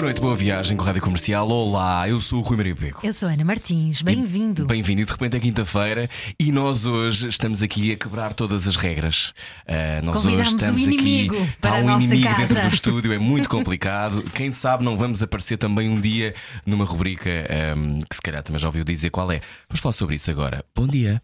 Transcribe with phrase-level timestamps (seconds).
[0.00, 1.46] Boa noite, boa viagem com a Rádio Comercial.
[1.46, 3.06] Olá, eu sou o Rui Maria Peco.
[3.06, 4.64] Eu sou Ana Martins, bem-vindo.
[4.64, 6.08] Bem-vindo, e de repente é quinta-feira
[6.38, 9.34] e nós hoje estamos aqui a quebrar todas as regras.
[9.68, 11.28] Uh, nós Convidamos hoje estamos um aqui.
[11.60, 12.46] para Há a um nossa inimigo casa.
[12.46, 14.22] dentro do estúdio, é muito complicado.
[14.34, 17.28] Quem sabe não vamos aparecer também um dia numa rubrica
[17.76, 19.42] um, que se calhar também já ouviu dizer qual é.
[19.68, 20.64] Vamos falar sobre isso agora.
[20.74, 21.20] Bom dia.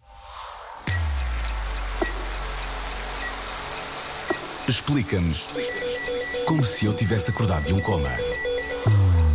[4.67, 5.47] Explica-nos
[6.45, 8.11] como se eu tivesse acordado de um coma.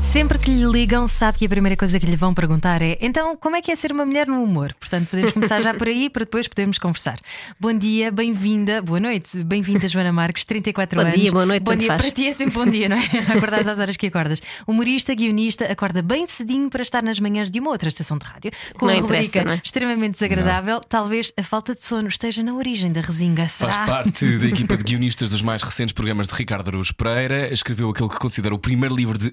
[0.02, 3.34] Sempre que lhe ligam, sabe que a primeira coisa que lhe vão perguntar é: então,
[3.34, 4.75] como é que é ser uma mulher no humor?
[4.78, 7.19] Portanto, podemos começar já por aí para depois podermos conversar.
[7.59, 11.19] Bom dia, bem-vinda, boa noite, bem-vinda, Joana Marques, 34 Bom anos.
[11.19, 11.89] dia, boa noite, bom dia.
[11.89, 12.03] faz.
[12.03, 13.00] Para ti é sempre bom dia, não é?
[13.34, 14.42] Acordares às horas que acordas.
[14.67, 18.50] Humorista, guionista, acorda bem cedinho para estar nas manhãs de uma outra estação de rádio.
[18.78, 19.61] Com Não uma rubrica não é?
[19.64, 20.80] extremamente desagradável.
[20.80, 23.48] Talvez a falta de sono esteja na origem da resinga.
[23.48, 23.86] Faz Será?
[23.86, 27.50] parte da equipa de guionistas dos mais recentes programas de Ricardo Araújo Pereira.
[27.53, 29.30] Escreveu aquele que considera o primeiro livro de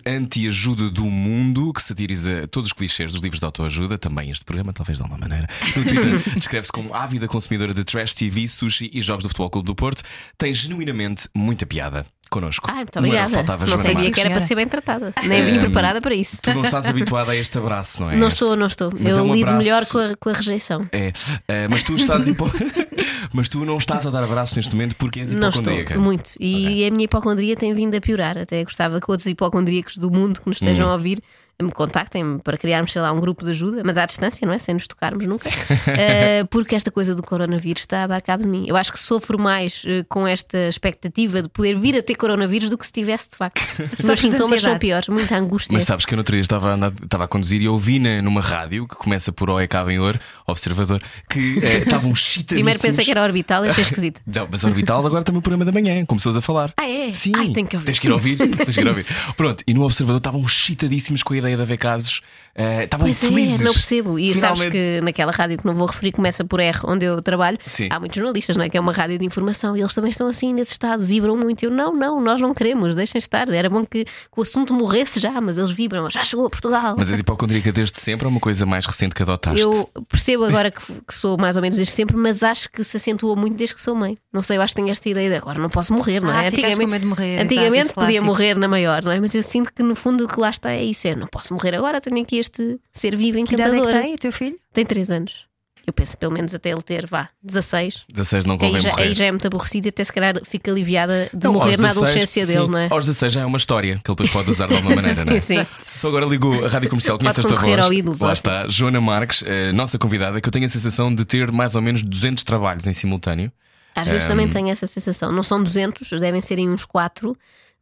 [0.60, 3.98] anti-ajuda do mundo, que satiriza todos os clichês dos livros de autoajuda.
[3.98, 5.48] Também este programa, talvez de alguma maneira.
[5.76, 9.68] No Twitter, descreve-se como ávida consumidora de trash TV, sushi e jogos do Futebol Clube
[9.68, 10.04] do Porto.
[10.38, 12.67] Tem genuinamente muita piada connosco.
[12.69, 13.30] Ai, muito Não obrigada.
[13.33, 14.13] faltava, Não sabia Marques.
[14.13, 15.13] que era para ser bem tratada.
[15.23, 16.41] Nem vim preparada para isso.
[16.41, 18.16] Tu não estás habituada a este abraço, não é?
[18.16, 18.91] Não Este- estou, não estou.
[18.99, 20.88] Mas é Eu um lido abraço- melhor com a, com a rejeição.
[20.91, 21.11] É,
[21.47, 22.50] eh, mas tu estás hipo...
[23.33, 26.00] mas tu não estás a dar abraços neste momento porque és Não estou, hipocondríaca.
[26.00, 26.31] muito.
[26.39, 26.88] E Ok.
[26.88, 28.38] a minha hipocondria tem vindo a piorar.
[28.38, 30.91] Até gostava que outros hipocondríacos do mundo que nos estejam Hum.
[30.91, 31.19] a ouvir
[31.62, 34.60] me contactem para criarmos, sei lá, um grupo de ajuda, mas à distância, não é?
[34.60, 35.50] Sem nos tocarmos nunca.
[35.88, 38.66] Eh, porque esta coisa do coronavírus está a dar cabo de mim.
[38.68, 42.70] Eu acho que sofro mais eh, com esta expectativa de poder vir a ter coronavírus
[42.70, 43.60] do que se tivesse de facto.
[43.92, 45.74] Os meus sintomas são piores, muita angústia.
[45.76, 48.00] Mas sabes que eu no outro dia estava a, andar- estava a conduzir e ouvi
[48.00, 50.18] na, numa rádio que começa por OEK Benhor,
[50.48, 52.46] Observador, que eh, estavam chitadíssimos.
[52.53, 54.22] Primeiro pensei que era orbital e achei esquisito.
[54.25, 56.74] Não, mas Orbital agora também o programa da manhã, com pessoas a falar.
[56.78, 57.12] Ah, é?
[57.12, 58.38] Sim, Ai, tenho que ouvir tens que ir ouvir.
[58.38, 59.06] tens que ir ouvir.
[59.36, 62.24] Pronto, e no Observador estavam chitadíssimos com a ideia de haver casos.
[62.59, 63.62] Eh, estavam Pois felizes.
[63.62, 64.20] é, não percebo.
[64.20, 64.72] E sabes Finalmente.
[64.72, 67.88] que naquela rádio que não vou referir, começa por R, onde eu trabalho, Sim.
[67.92, 68.70] há muitos jornalistas, não é?
[68.70, 71.64] Que é uma rádio de informação e eles também estão assim nesse estado, vibram muito.
[71.64, 73.48] Eu, não, não, nós não queremos, deixem estar.
[73.50, 76.96] Era bom que, que o assunto morresse já, mas eles vibram, já chegou a Portugal.
[76.98, 79.62] Mas és hipocondríaca desde sempre ou uma coisa mais recente que adotaste?
[79.62, 82.98] Eu percebo agora que, que sou mais ou menos desde sempre, mas acho que se
[82.98, 84.18] acentuou muito desde que sou mãe.
[84.34, 86.44] Não sei, eu acho que tenho esta ideia de agora não posso morrer, não Ah,
[86.44, 86.50] é?
[86.52, 88.25] medo de morrer, exato, antigamente esse podia clássico.
[88.25, 89.19] morrer na maior, não é?
[89.19, 91.53] Mas eu sinto que no fundo o que lá está é isso: é não posso
[91.53, 92.49] morrer agora, tenho aqui este
[92.92, 94.02] ser vivo Que idade é que encantador.
[94.02, 94.58] tem o teu filho?
[94.74, 95.48] Tem 3 anos.
[95.88, 98.04] Eu penso pelo menos até ele ter, vá, 16.
[98.14, 99.04] 16 não Que aí convém já, morrer.
[99.04, 101.82] aí já é muito aborrecido e até se calhar fica aliviada de Então, morrer aos
[101.82, 102.88] na 16, adolescência dele, sim, não é?
[102.92, 105.34] Aos 16 já é uma história que ele depois pode usar de alguma maneira, não
[105.34, 105.40] é?
[105.40, 105.68] Sim, sim.
[105.80, 107.80] Se agora ligou a rádio comercial, conhece esta voz.
[107.80, 111.26] ao Ídolos, Lá está, Joana Marques, eh, nossa convidada, que eu tenho a sensação de
[111.26, 113.52] ter mais ou menos 200 trabalhos em simultâneo.
[113.96, 115.31] Às vezes Ehm, também tenho essa sensação.
[115.31, 117.36] Não são 200, devem serem uns 4,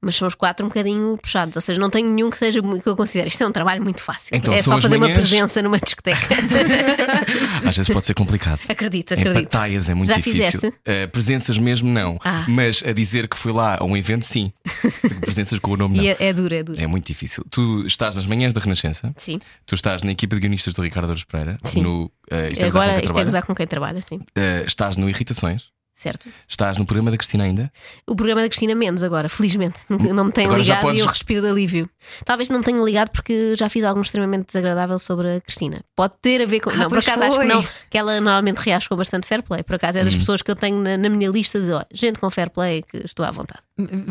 [0.07, 1.53] mas são os 4 um bocadinho puxados.
[1.55, 3.27] Ou seja, não tenho nenhum que seja que eu considere.
[3.27, 4.35] Isto é um trabalho muito fácil.
[4.35, 6.17] Então, é só fazer uma manhãs- presença numa discoteca.
[7.67, 8.59] Às vezes pode ser complicado.
[8.69, 9.43] acredito, Em acredito.
[9.49, 10.43] pataias é muito Já difícil.
[10.45, 10.73] fizeste?
[10.85, 12.17] Eh, presenças mesmo não.
[12.23, 12.45] Ah.
[12.47, 14.51] Mas a dizer que fui lá a um evento, sim.
[15.21, 16.03] presenças com o nome não.
[16.05, 16.79] É, é duro, é duro.
[16.81, 17.43] É muito difícil.
[17.51, 19.39] Tu estás nas manhãs da Renascença, Sim.
[19.65, 21.81] tu estás na equipa de guionistas do Ricardo Aros Pereira, Sim.
[21.81, 24.19] no com Agora isto é gozar com quem trabalha, sim.
[24.35, 25.65] Eh, estás no Irritações,
[25.99, 26.29] Certo.
[26.47, 27.71] estás no programa da Cristina ainda.
[28.05, 29.79] O programa da Cristina menos agora, felizmente.
[29.89, 31.89] Não, me tenho ligado podes- e eu respiro de alívio.
[32.23, 35.81] Talvez não me tenha ligado porque já fiz algo extremamente desagradável sobre a Cristina.
[35.95, 36.69] Pode ter a ver com.
[36.69, 37.47] Ah, não, por acaso acho que foi.
[37.47, 37.65] não.
[37.89, 39.63] Que ela normalmente reage com bastante fair play.
[39.63, 42.19] Por acaso é das pessoas que eu tenho na, na minha lista de ó, gente
[42.19, 43.61] com fair play que estou à vontade.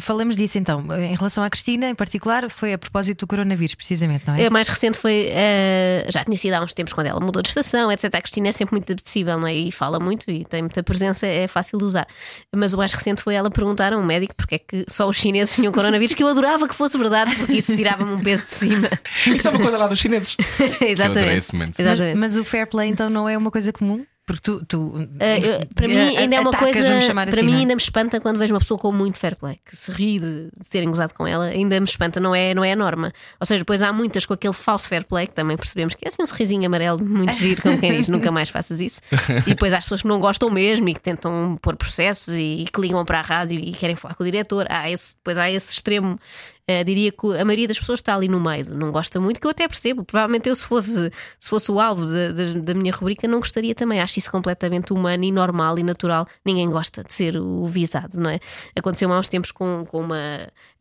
[0.00, 0.84] Falamos disso então.
[0.96, 4.46] Em relação à Cristina, em particular, foi a propósito do coronavírus, precisamente, não é?
[4.46, 5.26] A mais recente foi.
[5.30, 8.12] eh, já tinha sido há uns tempos quando ela mudou de estação, etc.
[8.14, 9.54] A Cristina é sempre muito apetecível, não é?
[9.54, 12.06] E fala muito e tem muita presença, é fácil de usar.
[12.54, 15.16] Mas o mais recente foi ela perguntar a um médico porque é que só os
[15.16, 18.54] chineses tinham coronavírus, que eu adorava que fosse verdade, porque isso tirava-me um peso de
[18.54, 18.88] cima.
[19.26, 20.36] Isso é uma coisa lá dos chineses.
[20.80, 21.52] Exatamente.
[21.52, 21.74] momento.
[21.78, 22.16] Mas, Exatamente.
[22.16, 24.04] mas o fair play então não é uma coisa comum?
[24.26, 24.64] Porque tu.
[24.66, 27.14] tu eu- para mim ainda é uma atacas, coisa.
[27.14, 27.56] Para assim, mim é?
[27.58, 30.48] ainda me espanta quando vejo uma pessoa com muito fair play, que se ri de,
[30.68, 33.12] terem gozado com ela, ainda me espanta, não é, não é a norma.
[33.38, 36.08] Ou seja, depois há muitas com aquele falso fair play que também percebemos que é
[36.08, 39.00] assim um sorrisinho amarelo muito giro, como quem diz, nunca mais faças isso.
[39.46, 42.66] E depois há as pessoas que não gostam mesmo e que tentam pôr processos e,
[42.72, 44.66] que ligam para a rádio e querem falar com o diretor.
[44.68, 46.18] Há esse, depois há esse extremo
[46.68, 49.46] Eh, diria que a maioria das pessoas está ali no meio, não gosta muito, que
[49.46, 50.04] eu até percebo.
[50.04, 53.72] Provavelmente eu, se fosse, se fosse o alvo da, da, da minha rubrica, não gostaria
[53.72, 54.00] também.
[54.00, 56.26] Acho isso completamente humano e normal e natural.
[56.44, 58.40] Ninguém gosta de ser o visado, não é?
[58.76, 60.16] Aconteceu há uns tempos com, com uma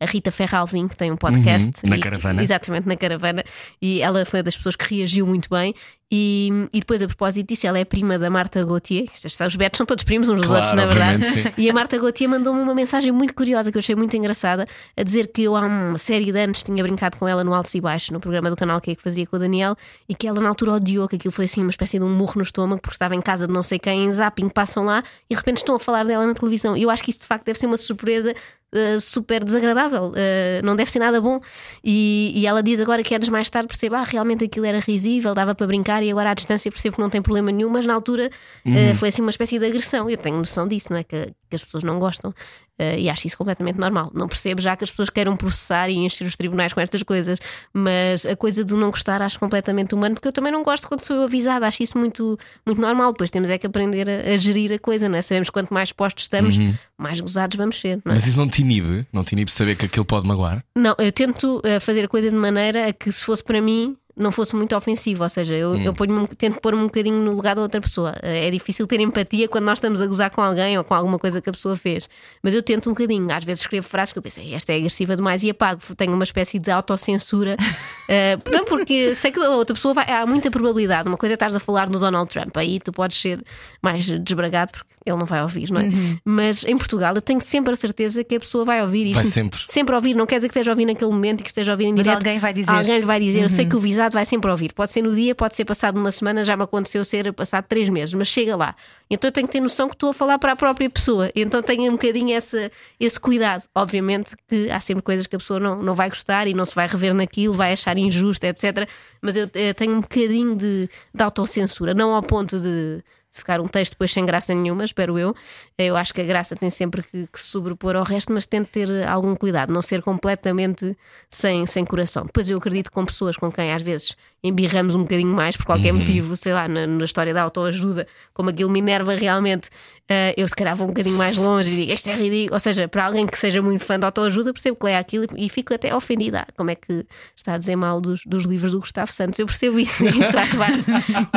[0.00, 1.68] a Rita Ferralvin, que tem um podcast.
[1.84, 2.42] Uhum, na e- caravana.
[2.42, 3.44] Exatamente, na caravana.
[3.80, 5.72] E ela foi uma das pessoas que reagiu muito bem.
[6.12, 9.06] E, e depois, a propósito disso, ela é prima da Marta Gauthier.
[9.12, 11.28] Estes- Os betos são todos primos uns dos Claro, outros, na verdade.
[11.32, 11.52] sim.
[11.58, 15.02] E a Marta Gauthier mandou-me uma mensagem muito curiosa que eu achei muito engraçada, a
[15.02, 17.80] dizer que eu há uma série de anos tinha brincado com ela no Altos e
[17.80, 19.74] Baixos, no programa do canal que, é que fazia com o Daniel,
[20.08, 22.34] e que ela na altura odiou, que aquilo foi assim uma espécie de um murro
[22.36, 25.34] no estômago, porque estava em casa de não sei quem, em zapping, passam lá e
[25.34, 26.76] de repente estão a falar dela na televisão.
[26.76, 28.32] E eu acho que isso de facto deve ser uma surpresa.
[28.74, 31.40] Uh, super desagradável, uh, não deve ser nada bom.
[31.84, 35.34] E, e ela diz agora que anos mais tarde percebe, ah, realmente aquilo era risível,
[35.34, 37.94] dava para brincar, e agora à distância percebo que não tem problema nenhum, mas na
[37.94, 38.30] altura
[38.66, 40.08] uh, foi assim uma espécie de agressão.
[40.08, 41.04] Eu tenho noção disso, não é?
[41.04, 42.30] Que, que as pessoas não gostam.
[42.78, 44.10] Uh, e acho isso completamente normal.
[44.14, 47.38] Não percebo já que as pessoas queiram processar e encher os tribunais com estas coisas,
[47.72, 51.00] mas a coisa do não gostar acho completamente humano, porque eu também não gosto quando
[51.00, 53.12] sou eu avisada, acho isso muito, muito normal.
[53.12, 55.22] Depois temos é que aprender a, a gerir a coisa, não é?
[55.22, 56.58] Sabemos que quanto mais postos estamos,
[56.98, 58.16] mais gozados vamos ser, não é?
[58.16, 59.06] Mas isso não te inibe?
[59.10, 60.62] Não te inibe saber que aquilo pode magoar?
[60.76, 63.96] Não, eu tento eh, fazer a coisa de maneira a que se fosse para mim
[64.16, 67.54] não fosse muito ofensivo, ou seja, eu, eu ponho tento pôr-me um bocadinho no lugar
[67.54, 68.14] da outra pessoa.
[68.22, 71.18] Eh, É difícil ter empatia quando nós estamos a gozar com alguém ou com alguma
[71.18, 72.08] coisa que a pessoa fez,
[72.42, 73.26] mas eu tento um bocadinho.
[73.30, 75.80] Às vezes escrevo frases que eu penso, esta é agressiva demais e apago.
[75.96, 77.56] Tenho uma espécie de autocensura,
[78.08, 80.04] Eh, não porque sei que a outra pessoa vai.
[80.08, 81.08] Há muita probabilidade.
[81.08, 83.44] Uma coisa é estares a falar no Donald Trump, aí tu podes ser
[83.82, 85.88] mais desbragado porque ele não vai ouvir, não é?
[86.24, 89.22] Mas em Portugal eu tenho sempre a certeza que a pessoa vai ouvir isto.
[89.22, 89.60] Vai sempre.
[89.66, 91.74] Sempre ouvir, não quer dizer que esteja a ouvir naquele momento e que esteja a
[91.74, 92.18] ouvir em Mas direto.
[92.18, 92.70] alguém vai dizer.
[92.70, 94.72] Alguém lhe vai dizer, eu sei que o visado vai sempre ouvir.
[94.72, 97.88] Pode ser no dia, pode ser passado uma semana, já me aconteceu ser passado três
[97.88, 98.74] meses, mas chega lá.
[99.08, 101.30] Então eu tenho que ter noção que estou a falar para a própria pessoa.
[101.34, 103.64] Então tenho um bocadinho essa, esse cuidado.
[103.74, 106.74] Obviamente que há sempre coisas que a pessoa não, não vai gostar e não se
[106.74, 108.88] vai rever naquilo, vai achar injusto, etc.
[109.20, 113.02] Mas eu eh, tenho um bocadinho de, de autocensura, não ao ponto de
[113.38, 115.34] ficar um texto depois sem graça nenhuma, espero eu.
[115.76, 119.06] Eu acho que a graça tem sempre que, que sobrepor ao resto, mas tento ter
[119.06, 120.96] algum cuidado, não ser completamente
[121.30, 122.24] sem, sem coração.
[122.24, 124.16] Depois eu acredito com pessoas com quem às vezes
[124.46, 128.50] embirramos um bocadinho mais por qualquer motivo, sei lá, na, na história da autoajuda, como
[128.50, 129.68] aquilo me enerva realmente,
[130.08, 132.54] eh, eu se calhar vou um bocadinho mais longe e digo isto é ridículo.
[132.54, 135.48] Ou seja, para alguém que seja muito fã de autoajuda, percebo que lê aquilo e
[135.48, 136.40] fico até ofendida.
[136.40, 139.38] Ah, Como é que está a dizer mal dos, dos livros do Gustavo Santos?
[139.38, 140.84] Eu percebo isso, isso faz parte.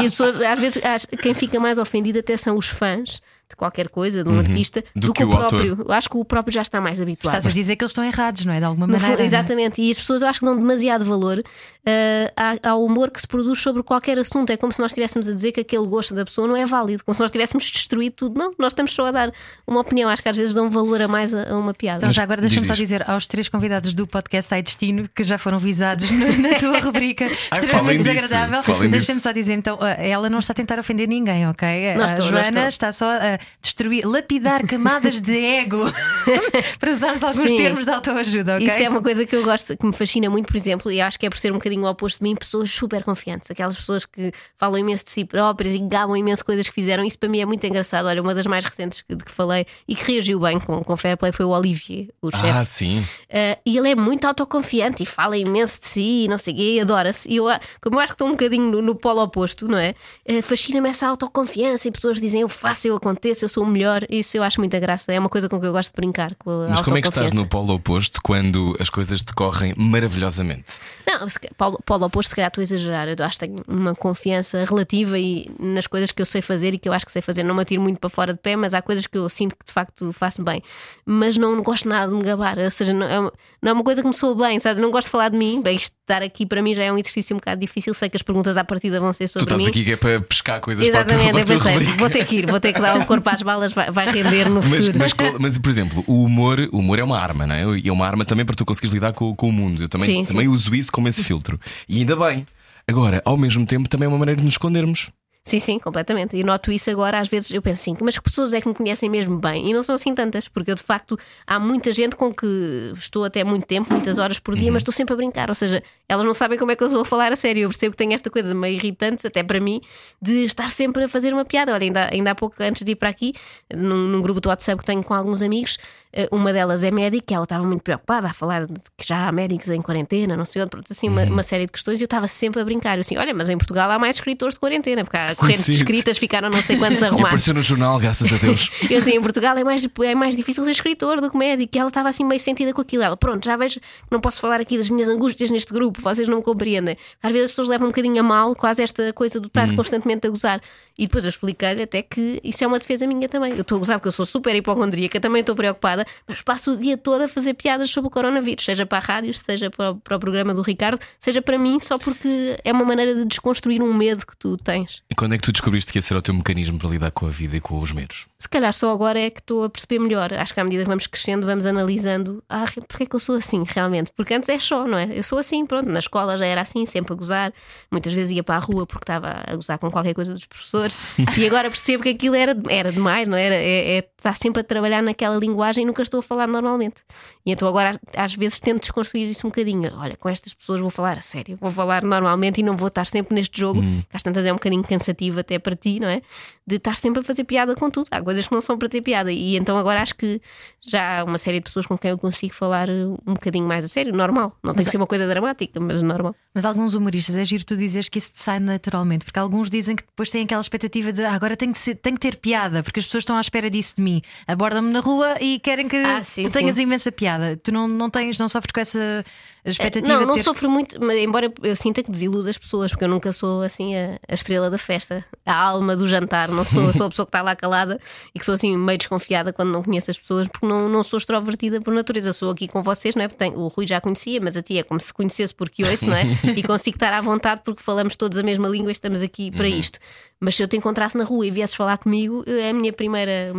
[0.01, 0.81] E as pessoas, às vezes,
[1.21, 5.07] quem fica mais ofendido até são os fãs de qualquer coisa, de um artista, Do
[5.07, 5.49] do, que que, o autor.
[5.49, 5.85] próprio.
[5.87, 7.35] Eu acho que o próprio já está mais habituado.
[7.35, 8.59] Estás a dizer que eles estão errados, não é?
[8.59, 9.07] De alguma maneira.
[9.07, 9.25] fundo, é?
[9.25, 11.41] exatamente, e as pessoas eu acho que dão demasiado valor
[11.85, 14.51] eh, à- ao humor que se produz sobre qualquer assunto.
[14.51, 17.03] É como se nós estivéssemos a dizer que aquele gosto da pessoa não é válido,
[17.03, 18.37] como se nós tivéssemos destruído tudo.
[18.39, 19.31] Não, nós estamos só a dar
[19.65, 20.09] uma opinião.
[20.09, 21.97] Acho que às vezes dão valor a mais a, a uma piada.
[21.99, 25.39] Então, já agora deixa-me só dizer aos três convidados do podcast Ai Destino que já
[25.39, 28.89] foram visados no- na tua rubrica Ai, extremamente desagradável.
[28.89, 31.95] Deixa-me só dizer, então, ah, ela não está a tentar ofender ninguém, ok?
[31.95, 32.67] Não a estou, não Joana estou.
[32.67, 35.83] está só a destruir, lapidar camadas de ego
[36.79, 37.57] para usarmos alguns Sim.
[37.57, 38.67] termos de autoajuda, ok?
[38.67, 41.19] Isso é uma coisa que eu gosto, que me fascina muito, por exemplo, e acho
[41.19, 44.05] que é por ser um bocadinho o oposto de mim, pessoas super confiantes, aquelas pessoas
[44.05, 47.03] que falam imenso de si próprias e gabam imenso coisas que fizeram.
[47.03, 48.05] Isso para mim é muito engraçado.
[48.07, 50.97] Olha, uma das mais recentes que- de que falei e que reagiu bem com, com
[50.97, 52.47] Fair Play foi o Olivier, o chefe.
[52.49, 52.99] Ah, sim.
[52.99, 56.57] Uh, e ele é muito autoconfiante e fala imenso de si e não sei o
[56.57, 57.29] quê, e adora-se.
[57.29, 57.45] E eu,
[57.81, 59.93] como eu acho que estou um bocadinho no, no polo oposto, não é?
[60.29, 64.01] Uh, Fascina-me essa autoconfiança e pessoas dizem eu faço, eu aconteço, eu sou o melhor.
[64.09, 65.11] Isso eu acho muita graça.
[65.11, 66.33] É uma coisa com que eu gosto de brincar.
[66.35, 70.73] Com Mas como é que estás no polo oposto quando as coisas decorrem maravilhosamente?
[71.07, 71.27] Não,
[71.57, 73.07] polo, polo oposto, se calhar estou a exagerar.
[73.07, 76.77] Eu acho que tenho uma confiança relativa e nas coisas que eu sei fazer e
[76.77, 77.43] que eu acho que sei fazer.
[77.43, 79.65] Não me atiro muito para fora de pé, mas há coisas que eu sinto que
[79.65, 80.61] de facto faço bem.
[81.05, 82.57] Mas não gosto nada de me gabar.
[82.57, 84.81] Ou seja, não é, uma- não é uma coisa que me soa bem, sabes?
[84.81, 85.61] Não gosto de falar de mim.
[85.61, 87.93] Bem, isto estar aqui para mim já é um exercício um bocado difícil.
[87.93, 89.69] Sei que as perguntas à partida vão ser Tu sobre estás mim.
[89.69, 92.09] aqui que é para pescar coisas Exatamente, para a tua, eu para tua pensei, vou
[92.09, 94.61] ter que ir, vou ter que dar o corpo às balas, vai, vai render no
[94.61, 94.99] Mas, futuro.
[94.99, 97.79] mas, qual- mas, por exemplo, o humor, o humor é uma arma, não é?
[97.79, 99.81] E é uma arma também para tu conseguires lidar com, com o mundo.
[99.83, 100.33] Eu também, Sim, sim.
[100.33, 101.59] também uso isso como esse filtro.
[101.87, 102.45] E ainda bem.
[102.87, 105.09] Agora, ao mesmo tempo, também é uma maneira de nos escondermos.
[105.49, 106.37] Sim, sim, completamente.
[106.37, 108.75] E noto isso agora, às vezes eu penso assim, mas que pessoas é que me
[108.75, 109.67] conhecem mesmo bem?
[109.67, 113.25] E não são assim tantas, porque eu de facto há muita gente com que estou
[113.25, 115.49] até muito tempo, muitas horas por dia, mas estou sempre a brincar.
[115.49, 117.63] Ou seja, elas não sabem como é que eu estou a falar a sério.
[117.63, 119.81] Eu percebo que tenho esta coisa meio irritante, até para mim,
[120.21, 121.73] de estar sempre a fazer uma piada.
[121.73, 123.33] Olha, ainda, ainda há pouco, antes de ir para aqui,
[123.75, 125.79] num, num grupo do WhatsApp que tenho com alguns amigos,
[126.13, 129.31] eh, uma delas é médica, ela estava muito preocupada a falar de que já há
[129.31, 132.05] médicos em quarentena, não sei onde, pronto, assim, uma, uma série de questões, e eu
[132.05, 132.97] estava sempre a brincar.
[132.97, 135.71] Eu assim, olha, mas em Portugal há mais escritores de quarentena, porque há correntes Sim.
[135.71, 137.25] escritas, ficaram não sei quantos E arrumados.
[137.27, 138.69] apareceu no jornal, graças a Deus.
[138.89, 141.75] Eu assim, em Portugal é mais, é mais difícil ser escritor do que médico.
[141.75, 143.03] E ela estava assim meio sentida com aquilo.
[143.03, 146.27] Ela, pronto, já vejo que não posso falar aqui das minhas angústias neste grupo, vocês
[146.27, 146.97] não me compreendem.
[147.23, 150.27] Às vezes as pessoas levam um bocadinho a mal quase esta coisa do estar constantemente
[150.27, 150.61] a gozar.
[150.99, 153.53] E depois eu expliquei-lhe até que isso é uma defesa minha também.
[153.53, 156.77] Eu estou a gozar porque eu sou super hipocondríaca, também estou preocupada, mas passo o
[156.77, 159.95] dia todo a fazer piadas sobre o coronavírus, seja para a rádio, seja para o,
[159.95, 163.81] para o programa do Ricardo, seja para mim, só porque é uma maneira de desconstruir
[163.81, 165.01] um medo que tu tens.
[165.09, 167.27] E quando é que tu descobriste que esse era o teu mecanismo para lidar com
[167.27, 168.27] a vida e com os medos?
[168.41, 170.33] Se calhar só agora é que estou a perceber melhor.
[170.33, 172.41] Acho que à medida que vamos crescendo, vamos analisando.
[172.47, 174.13] Ah, porque é que eu sou assim, realmente?
[174.15, 175.09] Porque antes é só, não é?
[175.11, 175.89] Eu sou assim, pronto.
[175.89, 177.53] Na escola já era assim, sempre a gozar.
[177.91, 180.97] Muitas vezes ia para a rua porque estava a gozar com qualquer coisa dos professores.
[181.37, 183.43] e agora percebo que aquilo era, era demais, não é?
[183.43, 183.55] era?
[183.55, 187.01] É, é estar sempre a trabalhar naquela linguagem e nunca estou a falar normalmente.
[187.45, 189.91] E então agora, às vezes, tento desconstruir isso um bocadinho.
[189.97, 193.05] Olha, com estas pessoas vou falar a sério, vou falar normalmente e não vou estar
[193.05, 196.21] sempre neste jogo, que às tantas é um bocadinho cansativo até para ti, não é?
[196.65, 198.07] De estar sempre a fazer piada com tudo.
[198.29, 199.31] Coisas que não são para ter piada.
[199.31, 200.39] E então agora acho que
[200.81, 203.83] já há uma série de pessoas com quem eu consigo falar uh, um bocadinho mais
[203.83, 204.55] a sério, normal.
[204.63, 206.35] Não tem que ser uma coisa dramática, mas normal.
[206.53, 209.95] Mas alguns humoristas é giro tu dizeres que isso te sai naturalmente, porque alguns dizem
[209.95, 212.83] que depois têm aquela expectativa de "Ah, agora tem que, ser, tem que ter piada,
[212.83, 214.21] porque as pessoas estão à espera disso de mim.
[214.47, 216.83] Abordam-me na rua e querem que Ah, sim, tu tenhas sim.
[216.83, 217.57] imensa piada.
[217.57, 219.23] Tu não, não tens, não sofres com essa
[219.65, 220.43] expectativa Não, não ter...
[220.43, 223.95] sofro muito, mas embora eu sinta que desiludo as pessoas, porque eu nunca sou assim
[223.95, 226.49] a, a estrela da festa, a alma do jantar.
[226.49, 227.99] Não sou, sou a pessoa que está lá calada
[228.33, 231.17] e que sou assim meio desconfiada quando não conheço as pessoas, porque não, não sou
[231.17, 232.33] extrovertida por natureza.
[232.33, 233.27] Sou aqui com vocês, não é?
[233.27, 236.17] Porque o Rui já conhecia, mas a ti é como se conhecesse porque ouço, não
[236.17, 236.23] é?
[236.55, 239.67] E consigo estar à vontade porque falamos todos a mesma língua e estamos aqui para
[239.67, 239.99] isto.
[240.41, 243.53] Mas se eu te encontrasse na rua e viesses falar comigo, a minha primeira,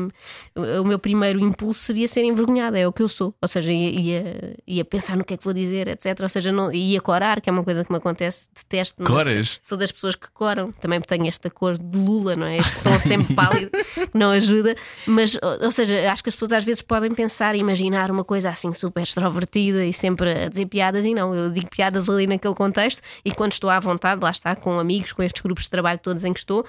[0.80, 3.34] o meu primeiro impulso seria ser envergonhada, é o que eu sou.
[3.40, 6.18] Ou seja, ia, ia, pensar no que é que vou dizer, etc.
[6.22, 9.04] Ou seja, não, ia corar, que é uma coisa que me acontece, detesto.
[9.04, 9.60] Coras?
[9.62, 12.56] Sou das pessoas que coram, também tenho esta cor de Lula, não é?
[12.56, 13.70] Este tom sempre pálido,
[14.14, 14.74] não ajuda.
[15.06, 18.48] Mas, ou seja, acho que as pessoas às vezes podem pensar e imaginar uma coisa
[18.48, 22.54] assim super extrovertida e sempre a dizer piadas, e não, eu digo piadas ali naquele
[22.54, 25.98] contexto e quando estou à vontade, lá está, com amigos, com estes grupos de trabalho
[25.98, 26.64] todos em que estou.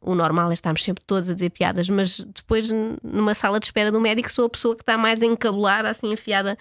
[0.00, 2.70] O normal é estarmos sempre todos a dizer piadas, mas depois,
[3.02, 6.56] numa sala de espera do médico, sou a pessoa que está mais encabulada, assim enfiada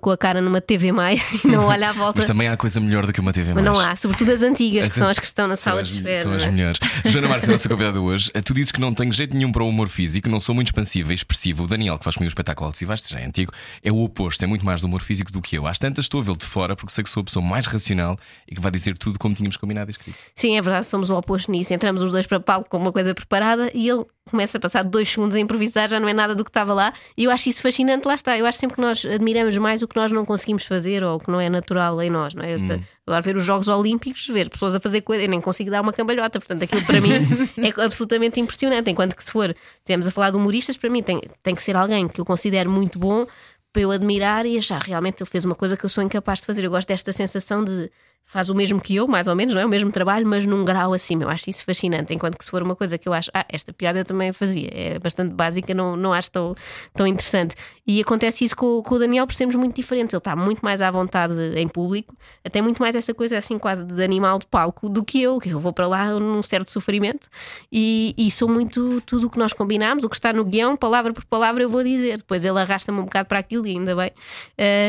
[0.00, 2.18] com a cara numa TV mais e não olha à volta.
[2.18, 3.76] Mas também há coisa melhor do que uma TV Mas mais.
[3.76, 6.24] não há, sobretudo as antigas, que são as que estão na sala as, de espera.
[6.24, 6.50] são as é?
[6.50, 6.80] melhores.
[7.04, 8.30] Joana Marques, a nossa convidada hoje.
[8.44, 11.12] Tu dizes que não tenho jeito nenhum para o humor físico, não sou muito expansiva
[11.12, 11.62] e expressiva.
[11.62, 13.52] O Daniel, que faz comigo o espetáculo Alto Vasto, já é antigo,
[13.82, 15.66] é o oposto, é muito mais do humor físico do que eu.
[15.66, 18.18] Às tantas estou a vê-lo de fora porque sei que sou a pessoa mais racional
[18.48, 20.18] e que vai dizer tudo como tínhamos combinado e escrito.
[20.34, 21.72] Sim, é verdade, somos o oposto nisso.
[21.72, 25.08] Entramos os dois para palco com uma coisa preparada e ele começa a passar dois
[25.08, 26.92] segundos a improvisar, já não é nada do que estava lá.
[27.16, 28.36] E eu acho isso fascinante, lá está.
[28.36, 31.20] Eu acho sempre que nós admiramos mais o que nós não conseguimos fazer ou o
[31.20, 32.34] que não é natural em nós.
[32.34, 32.54] Não é?
[32.54, 35.70] Eu te- adoro ver os Jogos Olímpicos, ver pessoas a fazer coisa, eu nem consigo
[35.70, 36.40] dar uma cambalhota.
[36.40, 37.10] Portanto, aquilo para mim
[37.56, 38.90] é absolutamente impressionante.
[38.90, 41.76] Enquanto que se for, estivemos a falar de humoristas, para mim tem, tem que ser
[41.76, 43.26] alguém que eu considero muito bom
[43.72, 46.46] para eu admirar e achar realmente ele fez uma coisa que eu sou incapaz de
[46.46, 46.64] fazer.
[46.64, 47.90] Eu gosto desta sensação de
[48.26, 49.64] faz o mesmo que eu, mais ou menos, não é?
[49.64, 51.22] O mesmo trabalho, mas num grau acima.
[51.22, 52.12] Eu acho isso fascinante.
[52.12, 54.68] Enquanto que se for uma coisa que eu acho, ah, esta piada eu também fazia,
[54.72, 56.54] é bastante básica, não, não acho tão,
[56.92, 57.54] tão interessante.
[57.86, 60.12] E acontece isso com, com o Daniel por sermos muito diferentes.
[60.12, 63.84] Ele está muito mais à vontade em público, até muito mais essa coisa assim, quase
[63.84, 67.28] de animal de palco do que eu, que eu vou para lá num certo sofrimento
[67.70, 71.12] e, e sou muito tudo o que nós combinámos, o que está no guião, palavra
[71.12, 72.16] por palavra, eu vou dizer.
[72.16, 74.10] Depois ele arrasta-me um bocado para aquilo e ainda bem,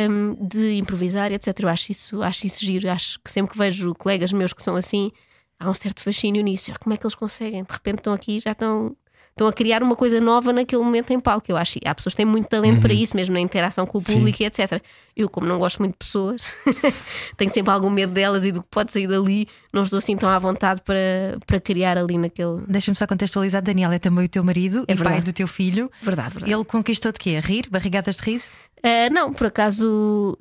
[0.10, 1.56] hum, de improvisar, etc.
[1.60, 2.90] Eu acho isso, acho isso giro.
[2.90, 5.12] Acho que sempre que vejo colegas meus que são assim,
[5.60, 6.72] há um certo fascínio nisso.
[6.80, 7.64] Como é que eles conseguem?
[7.64, 8.96] De repente estão aqui e já estão.
[9.30, 11.46] Estão a criar uma coisa nova naquele momento em palco.
[11.52, 14.02] Eu acho há pessoas que têm muito talento para isso, mesmo na interação com o
[14.02, 14.82] público e etc.
[15.16, 16.52] Eu, como não gosto muito de pessoas,
[17.38, 20.28] tenho sempre algum medo delas e do que pode sair dali, não estou assim tão
[20.28, 22.64] à vontade para, para criar ali naquele.
[22.68, 25.26] Deixa-me só contextualizar, Daniel é também o teu marido É e pai verdade.
[25.26, 25.92] do teu filho.
[26.02, 26.52] Verdade, verdade.
[26.52, 27.36] Ele conquistou de quê?
[27.38, 27.68] A rir?
[27.70, 28.50] Barrigadas de riso?
[28.82, 30.36] Ah, não, por acaso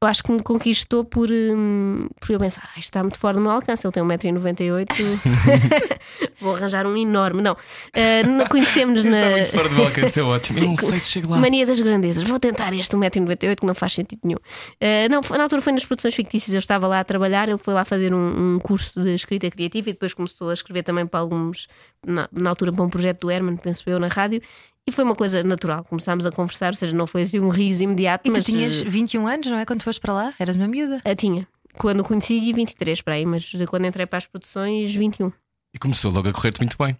[0.00, 3.34] eu acho que me conquistou por, hum, por eu pensar, ah, isto está muito fora
[3.34, 3.84] do meu alcance.
[3.84, 5.18] Ele tem 1,98m,
[6.40, 7.42] vou arranjar um enorme.
[7.42, 7.56] Não,
[7.92, 9.44] Ah, não conhecemos na.
[9.46, 10.60] Fora do alcance é ótimo.
[10.60, 11.38] Eu não sei se chego lá.
[11.38, 14.38] Mania das grandezas, vou tentar este 1,98m que não faz sentido nenhum.
[14.80, 17.74] Ah, não, na altura foi nas produções fictícias, eu estava lá a trabalhar, ele foi
[17.74, 21.18] lá fazer um, um curso de escrita criativa e depois começou a escrever também para
[21.18, 21.66] alguns,
[22.06, 24.40] na, na altura para um projeto do Herman, penso eu, na rádio,
[24.88, 25.84] e foi uma coisa natural.
[25.84, 28.80] Começámos a conversar, ou seja, não foi assim um riso imediato, E mas tu tinhas
[28.80, 29.66] eh, 21 anos, não é?
[29.66, 30.34] Quando foste para lá?
[30.38, 31.02] Eras uma miúda.
[31.04, 31.46] a tinha.
[31.74, 35.30] Quando o conheci, 23 para aí, mas quando entrei para as produções, 21.
[35.74, 36.96] E começou logo a correr-te muito bem.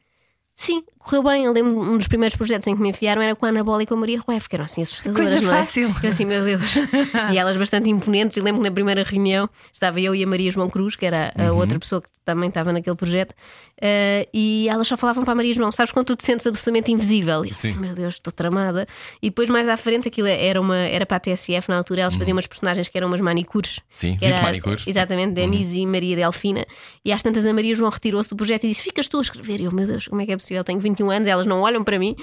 [0.61, 1.45] Sim, correu bem.
[1.45, 3.85] Eu lembro um dos primeiros projetos em que me enfiaram era com a Ana Bola
[3.85, 5.29] e com a Maria Rueff, que eram assim assustadoras.
[5.31, 5.59] Coisa não é?
[5.61, 5.95] fácil.
[6.03, 6.75] Eu assim, meu Deus.
[7.33, 8.37] e elas bastante imponentes.
[8.37, 11.33] E lembro que na primeira reunião estava eu e a Maria João Cruz, que era
[11.38, 11.59] a Uhum.
[11.59, 13.35] outra pessoa que também estava naquele projeto,
[13.81, 15.71] eh, e elas só falavam para a Maria João.
[15.73, 17.43] Sabes quando tu te sentes absolutamente invisível?
[17.45, 17.79] E eu assim, Sim.
[17.79, 18.87] meu Deus, estou tramada.
[19.23, 22.17] E depois mais à frente aquilo era, uma, era para a TSF na altura, elas
[22.17, 23.79] faziam umas personagens que eram umas manicures.
[23.79, 23.85] Uhum.
[23.91, 24.83] Sim, era- Manicure.
[24.87, 26.67] Exatamente, Denise e Maria Delfina.
[27.05, 29.61] E às tantas a Maria João retirou-se do projeto e disse: Ficas tu a escrever.
[29.61, 30.48] E eu, meu Deus, como é que é possível?
[30.64, 32.17] Tenho 21 anos, elas não olham para mim.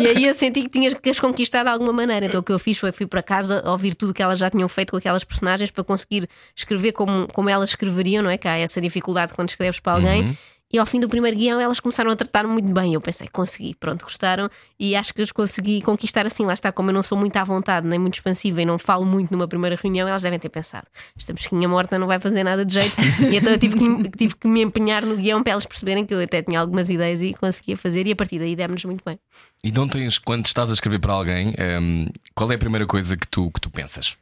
[0.00, 2.26] e aí eu senti que tinhas que as conquistar de alguma maneira.
[2.26, 4.68] Então o que eu fiz foi fui para casa ouvir tudo que elas já tinham
[4.68, 8.38] feito com aquelas personagens para conseguir escrever como, como elas escreveriam, não é?
[8.38, 10.36] Que há essa dificuldade quando escreves para alguém.
[10.74, 12.94] E ao fim do primeiro guião elas começaram a tratar muito bem.
[12.94, 16.44] Eu pensei, consegui, pronto, gostaram e acho que as consegui conquistar assim.
[16.44, 19.06] Lá está, como eu não sou muito à vontade, nem muito expansiva e não falo
[19.06, 22.64] muito numa primeira reunião, elas devem ter pensado: esta mosquinha morta não vai fazer nada
[22.64, 22.96] de jeito.
[23.30, 26.12] e então eu tive que, tive que me empenhar no guião para elas perceberem que
[26.12, 29.16] eu até tinha algumas ideias e conseguia fazer, e a partir daí demos-nos muito bem.
[29.62, 33.16] E não tens, quando estás a escrever para alguém, hum, qual é a primeira coisa
[33.16, 34.16] que tu, que tu pensas?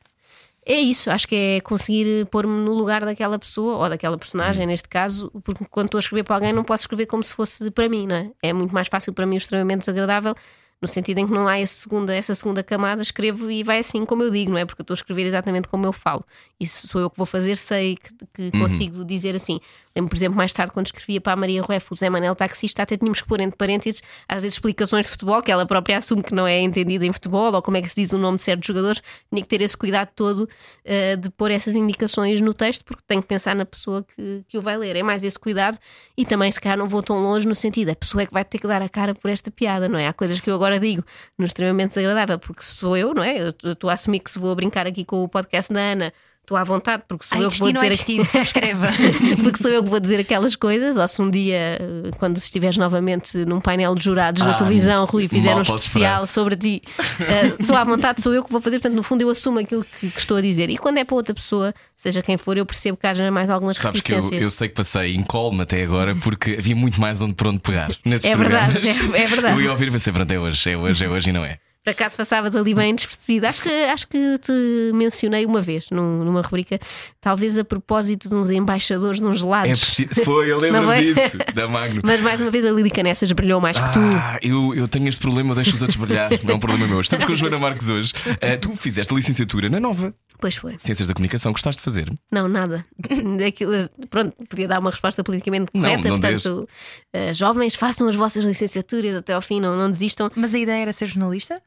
[0.64, 4.88] É isso, acho que é conseguir pôr-me no lugar daquela pessoa ou daquela personagem, neste
[4.88, 7.88] caso, porque quando estou a escrever para alguém não posso escrever como se fosse para
[7.88, 8.30] mim, não é?
[8.40, 10.36] É muito mais fácil para mim, extremamente desagradável,
[10.80, 14.04] no sentido em que não há esse segunda, essa segunda camada, escrevo e vai assim
[14.04, 14.64] como eu digo, não é?
[14.64, 16.24] Porque eu estou a escrever exatamente como eu falo.
[16.60, 19.60] E se sou eu que vou fazer, sei que, que consigo dizer assim.
[19.94, 22.96] Por exemplo, mais tarde, quando escrevia para a Maria Rueff, o Zé Manel taxista, até
[22.96, 26.34] tínhamos que pôr entre parênteses, às vezes, explicações de futebol, que ela própria assume que
[26.34, 28.66] não é entendida em futebol, ou como é que se diz o nome de certos
[28.66, 30.48] jogadores, tinha que ter esse cuidado todo
[30.84, 34.58] eh, de pôr essas indicações no texto, porque tenho que pensar na pessoa que, que
[34.58, 34.96] o vai ler.
[34.96, 35.78] É mais esse cuidado,
[36.16, 38.44] e também, se calhar, não vou tão longe no sentido, a pessoa é que vai
[38.44, 40.08] ter que dar a cara por esta piada, não é?
[40.08, 41.04] Há coisas que eu agora digo
[41.38, 43.36] no extremamente desagradável, porque sou eu, não é?
[43.38, 46.12] Eu estou a assumir que se vou brincar aqui com o podcast da Ana.
[46.44, 48.88] Estou à vontade, porque sou Ai, eu que vou dizer destino, subscreva.
[49.44, 51.78] porque sou eu que vou dizer aquelas coisas, ou se um dia,
[52.18, 56.56] quando estiveres novamente num painel de jurados da Ah, televisão, Rui, fizer um especial sobre
[56.56, 56.82] ti,
[57.20, 59.86] eh, estou à vontade, sou eu que vou fazer, portanto, no fundo, eu assumo aquilo
[60.00, 60.68] que, que estou a dizer.
[60.68, 63.76] E quando é para outra pessoa, seja quem for, eu percebo que haja mais algumas
[63.76, 67.34] Sabes que eu, eu sei que passei incólume até agora porque havia muito mais onde
[67.34, 69.54] por onde pegar nesses É verdade, é- é verdade.
[69.54, 71.58] Eu ia ouvir e pensei, pronto, é hoje, é hoje, é hoje e não é.
[71.84, 73.46] Por acaso passavas ali bem despercebido.
[73.46, 74.52] Acho que, acho que te
[74.94, 76.78] mencionei uma vez num- numa rubrica,
[77.20, 79.80] talvez a propósito de uns embaixadores de uns É gelados.
[79.84, 80.24] preciso.
[80.24, 81.00] Foi, eu Não lembro-me é?
[81.12, 82.00] disso, da Magno.
[82.04, 83.98] Mas mais uma vez a Lílica nessas brilhou mais que tu.
[83.98, 87.00] Ah, eu, eu tenho este problema, deixo os outros brilhar, não é um problema meu.
[87.00, 88.12] Estamos com a Joana Marques hoje.
[88.40, 90.74] Ah, tu fizeste a licenciatura na Nova Pois foi.
[90.78, 92.12] Ciências da Comunicação, gostaste de fazer?
[92.30, 92.84] Não, nada.
[93.46, 93.72] Aquilo,
[94.10, 96.08] pronto, podia dar uma resposta politicamente Não, correta.
[96.08, 96.68] não portanto,
[97.12, 100.30] eh, jovens, façam as vossas licenciaturas até ao fim, não, não desistam.
[100.34, 101.60] Mas a ideia era ser jornalista?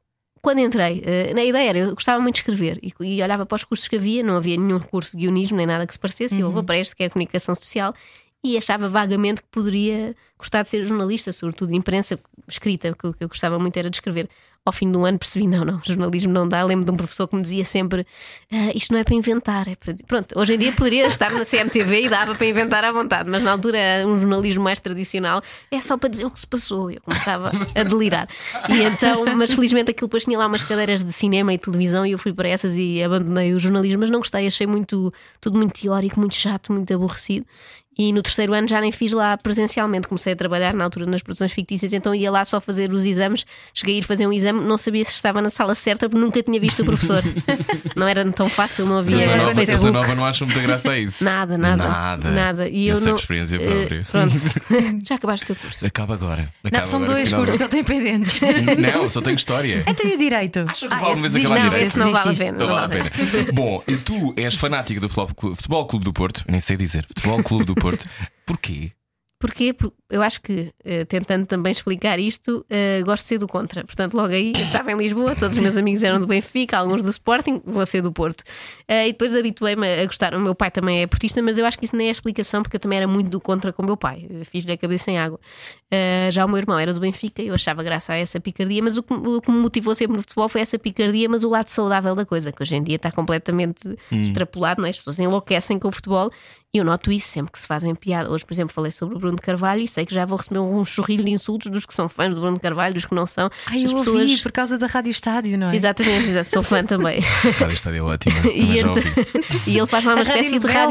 [0.45, 3.55] Quando entrei, eh, na ideia era, eu gostava muito de escrever e, e olhava para
[3.55, 6.35] os cursos que havia, não havia nenhum curso de guionismo nem nada que se parecesse,
[6.35, 7.91] e eu vou para este que é a comunicação social.
[8.43, 13.13] E achava vagamente que poderia gostar de ser jornalista, sobretudo de imprensa escrita, que o
[13.13, 14.29] que eu gostava muito era de escrever.
[14.65, 16.63] Ao fim do ano percebi, não, não, jornalismo não dá.
[16.63, 18.05] Lembro de um professor que me dizia sempre:
[18.51, 19.93] "Ah, isto não é para inventar, é para.
[20.07, 23.43] Pronto, hoje em dia poderia estar na CMTV e dava para inventar à vontade, mas
[23.43, 26.89] na altura um jornalismo mais tradicional é só para dizer o que se passou.
[26.89, 28.27] Eu começava a delirar.
[28.69, 32.11] E então, mas felizmente aquilo depois tinha lá umas cadeiras de cinema e televisão e
[32.11, 35.79] eu fui para essas e abandonei o jornalismo, mas não gostei, achei muito, tudo muito
[35.79, 37.45] teórico, muito chato, muito aborrecido.
[37.97, 40.07] E no terceiro ano já nem fiz lá presencialmente.
[40.07, 43.45] Comecei a trabalhar na altura nas produções fictícias, então ia lá só fazer os exames.
[43.73, 46.43] Cheguei a ir fazer um exame, não sabia se estava na sala certa porque nunca
[46.43, 47.23] tinha visto o professor.
[47.95, 49.91] não era tão fácil, não havia a Nova, Facebook.
[49.91, 51.23] Nova não acham muita graça a isso.
[51.23, 51.87] Nada, nada.
[51.87, 52.31] Nada.
[52.31, 52.69] Nada.
[52.69, 53.15] E eu, eu não.
[53.15, 54.07] experiência eh, própria.
[54.11, 54.35] pronto,
[55.07, 55.85] já acabaste o teu curso.
[55.85, 56.49] Acaba agora.
[56.63, 58.39] Acaba Não, são agora, dois cursos que ele tem pendentes.
[58.77, 59.83] Não, só tenho história.
[59.87, 60.65] então e o direito?
[60.67, 61.87] Acho que Ah, vale acabar Não, direito.
[61.87, 62.57] esse não vale a pena.
[62.57, 63.11] Não vale a pena.
[63.53, 66.75] Bom, e tu és fanática do Futebol Clube, Futebol Clube do Porto, eu nem sei
[66.75, 67.84] dizer, Futebol Clube do Porto.
[68.45, 68.91] Porquê?
[69.37, 69.73] Porquê?
[69.73, 73.83] Porque eu acho que, eh, tentando também explicar isto, eh, gosto de ser do contra.
[73.83, 77.03] Portanto, logo aí, eu estava em Lisboa, todos os meus amigos eram do Benfica, alguns
[77.03, 78.43] do Sporting, vou ser do Porto.
[78.87, 80.33] Eh, e depois habituei-me a gostar.
[80.33, 82.77] O meu pai também é portista, mas eu acho que isso nem é explicação, porque
[82.77, 84.27] eu também era muito do contra com o meu pai.
[84.49, 85.39] Fiz-lhe a cabeça em água.
[86.31, 89.03] Já o meu irmão era do Benfica, eu achava graça a essa picardia, mas o
[89.03, 92.15] que, o que me motivou sempre no futebol foi essa picardia, mas o lado saudável
[92.15, 94.89] da coisa, que hoje em dia está completamente extrapolado, não é?
[94.91, 96.31] as pessoas enlouquecem com o futebol.
[96.75, 98.29] E eu noto isso sempre que se fazem piada.
[98.29, 100.59] Hoje, por exemplo, falei sobre o Bruno de Carvalho e sei que já vou receber
[100.59, 103.25] um chorrilho de insultos dos que são fãs do Bruno de Carvalho, dos que não
[103.25, 103.49] são.
[103.67, 105.75] Ai, As eu ouvi por causa da Rádio Estádio, não é?
[105.77, 107.21] Exatamente, exato, sou fã também.
[107.57, 108.35] Cara, isto é ótimo.
[108.41, 108.97] Também E, ent-
[109.67, 110.83] e ele faz lá uma A espécie de radionovela.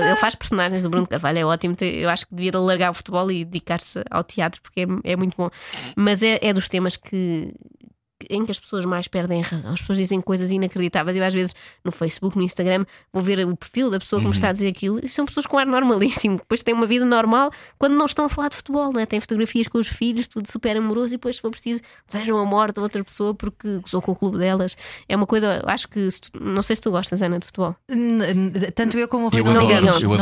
[0.00, 0.06] radionovela.
[0.06, 0.84] Ele faz personagens.
[0.84, 1.76] O Bruno de Carvalho é ótimo.
[1.80, 5.36] Eu acho que devia largar o futebol e dedicar-se ao teatro porque é, é muito
[5.36, 5.48] bom.
[5.94, 7.54] Mas é, é dos temas que,
[8.28, 9.72] em que as pessoas mais perdem a razão.
[9.72, 11.16] As pessoas dizem coisas inacreditáveis.
[11.16, 11.54] Eu, às vezes,
[11.84, 14.68] no Facebook, no Instagram, vou ver o perfil da pessoa que me está a dizer
[14.68, 16.36] aquilo e são pessoas com ar normalíssimo.
[16.38, 19.06] Depois têm uma vida normal quando não estão a falar de futebol, não é?
[19.06, 22.44] Têm fotografias com os filhos, tudo super amoroso e depois, se for preciso, desejam a
[22.44, 24.76] morte a outra pessoa porque gozou com o clube delas.
[25.08, 27.76] É uma coisa, acho que, se tu- não sei se tu gostas, Ana, de futebol.
[28.74, 29.68] Tanto eu como o Rui Eu não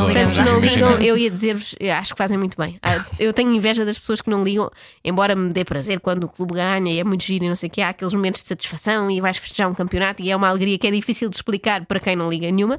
[0.09, 0.41] eu não se
[0.75, 2.77] ligam, eu ia dizer-vos, acho que fazem muito bem.
[2.81, 4.69] Ah, Eu tenho inveja das pessoas que não ligam,
[5.03, 7.67] embora me dê prazer quando o clube ganha e é muito giro e não sei
[7.67, 10.47] o que, há aqueles momentos de satisfação e vais festejar um campeonato e é uma
[10.47, 12.77] alegria que é difícil de explicar para quem não liga nenhuma,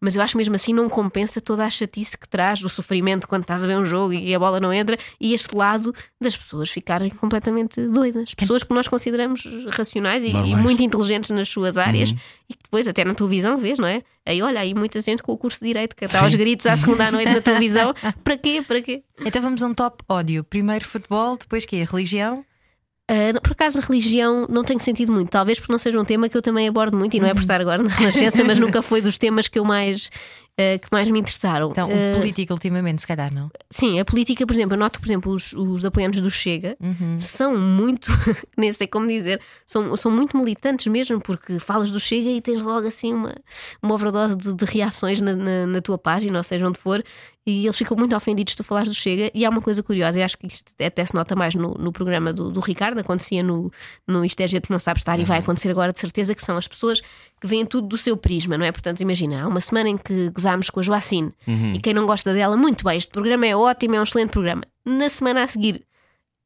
[0.00, 3.42] mas eu acho mesmo assim não compensa toda a chatice que traz o sofrimento quando
[3.42, 6.70] estás a ver um jogo e a bola não entra e este lado das pessoas
[6.70, 8.34] ficarem completamente doidas.
[8.34, 12.10] Pessoas que nós consideramos racionais e, e muito inteligentes nas suas áreas
[12.48, 14.02] e que depois até na televisão vês, não é?
[14.24, 16.76] Aí olha, aí muita gente com o curso de Direito que está aos gritos à
[16.76, 17.94] segunda à noite na televisão.
[18.22, 18.62] Para quê?
[18.66, 19.02] Para quê?
[19.24, 20.44] Então vamos a um top ódio.
[20.44, 22.44] Primeiro futebol, depois que é religião.
[23.12, 26.30] Ah, por acaso, a religião não tem sentido muito, talvez porque não seja um tema
[26.30, 28.80] que eu também abordo muito, e não é por estar agora na Renascença, mas nunca
[28.80, 30.10] foi dos temas que eu mais,
[30.58, 31.70] ah, que mais me interessaram.
[31.70, 33.50] Então, Ah, o político, ultimamente, se calhar não.
[33.70, 36.76] sim, a política, por exemplo, eu noto, por exemplo, os, os apoiantes do Chega
[37.18, 38.08] são muito,
[38.56, 42.60] nem sei como dizer, são, são muito militantes mesmo, porque falas do Chega e tens
[42.62, 43.34] logo assim uma,
[43.82, 47.02] uma overdose de, de reações na, na, na tua página, ou seja, onde for,
[47.44, 49.28] e eles ficam muito ofendidos se tu falares do Chega.
[49.34, 51.90] E há uma coisa curiosa, e acho que isto até se nota mais no, no
[51.90, 53.68] programa do, do Ricardo, acontecia no,
[54.06, 56.44] no Isto é Gente que Não Sabe Estar, e vai acontecer agora de certeza, que
[56.44, 57.00] são as pessoas
[57.40, 58.70] que veem tudo do seu prisma, não é?
[58.70, 61.32] Portanto, imagina, há uma semana em que gozámos com a Joacine,
[61.74, 64.62] e quem não gosta dela, muito bem, este programa é ótimo, é um excelente programa.
[64.84, 65.84] Na semana a seguir.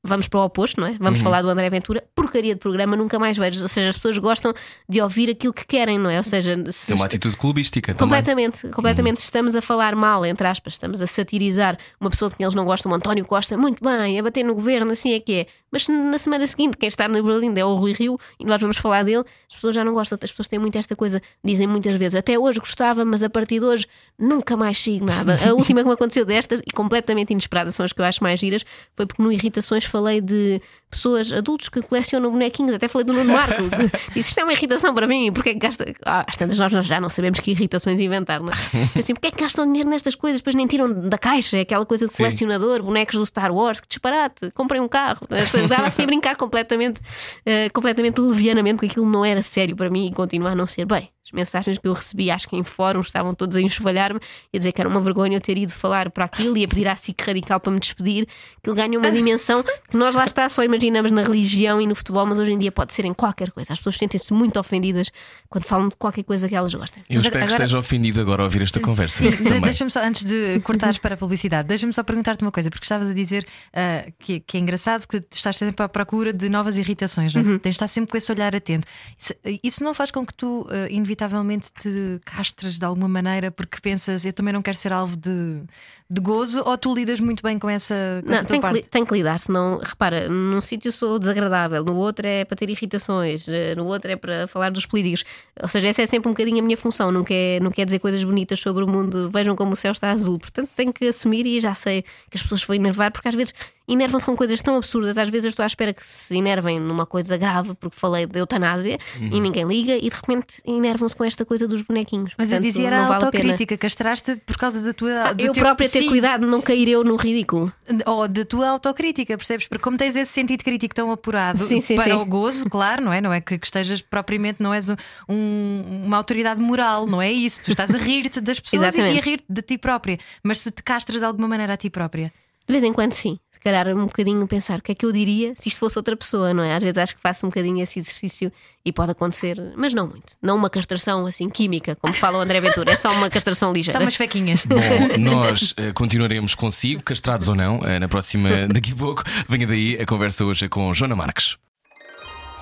[0.06, 0.96] Vamos para o oposto, não é?
[0.98, 3.62] Vamos falar do André Ventura, porcaria de programa, nunca mais vejo.
[3.62, 4.54] Ou seja, as pessoas gostam
[4.88, 6.18] de ouvir aquilo que querem, não é?
[6.18, 8.08] Ou seja, se Tem uma atitude clubística também.
[8.08, 9.18] Completamente, completamente.
[9.18, 12.64] Estamos a falar mal, entre aspas, estamos a satirizar uma pessoa de quem eles não
[12.64, 15.46] gostam, o António Costa, muito bem, a bater no governo, assim é que é.
[15.70, 18.76] Mas na semana seguinte, quem está no Berlim é o Rui Rio e nós vamos
[18.76, 21.94] falar dele, as pessoas já não gostam, as pessoas têm muito esta coisa, dizem muitas
[21.96, 23.86] vezes, até hoje gostava, mas a partir de hoje
[24.18, 25.38] nunca mais sigo nada.
[25.44, 28.38] A última que me aconteceu destas, e completamente inesperada, são as que eu acho mais
[28.40, 28.64] giras,
[28.94, 33.32] foi porque no Irritações falei de pessoas adultos que colecionam bonequinhos, até falei do Nuno
[33.32, 33.62] Marco,
[34.14, 35.84] disse isto é uma irritação para mim, porque é que gasta.
[36.04, 38.56] Ah, às tantas nós já não sabemos que irritações inventar, não é?
[38.98, 41.86] Assim, porque é que gastam dinheiro nestas coisas, depois nem tiram da caixa, é aquela
[41.86, 45.26] coisa de colecionador, bonecos do Star Wars, que disparate, comprem um carro.
[45.30, 47.00] As coisas Dava assim a brincar completamente,
[47.44, 50.84] eh, completamente levianamente, que aquilo não era sério para mim e continua a não ser.
[50.84, 54.20] Bem, as mensagens que eu recebi, acho que em fóruns estavam todos a enxovalhar-me
[54.52, 56.68] e a dizer que era uma vergonha eu ter ido falar para aquilo e a
[56.68, 58.26] pedir à SIC radical para me despedir,
[58.62, 61.96] que ele ganha uma dimensão que nós lá está, só imaginamos na religião e no
[61.96, 63.72] futebol, mas hoje em dia pode ser em qualquer coisa.
[63.72, 65.10] As pessoas sentem-se muito ofendidas
[65.48, 67.02] quando falam de qualquer coisa que elas gostem.
[67.08, 69.24] Eu Mas espero que agora- esteja ofendido agora a ouvir esta conversa.
[69.64, 73.10] Deixa-me só, antes de cortares para a publicidade, deixa-me só perguntar-te uma coisa, porque estavas
[73.10, 77.34] a dizer ah, que, que é engraçado que estás sempre à procura de novas irritações,
[77.34, 77.44] não é?
[77.44, 77.58] Uhum.
[77.58, 78.86] tens de estar sempre com esse olhar atento.
[79.18, 79.34] Isso,
[79.64, 84.24] isso não faz com que tu, ah, inevitavelmente, te castres de alguma maneira porque pensas,
[84.24, 85.62] eu também não quero ser alvo de,
[86.08, 89.04] de gozo, ou tu lidas muito bem com essa, com Não, essa tem, que, tem
[89.04, 93.74] que lidar, senão, repara, num sítio sou desagradável, no outro é para ter irritações, eh,
[93.74, 95.24] no outro é para falar dos políticos.
[95.60, 97.98] Ou seja, essa é sempre um bocadinho a minha função, não quer, não quer dizer
[97.98, 100.38] coisas bonitas sobre o mundo, vejam como o céu está azul.
[100.38, 103.52] Portanto, tenho que assumir e já sei que as pessoas vão enervar, porque às vezes
[103.88, 107.06] enervam-se com coisas tão absurdas, às vezes eu estou à espera que se enervem numa
[107.06, 111.44] coisa grave, porque falei de eutanásia e ninguém liga, e de repente enervam-se com esta
[111.44, 112.32] coisa dos bonequinhos.
[112.36, 115.32] Mas eu Portanto, dizia era não vale autocrítica, castraste por causa da tua.
[115.32, 117.72] do Eu teu- própria ter Sim, cuidado de não cair eu no ridículo.
[118.04, 119.66] Ou da tua autocrítica, percebes?
[119.66, 123.12] Porque como tens esse sentido crítico tão apurado Sim, sim, para o gozo, claro, não
[123.12, 123.20] é?
[123.20, 124.96] Não é que, que estejas propriamente, não és um-
[125.28, 127.62] um- uma autoridade moral, não é isso.
[127.62, 130.18] Tu estás a rir-te das pessoas e, a rir-te de ti própria.
[130.42, 132.32] Mas se te castras de alguma maneira a ti própria.
[132.66, 133.38] De vez em quando, sim.
[133.52, 136.16] Se calhar um bocadinho pensar o que é que eu diria se isto fosse outra
[136.16, 136.74] pessoa, não é?
[136.76, 138.52] Às vezes acho que faço um bocadinho esse exercício
[138.84, 140.34] e pode acontecer, mas não muito.
[140.40, 143.72] Não uma castração assim química, como fala o André Ventura, é só uma castração Só
[143.74, 143.98] ligeira.
[144.00, 144.64] umas fequinhas.
[144.66, 144.76] Bom,
[145.18, 149.24] nós eh, continuaremos consigo, castrados ou não, eh, na próxima, daqui a pouco.
[149.48, 151.56] Venha daí, a conversa hoje é com Joana Marques.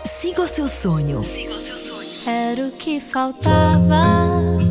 [0.06, 1.20] Siga o seu sonho.
[2.26, 4.00] Era o que faltava.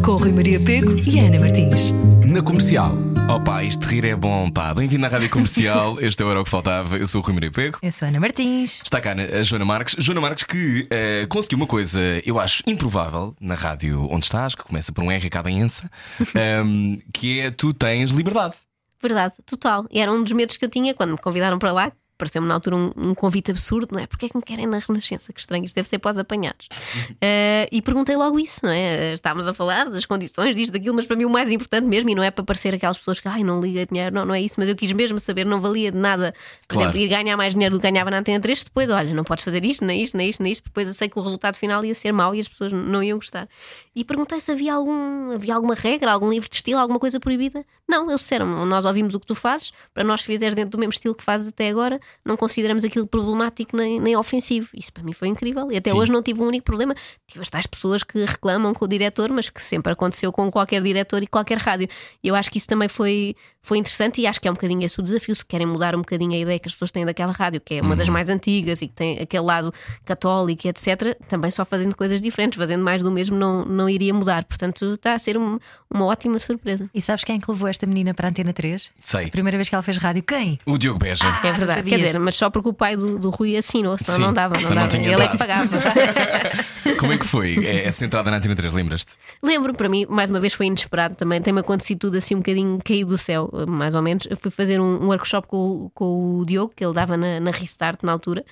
[0.03, 1.91] Com Rui Maria Pego e Ana Martins.
[2.25, 3.12] Na comercial.
[3.29, 4.73] Opa, isto de rir é bom, pá.
[4.73, 5.97] Bem-vindo à Rádio Comercial.
[6.03, 6.97] Este é o Era o que Faltava.
[6.97, 7.79] Eu sou o Rui Maria Pego.
[7.81, 8.81] Eu sou a Ana Martins.
[8.83, 9.95] Está cá a Joana Marques.
[9.97, 14.63] Joana Marques que eh, conseguiu uma coisa, eu acho, improvável na rádio onde estás, que
[14.63, 15.89] começa por um R e acaba em Ensa,
[16.35, 18.55] ehm, que é tu tens liberdade.
[19.01, 19.85] Verdade, total.
[19.91, 22.53] E era um dos medos que eu tinha quando me convidaram para lá, pareceu-me na
[22.53, 24.07] altura um, um convite absurdo, não é?
[24.07, 25.33] Porque é que me querem na Renascença?
[25.33, 26.67] Que estranho, isto deve ser pós-apanhados.
[27.11, 29.13] Uh, e perguntei logo isso, não é?
[29.13, 32.15] Estávamos a falar das condições, disto, daquilo, mas para mim o mais importante mesmo, e
[32.15, 34.55] não é para parecer aquelas pessoas que ai, não liga dinheiro, não, não é isso,
[34.57, 36.33] mas eu quis mesmo saber, não valia de nada,
[36.67, 36.89] por Claro.
[36.89, 39.43] exemplo, ir ganhar mais dinheiro do que ganhava na Antena 3, depois, olha, não podes
[39.43, 41.83] fazer isto, nem isto, nem isto, nem isto, depois eu sei que o resultado final
[41.83, 43.47] ia ser mau e as pessoas não iam gostar.
[43.95, 47.65] E perguntei se havia, algum, havia alguma regra, algum livro de estilo, alguma coisa proibida.
[47.87, 50.91] Não, eles disseram, nós ouvimos o que tu fazes, para nós fizeres dentro do mesmo
[50.93, 54.69] estilo que fazes até agora, não consideramos aquilo problemático nem, nem ofensivo.
[54.73, 55.71] Isso para mim foi incrível.
[55.71, 55.97] E até Sim.
[55.97, 56.95] hoje não tive um único problema.
[57.27, 60.81] Tive as tais pessoas que reclamam com o diretor, mas que sempre aconteceu com qualquer
[60.81, 61.87] diretor e qualquer rádio.
[62.23, 64.83] E eu acho que isso também foi, foi interessante e acho que é um bocadinho
[64.83, 65.33] esse o desafio.
[65.33, 67.81] Se querem mudar um bocadinho a ideia que as pessoas têm daquela rádio, que é
[67.81, 69.73] uma das mais antigas e que tem aquele lado
[70.05, 74.13] católico e etc., também só fazendo coisas diferentes, fazendo mais do mesmo, não, não iria
[74.13, 74.43] mudar.
[74.43, 75.57] Portanto, está a ser um-
[75.89, 76.89] uma ótima surpresa.
[76.93, 78.91] E sabes quem é que levou esta menina para a Antena 3?
[79.03, 79.29] Sei.
[79.29, 80.59] Primeira vez que ela fez rádio, quem?
[80.65, 81.23] O Diogo Beja.
[81.23, 81.73] É Ah, verdade.
[81.75, 81.99] sabias.
[81.99, 84.55] Quer dizer, mas só porque o pai do, do Rui assinou, senão Sim, não dava.
[84.55, 84.97] Não não dava.
[84.97, 85.37] Ele é que dado.
[85.37, 85.69] pagava.
[86.99, 88.73] Como é que foi é, essa entrada na Antena 3?
[88.73, 89.13] Lembras-te?
[89.41, 91.41] Lembro, para mim, mais uma vez foi inesperado também.
[91.41, 94.27] Tem-me acontecido tudo assim um bocadinho caído do céu, mais ou menos.
[94.29, 97.39] Eu fui fazer um, um workshop com, o- com o Diogo, que ele dava na,
[97.39, 98.43] na Restart na altura.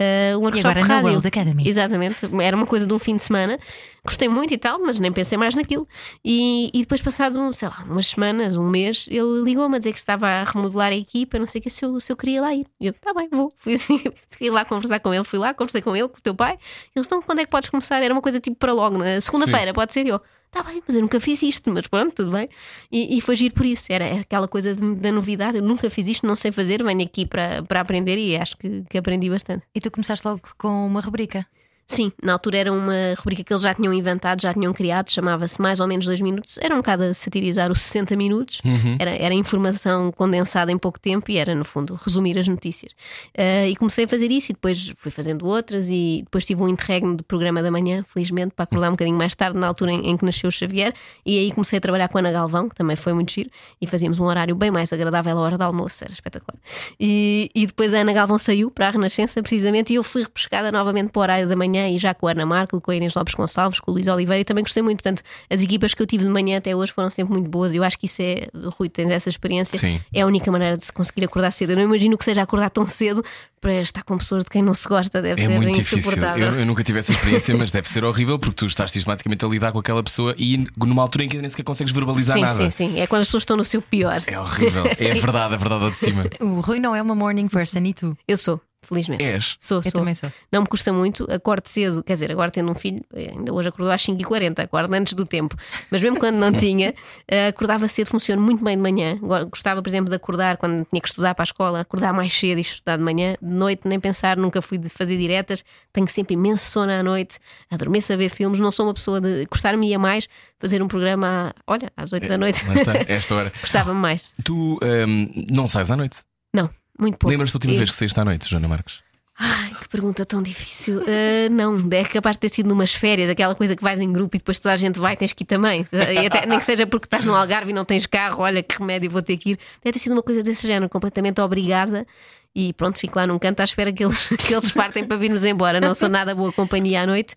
[0.00, 1.08] Uh, um workshop agora de rádio.
[1.10, 1.68] World Academy.
[1.68, 3.58] Exatamente, era uma coisa de um fim de semana.
[4.04, 5.86] Gostei muito e tal, mas nem pensei mais naquilo.
[6.24, 10.00] E, e depois, passado, sei lá, umas semanas, um mês, ele ligou-me a dizer que
[10.00, 12.52] estava a remodelar a equipa, não sei o que, se eu, se eu queria lá
[12.52, 12.66] ir.
[12.80, 13.52] E eu, tá bem, vou.
[13.56, 13.98] Fui assim,
[14.36, 16.58] queria lá conversar com ele, fui lá, conversei com ele, com o teu pai.
[16.96, 18.02] Eles estão, quando é que podes começar?
[18.02, 20.20] Era uma coisa tipo para logo, na segunda-feira, pode ser eu.
[20.52, 22.46] Tá bem, mas eu nunca fiz isto, mas pronto, tudo bem.
[22.90, 25.56] E, e foi giro por isso, era aquela coisa de- da novidade.
[25.56, 28.82] Eu nunca fiz isto, não sei fazer, venho aqui para, para aprender e acho que,
[28.90, 29.64] que aprendi bastante.
[29.74, 31.46] E tu começaste logo com uma rubrica.
[31.86, 35.60] Sim, na altura era uma rubrica que eles já tinham inventado, já tinham criado, chamava-se
[35.60, 36.58] Mais ou Menos Dois Minutos.
[36.60, 38.62] Era um bocado a satirizar os 60 minutos,
[38.98, 42.92] era, era informação condensada em pouco tempo e era, no fundo, resumir as notícias.
[43.36, 46.68] Ah, e comecei a fazer isso e depois fui fazendo outras e depois tive um
[46.68, 50.10] interregno de programa da manhã, felizmente, para acordar um bocadinho mais tarde, na altura em,
[50.10, 50.94] em que nasceu o Xavier.
[51.26, 53.86] E aí comecei a trabalhar com a Ana Galvão, que também foi muito giro, e
[53.86, 56.58] fazíamos um horário bem mais agradável à hora do almoço, era espetacular.
[56.98, 60.72] E, e depois a Ana Galvão saiu para a Renascença, precisamente, e eu fui repescada
[60.72, 63.14] novamente para o horário da manhã e já com a Ana Marco, com a Inês
[63.14, 65.02] Lopes Gonçalves, com o Luís Oliveira, e também gostei muito.
[65.02, 67.72] Portanto, as equipas que eu tive de manhã até hoje foram sempre muito boas.
[67.72, 70.00] e Eu acho que isso é, Rui, tens essa experiência, Sim.
[70.12, 71.70] é a única maneira de se conseguir acordar cedo.
[71.70, 73.24] Eu não imagino que seja acordar tão cedo
[73.60, 75.98] para estar com pessoas de quem não se gosta, deve É ser muito difícil.
[75.98, 76.46] insuportável.
[76.46, 79.48] Eu, eu nunca tive essa experiência, mas deve ser horrível porque tu estás sistematicamente a
[79.48, 82.56] lidar com aquela pessoa e numa altura em que nem sequer consegues verbalizar Sim, nada.
[82.56, 83.00] sim, sim.
[83.00, 84.20] É quando as pessoas estão no seu pior.
[84.26, 84.84] É horrível.
[84.98, 86.24] É a verdade, a verdade de cima.
[86.40, 88.16] O Rui não é uma morning person e tu?
[88.26, 89.22] Eu sou, felizmente.
[89.24, 89.56] És?
[89.58, 89.92] Sou, Eu sou.
[89.92, 90.30] também sou.
[90.50, 93.68] Não me custa muito, acordo cedo, quer dizer, agora tendo um filho, eh, ainda hoje
[93.68, 95.56] acordou às 5h40, acordo antes do tempo.
[95.90, 96.94] Mas mesmo quando não tinha,
[97.28, 99.18] eh, acordava cedo, funciona muito bem de manhã.
[99.22, 102.32] Agora, Gostava, por exemplo, de acordar quando tinha que estudar para a escola, acordar mais
[102.32, 106.08] cedo e estudar de manhã, de noite, nem pensar, nunca fui de fazer diretas, tenho
[106.08, 107.38] sempre imenso sono à noite,
[107.70, 111.52] adormeço a ver filmes, não sou uma pessoa de gostar-me ia mais fazer um programa,
[111.66, 112.64] olha, às 8 da noite.
[112.64, 113.52] Está, esta hora.
[113.60, 114.30] Gostava-me mais.
[114.44, 116.18] Tu hum, não sais à noite?
[116.54, 116.68] Não,
[116.98, 117.30] muito pouco.
[117.30, 119.00] Lembras-te da última E- vez que saíste à noite, Joana Marques?
[119.38, 121.02] Ai, que pergunta tão difícil.
[121.08, 124.36] Ah, não, é capaz de ter sido numas férias, aquela coisa que vais em grupo
[124.36, 125.86] e depois toda a gente vai, tens que ir também.
[126.26, 129.10] Até, nem que seja porque estás no Algarve e não tens carro, olha que remédio,
[129.10, 129.58] vou ter que ir.
[129.82, 132.06] Deve ter sido uma coisa desse género, completamente obrigada.
[132.54, 135.44] E pronto, fico lá num canto à espera que eles, que eles partem para vir-nos
[135.44, 135.80] embora.
[135.80, 137.34] Não sou nada boa companhia à noite,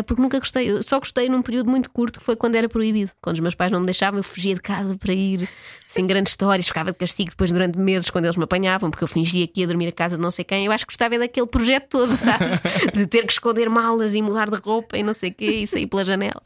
[0.00, 0.70] porque nunca gostei.
[0.70, 3.10] Eu só gostei num período muito curto que foi quando era proibido.
[3.20, 5.46] Quando os meus pais não me deixavam, eu fugia de casa para ir.
[5.86, 9.08] Assim, grandes histórias, ficava de castigo depois durante meses quando eles me apanhavam, porque eu
[9.08, 10.64] fingia que ia dormir a casa de não sei quem.
[10.64, 12.52] Eu acho que gostava é daquele projeto todo, sabes?
[12.94, 15.66] De ter que esconder malas e mudar de roupa e não sei o quê e
[15.66, 16.42] sair pela janela.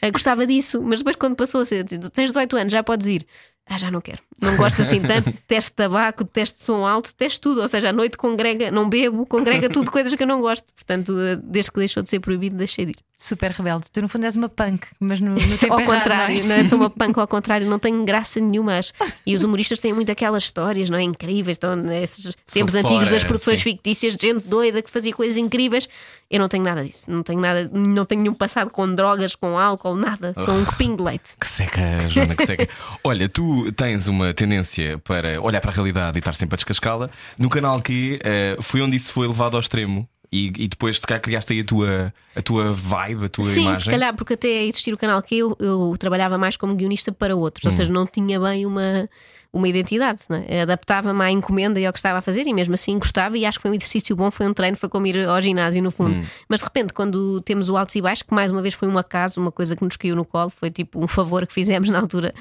[0.00, 3.26] Ah, gostava disso, mas depois quando passou a ser, tens 18 anos, já podes ir.
[3.68, 4.22] Ah, já não quero.
[4.40, 5.32] Não gosto assim tanto.
[5.48, 7.60] Teste de tabaco, teste de som alto, teste tudo.
[7.60, 10.64] Ou seja, à noite congrega, não bebo, congrega tudo coisas que eu não gosto.
[10.72, 12.96] Portanto, desde que deixou de ser proibido, deixei de ir.
[13.18, 13.86] Super rebelde.
[13.90, 16.54] Tu, no fundo, és uma punk, mas no, no tempo Ao errado, contrário, não não
[16.54, 16.60] é?
[16.60, 16.64] é?
[16.64, 18.78] Sou uma punk ao contrário, não tenho graça nenhuma.
[19.24, 21.02] E os humoristas têm muito aquelas histórias, não é?
[21.02, 23.70] Incríveis, estão nesses tempos fora, antigos das produções sim.
[23.70, 25.88] fictícias, de gente doida que fazia coisas incríveis.
[26.30, 29.58] Eu não tenho nada disso, não tenho nada, não tenho nenhum passado com drogas, com
[29.58, 30.34] álcool, nada.
[30.42, 31.36] Sou um copinho de leite.
[31.40, 32.68] Que seca, Joana, que seca.
[33.02, 37.08] Olha, tu tens uma tendência para olhar para a realidade e estar sempre a descascá-la.
[37.38, 38.18] No canal que
[38.60, 40.06] foi onde isso foi levado ao extremo.
[40.32, 43.62] E, e depois, se calhar, criaste aí a tua, a tua vibe, a tua Sim,
[43.62, 43.84] imagem.
[43.84, 47.34] se calhar, porque até existir o canal que eu, eu trabalhava mais como guionista para
[47.36, 47.68] outros, Hum.
[47.68, 49.08] ou seja, não tinha bem uma,
[49.56, 50.62] uma identidade, é?
[50.62, 53.58] adaptava-me à encomenda e ao que estava a fazer, e mesmo assim gostava, e acho
[53.58, 55.92] que foi um exercício bom, foi um treino, foi como ir ao ginásio no Hum.
[55.92, 56.26] fundo.
[56.48, 58.98] Mas de repente, quando temos o altos e baixos, que mais uma vez foi um
[58.98, 61.98] acaso, uma coisa que nos caiu no colo, foi tipo um favor que fizemos na
[62.00, 62.32] altura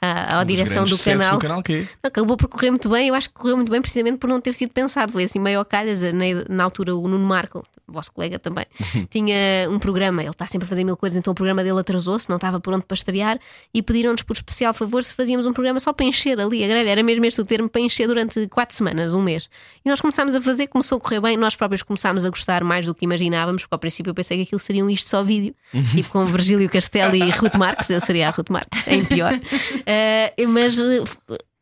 [0.00, 1.32] à, à Um direção do canal.
[1.34, 4.18] do canal que Acabou por correr muito bem, eu acho que correu muito bem precisamente
[4.18, 5.12] por não ter sido pensado.
[5.12, 6.00] Foi assim meio ao calhas.
[6.02, 8.64] Na, na altura, o Nuno Marco, vosso colega também,
[9.10, 12.28] tinha um programa, ele está sempre a fazer mil coisas, então o programa dele atrasou-se,
[12.28, 13.38] não estava pronto para estrear,
[13.72, 16.90] e pediram-nos por especial favor se fazíamos um programa só para encher ali grelha.
[16.90, 19.48] Era mesmo este o termo para encher durante quatro semanas, um mês.
[19.84, 22.86] E nós começámos a fazer, começou a correr bem, nós próprios começámos a gostar mais
[22.86, 25.54] do que imaginávamos, porque ao princípio eu pensei que aquilo seria um isto só vídeo,
[25.92, 29.32] tipo com Virgílio Castelo e Ruth Marques, eu seria a Ruth Marques, em pior.
[29.86, 31.02] Eh, mas eh,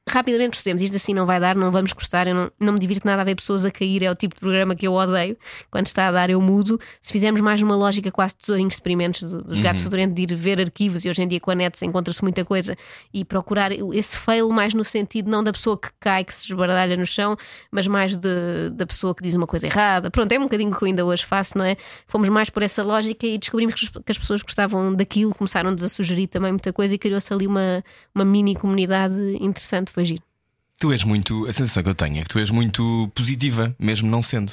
[0.08, 2.26] rapidamente percebemos isto assim não vai dar, não vamos gostar.
[2.26, 4.40] Eu não, não me divirto nada a ver pessoas a cair, é o tipo de
[4.40, 5.36] programa que eu odeio.
[5.70, 6.78] Quando está a dar, eu mudo.
[7.00, 10.34] Se fizermos mais uma lógica quase tesourinhos de experimentos do- dos gatos fedorentos de ir
[10.34, 12.76] ver arquivos, e hoje em dia com a net encontra-se muita coisa,
[13.14, 16.96] e procurar esse fail mais no sentido não da pessoa que cai, que se esbardalha
[16.96, 17.36] no chão,
[17.70, 20.10] mas mais de- da pessoa que diz uma coisa errada.
[20.10, 21.76] Pronto, é um bocadinho que eu ainda hoje faço, não é?
[22.08, 25.82] Fomos mais por essa lógica e descobrimos que as, que as pessoas gostavam daquilo, começaram-nos
[25.84, 27.84] a sugerir também muita coisa e criou-se ali uma,
[28.14, 29.92] uma mini comunidade interessante.
[29.92, 30.22] Foi giro.
[30.78, 31.46] Tu és muito.
[31.46, 34.52] A sensação que eu tenho é que tu és muito positiva, mesmo não sendo.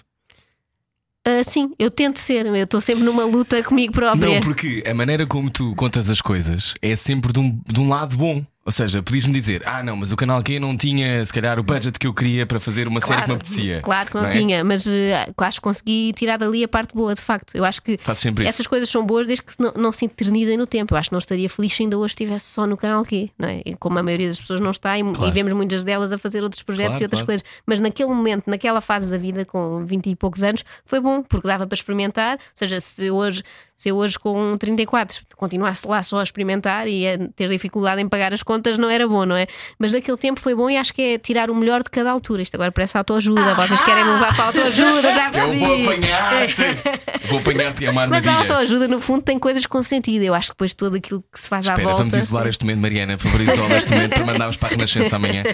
[1.25, 4.35] Ah, sim, eu tento ser, eu estou sempre numa luta comigo própria.
[4.35, 7.89] Não, porque a maneira como tu contas as coisas é sempre de um, de um
[7.89, 8.43] lado bom.
[8.69, 11.63] Ou seja, podias-me dizer, ah, não, mas o canal Q não tinha, se calhar, o
[11.63, 13.81] budget que eu queria para fazer uma série que me apetecia.
[13.81, 14.29] Claro que não, é?
[14.29, 17.55] tinha, mas eh, acho que consegui tirar dali a parte boa, de facto.
[17.55, 18.49] Eu acho que sempre isso.
[18.53, 20.93] essas coisas são boas desde que não, não se eternizem no tempo.
[20.93, 23.49] Eu acho que não estaria feliz se ainda hoje estivesse só no canal Q, não
[23.49, 23.63] é?
[23.79, 25.25] Como a maioria das pessoas não está, e, Claro.
[25.25, 27.25] e vemos muitas delas a fazer outros projetos Claro, e outras claro.
[27.25, 27.43] coisas.
[27.65, 31.47] Mas naquele momento, naquela fase da vida, com 20 e poucos anos, foi bom, porque
[31.47, 32.35] dava para experimentar.
[32.35, 33.41] Ou seja, se hoje,
[33.79, 38.09] se eu hoje com 34 continuasse lá só a experimentar e a ter dificuldade em
[38.09, 39.47] pagar as contas, não era bom, não é?
[39.79, 42.41] Mas daquele tempo foi bom e acho que é tirar o melhor de cada altura.
[42.41, 43.55] Isto agora parece autoajuda.
[43.55, 45.59] Vocês querem me levar para a autoajuda, já Eu percebi.
[45.59, 47.27] vou apanhar-te!
[47.29, 50.23] vou apanhar-te e uma Mas a autoajuda, no fundo, tem coisas com sentido.
[50.23, 52.03] Eu acho que depois tudo aquilo que se faz à Espera, volta.
[52.03, 53.17] vamos isolar este momento, Mariana.
[53.17, 55.43] Por favor, isola este momento para mandarmos para a Renascença amanhã.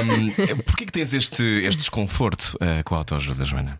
[0.00, 3.78] Um, Porquê que tens este, este desconforto eh, com a autoajuda, Joana?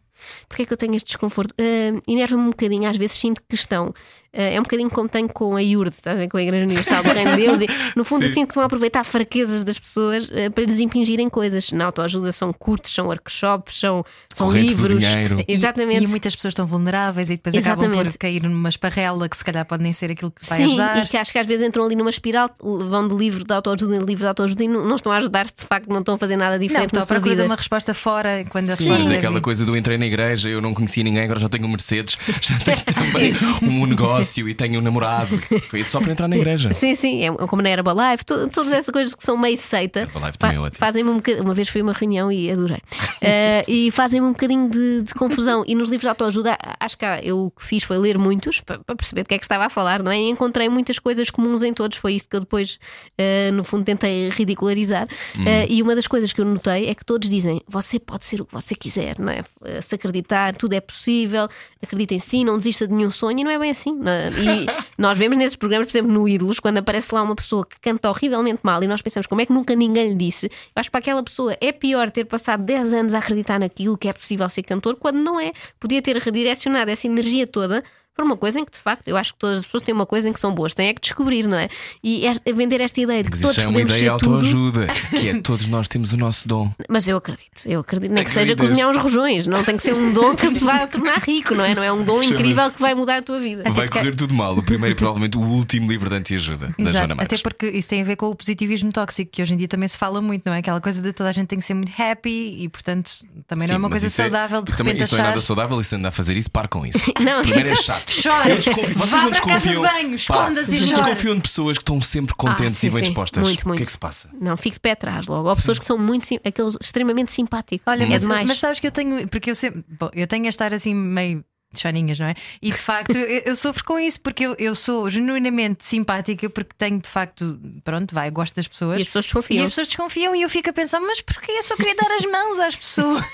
[0.48, 1.54] Porquê é que eu tenho este desconforto?
[1.58, 3.92] Ah, Enerva-me um bocadinho, às vezes sinto que estão.
[4.32, 5.94] Ah, é um bocadinho como tenho com a IURD,
[6.30, 7.60] com a Igreja Universal do Reino de Deus.
[7.62, 8.34] E, no fundo, eu Sim.
[8.34, 11.72] sinto que estão a aproveitar fraquezas das pessoas ah, para lhes impingirem coisas.
[11.72, 15.04] Na autoajuda são curtos, são workshops, são, são Corrente do livros.
[15.04, 15.38] dinheiro.
[15.48, 16.04] E- Exatamente.
[16.04, 18.12] E, muitas pessoas estão vulneráveis e depois acabam Exatamente.
[18.12, 21.04] por cair numa esparrela que se calhar pode nem ser aquilo que vai Sim, ajudar.
[21.04, 23.96] e que acho que às vezes entram ali numa espiral, vão de livro de autoajuda
[23.96, 26.18] em livro de autoajuda e não, não estão a ajudar-se, de facto, não estão a
[26.18, 27.48] fazer nada Não, diferente estou na à sua procura de vida.
[27.50, 30.48] uma resposta fora quando a Sim, mas é é aquela coisa do entrei na igreja,
[30.48, 34.17] eu não conhecia ninguém, agora já tenho um Mercedes, já tenho também um negócio
[34.48, 35.38] e tenho um namorado.
[35.68, 36.72] Foi só para entrar na igreja.
[36.72, 40.00] Sim, sim, é como na Herbalife, to- todas essas coisas que são meio seita.
[40.00, 40.78] Herbalife também é ótimo.
[40.78, 41.44] Fazem-me um bocadinho.
[41.44, 42.78] Uma vez fui a uma reunião e adorei.
[43.20, 45.64] Eh, e fazem-me um bocadinho de, de confusão.
[45.66, 48.78] E nos livros de autoajuda, acho que eu o que fiz foi ler muitos para,
[48.80, 50.18] para perceber do que é que estava a falar, não é?
[50.18, 51.96] E encontrei muitas coisas comuns em todos.
[51.98, 52.78] Foi isso que eu depois,
[53.16, 55.06] eh, no fundo, tentei ridicularizar.
[55.46, 58.40] Eh, e uma das coisas que eu notei é que todos dizem: você pode ser
[58.40, 59.42] o que você quiser, não é?
[59.80, 61.48] Se acreditar, tudo é possível,
[61.82, 63.92] acredita em si, não desista de nenhum sonho, e não é bem assim.
[63.94, 64.07] não é?
[64.38, 64.66] E
[64.98, 68.08] nós vemos nesses programas, por exemplo, no Ídolos, quando aparece lá uma pessoa que canta
[68.10, 70.46] horrivelmente mal e nós pensamos como é que nunca ninguém lhe disse.
[70.46, 73.96] Eu acho que para aquela pessoa é pior ter passado 10 anos a acreditar naquilo
[73.96, 75.52] que é possível ser cantor, quando não é.
[75.78, 77.82] Podia ter redirecionado essa energia toda
[78.18, 80.04] para uma coisa em que, de facto, eu acho que todas as pessoas têm uma
[80.04, 81.68] coisa em que são boas, têm é que descobrir, não é?
[82.02, 84.86] E esta- vender esta ideia de que Mas todos isso é uma podemos ideia autoajuda,
[85.10, 86.68] que é todos nós temos o nosso dom.
[86.88, 89.94] Mas eu acredito, eu acredito, nem que seja cozinhar uns rojões, não tem que ser
[89.94, 91.76] um dom que se vai tornar rico, não é?
[91.76, 93.62] Não é um dom incrível que vai mudar a tua vida.
[93.70, 94.58] Vai porque- correr tudo mal.
[94.58, 97.42] O primeiro e provavelmente o último livro de anti-ajuda da Joana Até Marques.
[97.42, 99.96] porque isso tem a ver com o positivismo tóxico, que hoje em dia também se
[99.96, 100.58] fala muito, não é?
[100.58, 103.12] Aquela coisa de toda a gente tem que ser muito happy e, portanto,
[103.46, 105.28] também não é Sim, uma coisa é- saudável de isso também, repente isso não é
[105.28, 106.98] nada saudável e se anda a fazer isso, par com isso.
[107.20, 108.07] Não, Primeiro é chato.
[108.22, 111.02] Chora, Eu desconfio- vá não para a casa de desconfiam- banho, Pá, esconda-se e chora.
[111.04, 113.04] desconfiam de pessoas que estão sempre contentes Ah, sim, e bem sim.
[113.04, 113.42] dispostas.
[113.42, 113.84] Muito, O que é muito.
[113.86, 114.30] que se passa?
[114.40, 115.48] Não, fico de pé atrás logo.
[115.48, 117.84] Há pessoas que são muito sim- aqueles extremamente simpáticos.
[117.86, 118.46] Olha, é mas, demais.
[118.48, 121.44] mas sabes que eu tenho, porque eu sempre, bom, eu tenho a estar assim meio
[121.76, 122.34] choninhas, não é?
[122.62, 126.70] E de facto eu, eu sofro com isso porque eu, eu sou genuinamente simpática porque
[126.78, 128.98] tenho de facto, pronto, vai, gosto das pessoas.
[128.98, 129.64] E as pessoas E desconfiam.
[129.64, 131.52] as pessoas desconfiam e eu fico a pensar, mas porquê?
[131.52, 133.24] Eu só queria dar as mãos às pessoas.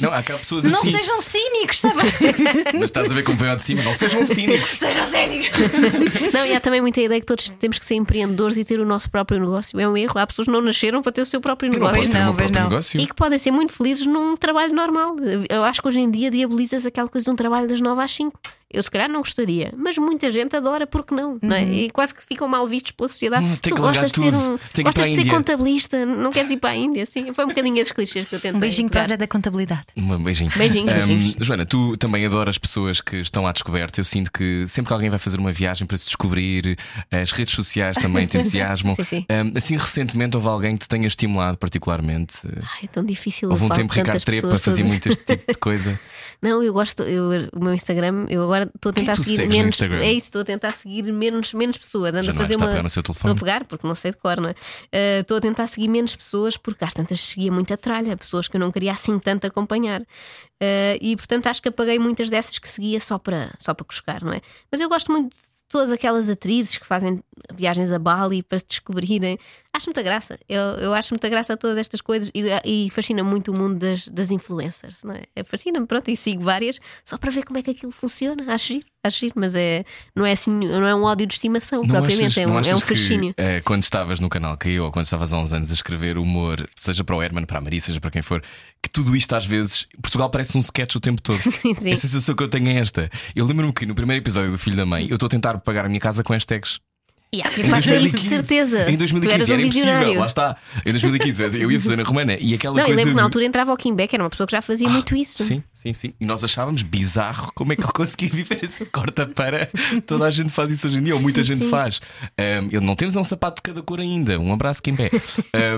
[0.00, 0.92] Não, há aquelas pessoas Não assim.
[0.92, 2.04] sejam cínicos, está bem?
[2.74, 4.68] Mas estás a ver como vem ao de cima, não sejam cínicos.
[4.78, 5.50] sejam cínicos.
[6.32, 8.86] Não, e há também muita ideia que todos temos que ser empreendedores e ter o
[8.86, 9.78] nosso próprio negócio.
[9.78, 10.18] É um erro.
[10.18, 12.12] Há pessoas que não nasceram para ter o seu próprio Eu não negócio.
[12.12, 12.70] não, pois próprio não.
[12.70, 13.00] negócio.
[13.00, 15.16] E que podem ser muito felizes num trabalho normal.
[15.48, 18.12] Eu acho que hoje em dia diabolizas aquela coisa de um trabalho das 9 às
[18.12, 18.32] 5.
[18.72, 21.38] Eu se calhar não gostaria, mas muita gente adora, porque não?
[21.42, 21.64] não é?
[21.64, 23.44] E quase que ficam mal vistos pela sociedade.
[23.44, 24.52] Hum, tem tu que largar gostas de ter tudo.
[24.54, 24.58] um.
[24.72, 25.34] Tem gostas a de ser Índia.
[25.34, 27.32] contabilista, não queres ir para a Índia, assim.
[27.32, 28.56] Foi um bocadinho esses clichês que eu tentei.
[28.56, 29.08] Um beijinho para.
[29.08, 29.82] Zé da Contabilidade.
[29.96, 30.50] Um beijinho.
[30.56, 31.36] Beijinhos, beijinhos.
[31.38, 34.00] Joana, tu também adoras pessoas que estão à descoberta.
[34.00, 36.78] Eu sinto que sempre que alguém vai fazer uma viagem para se descobrir,
[37.10, 38.94] as redes sociais também te entusiasmam.
[38.94, 39.26] Sim, sim.
[39.28, 42.38] Ahm, assim, recentemente houve alguém que te tenha estimulado particularmente.
[42.62, 43.50] Ai, é tão difícil.
[43.50, 45.98] Houve um tempo Ricardo tantas Trepa fazia muito este tipo de coisa.
[46.40, 49.48] Não, eu gosto, eu, o meu Instagram, eu agora estou a Quem tentar tu seguir
[49.48, 49.80] menos.
[49.80, 52.14] É isso, estou a tentar seguir menos, menos pessoas.
[52.14, 52.38] Ando Já a é?
[52.38, 52.72] fazer Está a uma.
[52.72, 54.54] pegar no seu Estou a pegar, porque não sei de cor, não é?
[54.90, 58.56] Eh, Estou a tentar seguir menos pessoas, porque às tantas seguia muita tralha, pessoas que
[58.56, 60.02] eu não queria assim tanto acompanhar.
[60.60, 64.22] Eh, e portanto acho que apaguei muitas dessas que seguia só para, só para cuscar,
[64.22, 64.40] não é?
[64.70, 65.40] Mas eu gosto muito de
[65.72, 69.38] todas aquelas atrizes que fazem viagens a Bali para se descobrirem.
[69.72, 70.38] Acho muita graça.
[70.46, 73.78] Eu, eu acho muita graça a todas estas coisas e, e fascina muito o mundo
[73.78, 75.22] das, das influencers, não é?
[75.34, 78.52] É, Fascina-me, pronto, e sigo várias só para ver como é que aquilo funciona.
[78.52, 79.84] Acho giro, acho giro, mas é,
[80.14, 82.74] não, é assim, não é um ódio de estimação, propriamente, é, um, não é achas
[82.74, 83.34] um que, fascínio.
[83.36, 86.16] eh, quando estavas no canal que eu, ou quando estavas há uns anos a escrever
[86.18, 88.42] humor, seja para o Herman, para a Maria, seja para quem for,
[88.82, 91.38] que tudo isto às vezes, Portugal parece um sketch o tempo todo.
[91.50, 91.92] Sim, sim.
[91.92, 93.10] A sensação que eu tenho é esta.
[93.34, 95.84] Eu lembro-me que no primeiro episódio do Filho da Mãe, eu estou a tentar pagar
[95.84, 96.78] a minha casa com hashtags.
[97.34, 98.90] E há quem Em faça isso de 2015, certeza.
[98.90, 100.20] Em 2015 tu eras um era impossível, visionário.
[100.20, 100.56] lá está.
[100.84, 102.96] Em 2015 eu ia a Susana Romana e aquela Não, eu coisa.
[103.00, 104.86] lembro que na de- altura entrava o Kim Beck, era uma pessoa que já fazia
[104.86, 105.42] muito isso.
[105.42, 106.12] Sim, sim, sim.
[106.20, 109.70] E nós achávamos bizarro como é que ele conseguia viver essa corta para.
[110.06, 111.70] Toda a gente faz isso hoje em dia, ou muita Sim, gente sim.
[111.70, 112.02] faz.
[112.38, 114.38] Um, eu não temos um sapato de cada cor ainda.
[114.38, 115.10] Um abraço, Kim Pé.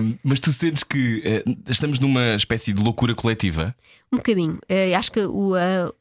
[0.01, 3.75] Um, mas tu sentes que eh, estamos numa espécie de loucura coletiva.
[4.13, 4.59] Um bocadinho.
[4.69, 5.93] Eh, acho que o, a,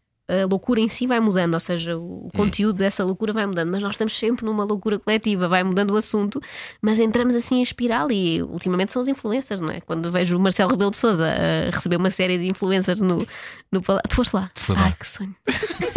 [0.42, 3.84] a loucura em si vai mudando, ou seja, o conteúdo dessa loucura vai mudando, mas
[3.84, 6.42] nós estamos sempre numa loucura coletiva, vai mudando o assunto,
[6.82, 9.82] mas entramos assim em espiral e ultimamente são os influencers, não é?
[9.82, 13.26] Quando vejo o Marcelo Rebelo de Souza a receber uma série de influencers no,
[13.72, 14.10] no palácio.
[14.10, 14.52] Tu foste lá.
[14.76, 15.36] Ai, que sonho.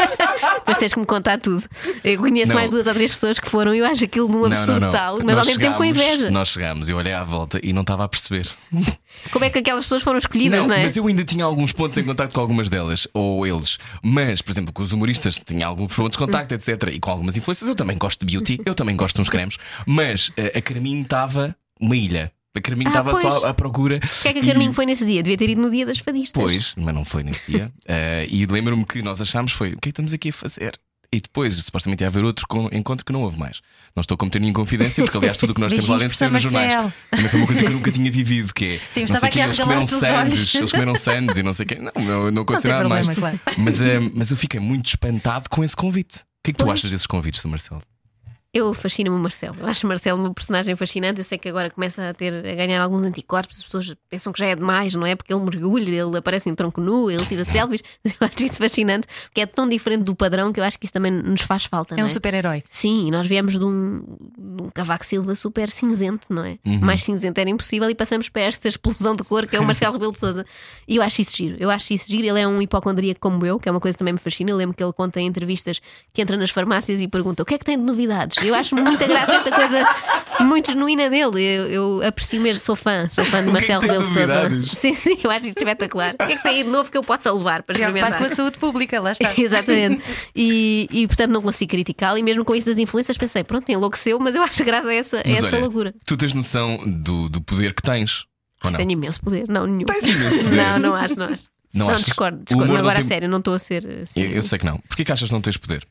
[0.67, 1.65] Depois tens que me contar tudo.
[2.03, 2.57] Eu conheço Não.
[2.57, 4.91] mais duas ou três pessoas que foram e eu acho aquilo num absurdo não, não.
[4.91, 6.29] tal, mas ao Nós mesmo tempo com inveja.
[6.29, 8.49] Nós chegámos, eu olhei à volta e não estava a perceber.
[9.31, 10.83] Como é que aquelas pessoas foram escolhidas, não, é?
[10.83, 13.79] Mas eu ainda tinha alguns pontos em contacto com algumas delas, ou eles.
[14.03, 16.91] Mas, por exemplo, com os humoristas tinha alguns pontos de contacto, etc.
[16.93, 19.57] E com algumas influências, eu também gosto de beauty, eu também gosto de uns cremes.
[19.87, 22.33] Mas eh, a Carminho estava uma ilha.
[22.57, 23.23] A Carminho Ah, estava pois.
[23.23, 23.97] só à procura.
[23.97, 25.23] O que é que a E- Carminho foi nesse dia?
[25.23, 26.43] Devia ter ido no dia das fadistas.
[26.43, 27.71] Pois, mas não foi nesse dia.
[27.87, 30.79] Eh, e lembro-me que nós achámos foi o que é que estamos aqui a fazer?
[31.13, 33.61] E depois, supostamente, ia haver outro con- encontro que não houve mais.
[33.95, 36.17] Não estou a cometer nenhuma confidência, porque aliás, tudo o que nós temos lá dentro
[36.17, 36.93] saiu nos jornais.
[37.11, 38.81] Também foi uma coisa que eu nunca tinha vivido, que é.
[38.93, 41.77] Sim, não sei quê, eles comeram sandes, eles comeram sandes e não sei o quê.
[41.77, 43.07] Não, não, não aconteceu nada mais.
[43.07, 43.41] claro.
[43.57, 46.17] Mas, eh, mas eu fiquei muito espantado com esse convite.
[46.19, 46.81] O que é que tu Pois.
[46.81, 47.83] achas desses convites Marcelo?
[48.53, 49.57] Eu fascino-me o Marcelo.
[49.61, 51.21] Eu acho o Marcelo um personagem fascinante.
[51.21, 53.59] Eu sei que agora começa a ter a ganhar alguns anticorpos.
[53.59, 55.15] As pessoas pensam que já é demais, não é?
[55.15, 57.83] Porque ele mergulha, ele aparece em tronco nu, ele tira selfies.
[58.03, 60.87] Mas eu acho isso fascinante porque é tão diferente do padrão que eu acho que
[60.87, 61.95] isso também nos faz falta.
[61.95, 62.11] É não um é?
[62.11, 62.63] super-herói.
[62.69, 64.03] Sim, e nós viemos de um,
[64.39, 66.59] de um Cavaco Silva super cinzento, não é?
[66.65, 66.81] Uhum.
[66.81, 69.93] Mais cinzento era impossível e passamos para esta explosão de cor que é o Marcelo
[69.93, 70.47] Rebelo de Souza.
[70.89, 71.57] E eu acho isso giro.
[71.59, 72.27] Eu acho isso giro.
[72.27, 74.51] Ele é um hipocondríaco como eu, que é uma coisa que também me fascina.
[74.51, 75.81] Eu lembro que ele conta em entrevistas
[76.13, 78.46] que entra nas farmácias e pergunta o que é que tem de novidades.
[78.47, 79.85] Eu acho muita graça esta coisa
[80.45, 81.43] muito genuína dele.
[81.43, 84.51] Eu, eu aprecio mesmo, sou fã, sou fã de é Marcelo Rebelo de Souza.
[84.77, 86.15] Sim, sim, eu acho isto espetacular.
[86.15, 88.19] O que é que tem aí de novo que eu possa levar para experimentar?
[88.19, 89.33] com a saúde pública, lá está.
[89.37, 90.03] Exatamente.
[90.35, 92.19] E, e portanto não consigo criticá-lo.
[92.19, 95.23] E mesmo com isso das influências pensei, pronto, enlouqueceu, mas eu acho graça a essa,
[95.27, 95.95] Mas essa olha, loucura.
[96.07, 98.25] Tu tens noção do, do poder que tens?
[98.63, 98.79] Ou não?
[98.79, 99.45] Tenho imenso poder.
[99.49, 99.87] Não, nenhum.
[99.87, 100.57] Tens imenso poder.
[100.57, 101.45] Não, não acho, não acho.
[101.75, 102.05] Não Não, achas?
[102.05, 102.73] discordo, discordo.
[102.73, 104.21] não Agora a tem- sério, não estou a ser assim.
[104.21, 104.79] Eu, eu sei que não.
[104.89, 105.87] Porquê que achas que não tens poder?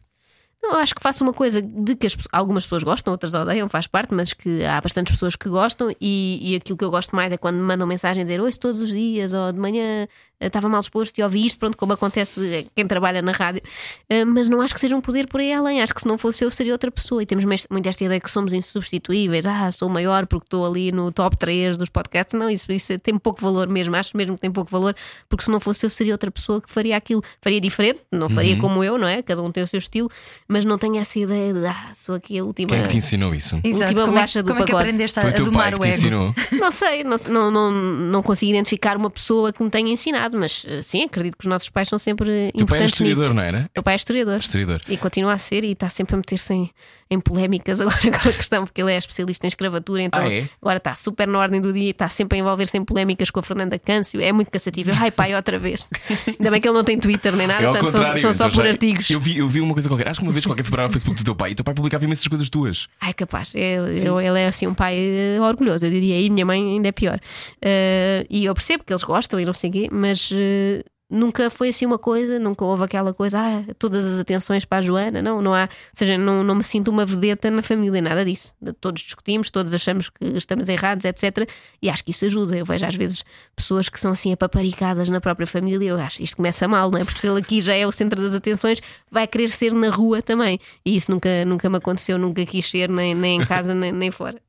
[0.66, 3.88] Eu acho que faço uma coisa de que as algumas pessoas gostam, outras odeiam, faz
[3.88, 7.32] parte, mas que há bastantes pessoas que gostam e, e aquilo que eu gosto mais
[7.32, 10.08] é quando me mandam mensagem dizer ouço todos os dias ou de manhã
[10.40, 13.62] estava mal disposto e ouvi isto, pronto, como acontece a quem trabalha na rádio.
[14.10, 16.18] Eh, Mas não acho que seja um poder por aí além, acho que se não
[16.18, 19.46] fosse eu seria outra pessoa e temos muito esta ideia que somos insubstituíveis.
[19.46, 22.38] Ah, sou maior porque estou ali no top 3 dos podcasts.
[22.40, 24.96] Não, isso, isso tem pouco valor mesmo, acho mesmo que tem pouco valor,
[25.30, 28.58] porque se não fosse eu seria outra pessoa que faria aquilo, faria diferente, não faria
[28.58, 29.22] como eu, não é?
[29.22, 30.10] Cada um tem o seu estilo,
[30.48, 32.70] mas não tenho essa ideia de ah, sou aqui a última.
[32.70, 33.60] Quem é que te ensinou isso?
[33.64, 33.92] Exato.
[33.92, 34.84] Última como é, bolacha do como é que pacote.
[34.90, 35.96] aprendeste a, Foi a domar o te ego?
[35.96, 36.34] ensinou.
[36.54, 40.66] Não sei, não, não, não, não consigo identificar uma pessoa que me tenha ensinado, mas
[40.68, 43.34] eh, sim, acredito que os nossos pais são sempre Teu pai era importantes historiador, nisso.
[43.34, 43.70] não era?
[43.76, 44.40] Meu pai é historiador.
[44.40, 44.82] Historiador.
[44.88, 46.72] E continua a ser e está sempre a meter-se em,
[47.10, 50.50] em polémicas agora com a questão, porque ele é especialista em escravatura, então Ah, é?
[50.62, 53.44] agora está super na ordem do dia está sempre a envolver-se em polémicas com a
[53.44, 54.20] Fernanda Câncio.
[54.22, 54.90] É muito cansativo.
[54.90, 55.88] Eu, Ai pai, outra vez.
[56.28, 58.58] Ainda bem que ele não tem Twitter nem nada, É portanto são, são só então
[58.58, 59.10] por já- artigos.
[59.10, 60.10] Eu vi, eu vi uma coisa qualquer.
[60.10, 61.74] Acho que uma vez qualquer para o Facebook do teu pai e o teu pai
[61.76, 62.88] publicava imensas coisas tuas.
[63.00, 63.54] Ai, capaz.
[63.56, 66.20] Ele, eu- ele é assim um pai eh, orgulhoso, eu diria.
[66.20, 67.20] E minha mãe ainda é pior.
[67.62, 71.50] Eh, e eu percebo que eles gostam e não sei o quê, mas eh, nunca
[71.50, 75.22] foi assim uma coisa, nunca houve aquela coisa, ah, todas as atenções para a Joana.
[75.22, 75.64] Não, não há.
[75.64, 78.54] Ou seja, não, não me sinto uma vedeta na família, nada disso.
[78.80, 81.50] Todos discutimos, todos achamos que estamos errados, etc.
[81.82, 82.58] E acho que isso ajuda.
[82.58, 83.24] Eu vejo às vezes
[83.56, 85.90] pessoas que são assim apaparicadas na própria família.
[85.90, 87.06] Eu acho isto começa mal, não é?
[87.06, 88.82] Porque se ele aqui já é o centro das atenções,
[89.12, 90.60] vai querer ser na rua também.
[90.86, 94.12] E isso nunca, nunca me aconteceu, nunca quis ser, nem, nem em casa, nem, nem
[94.12, 94.42] fora.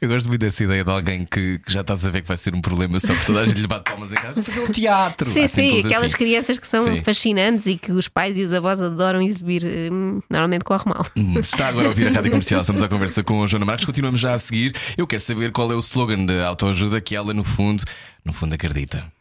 [0.00, 2.36] Eu gosto muito dessa ideia de alguém que, que já estás a ver que vai
[2.36, 4.34] ser um problema só porque toda a gente lhe bate palmas em casa.
[4.34, 5.28] Vou fazer um teatro.
[5.28, 6.16] Sim, sim, aquelas assim.
[6.16, 7.02] crianças que são Sim.
[7.02, 11.06] fascinantes e que os pais e os avós adoram exibir, hum, normalmente corre mal.
[11.16, 13.66] Hum, Se está agora a ouvir a rádio comercial, estamos à conversa com a Joana
[13.66, 13.84] Marques.
[13.84, 14.74] Continuamos já a seguir.
[14.96, 17.84] Eu quero saber qual é o slogan da autoajuda que ela, no fundo,
[18.24, 19.12] no fundo acredita.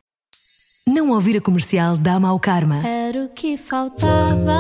[0.88, 2.86] Não ouvir a comercial dá mau karma.
[2.86, 4.58] Era o que faltava.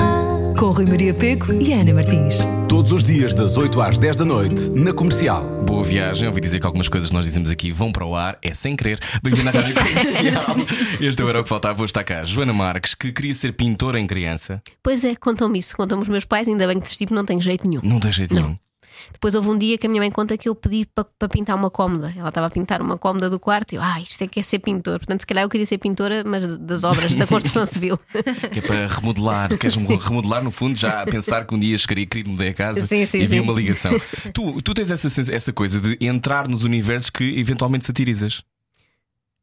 [0.57, 2.38] Com Rui Maria Peco e Ana Martins.
[2.69, 5.43] Todos os dias, das 8 às 10 da noite, na comercial.
[5.65, 6.26] Boa viagem.
[6.30, 8.74] Ouvi dizer que algumas coisas que nós dizemos aqui vão para o ar, é sem
[8.78, 9.01] querer.
[9.21, 10.55] Bem-vindo à rádio comercial.
[11.01, 11.84] Este era o que faltava.
[11.84, 14.61] Hoje está cá Joana Marques, que queria ser pintora em criança.
[14.82, 17.41] Pois é, contam-me isso, contam-me os meus pais, ainda bem que desse tipo não tem
[17.41, 17.82] jeito nenhum.
[17.84, 18.43] Não tem jeito Não.
[18.43, 18.55] nenhum.
[19.12, 21.56] Depois houve um dia que a minha mãe conta que eu pedi para para pintar
[21.56, 22.14] uma cómoda.
[22.16, 24.44] Ela estava a pintar uma cómoda do quarto e eu, ah, isto é que é
[24.44, 25.00] ser pintor.
[25.00, 27.98] Portanto, se calhar eu queria ser pintora, mas das obras da construção civil.
[28.52, 29.50] Que é para remodelar.
[29.58, 32.86] Queres remodelar, no fundo, já a pensar que um dia chegaria querido mudei a casa
[32.86, 33.39] Sim, sim, e vi sim.
[33.39, 33.94] uma ligação.
[34.34, 38.41] Tu, tu tens essa, essa coisa de entrar nos universos que eventualmente satirizas.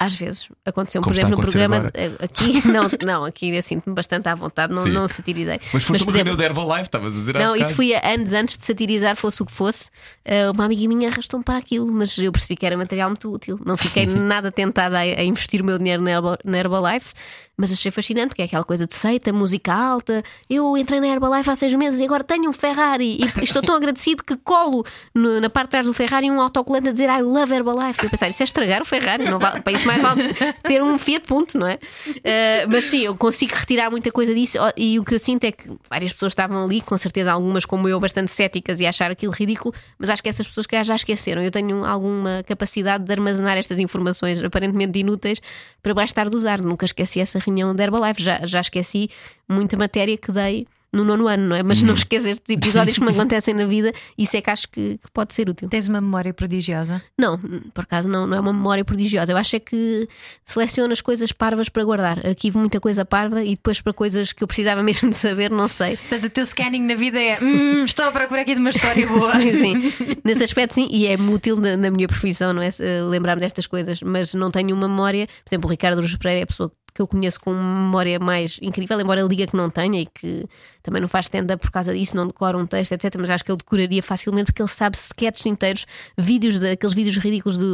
[0.03, 0.49] Às vezes.
[0.65, 1.91] Aconteceu, por exemplo, no programa.
[1.93, 4.93] eh, Aqui, não, não, aqui eu sinto-me bastante à vontade, não, Sim.
[4.93, 5.61] não satirizei.
[5.75, 8.57] Mas foste por uma exemplo, da Herbalife, estavas a dizer Não, isso foi anos antes
[8.57, 9.91] de satirizar, fosse o que fosse.
[10.27, 13.61] Uh, uma amiga minha arrastou-me para aquilo, mas eu percebi que era material muito útil.
[13.67, 17.13] Não fiquei nada tentada a, a investir o meu dinheiro na Herbalife,
[17.59, 20.23] mas achei fascinante, porque é aquela coisa de seita, música alta.
[20.49, 23.75] Eu entrei na Herbalife há seis meses e agora tenho um Ferrari e estou tão
[23.75, 24.83] agradecido que colo
[25.15, 28.03] no- na parte de trás do Ferrari um autocolante a dizer I love Herbalife.
[28.05, 30.99] Eu pensei, isso é estragar o Ferrari, não vale, para isso mais vale ter um
[30.99, 31.75] Fiat Punto, não é?
[31.75, 35.45] Uh, mas sim, eu consigo retirar muita coisa disso ó, e o que eu sinto
[35.45, 38.91] é que várias pessoas estavam ali, com certeza algumas como eu, bastante céticas e a
[38.91, 41.43] achar aquilo ridículo, mas acho que essas pessoas que já esqueceram.
[41.43, 45.41] Eu tenho alguma capacidade de armazenar estas informações aparentemente inúteis
[45.83, 46.61] para mais tarde usar.
[46.61, 49.11] Nunca esqueci essa reunião da Herbalife, já, já esqueci
[49.49, 51.63] muita matéria que dei no nono ano, não é?
[51.63, 54.99] Mas não esquecer estes episódios que me acontecem na vida, isso é que acho que,
[54.99, 55.69] que pode ser útil.
[55.69, 57.03] Tens uma memória prodigiosa?
[57.19, 57.39] Não,
[57.73, 59.33] por acaso não, não é uma memória prodigiosa.
[59.33, 60.09] Eu acho é que
[60.45, 62.27] seleciono as coisas parvas para guardar.
[62.27, 65.69] Arquivo muita coisa parva e depois para coisas que eu precisava mesmo de saber, não
[65.69, 65.97] sei.
[65.97, 69.07] Portanto, o teu scanning na vida é "Hum, estou a procurar aqui de uma história
[69.07, 69.31] boa.
[69.41, 69.93] Sim, sim.
[70.25, 72.69] Nesse aspecto, sim, e é útil na, na minha profissão, não é?
[72.79, 75.27] Eh, Lembrar-me destas coisas, mas não tenho uma memória.
[75.45, 78.19] Por exemplo, o Ricardo Ruz Pereira é a pessoa que eu conheço com uma memória
[78.19, 80.45] mais incrível, embora ele diga que não tenha e que
[80.83, 83.15] também não faz stand-up por causa disso, não decora um texto, etc.
[83.19, 85.87] Mas acho que ele decoraria facilmente porque ele sabe sketches inteiros,
[86.17, 87.65] vídeos daqueles vídeos ridículos de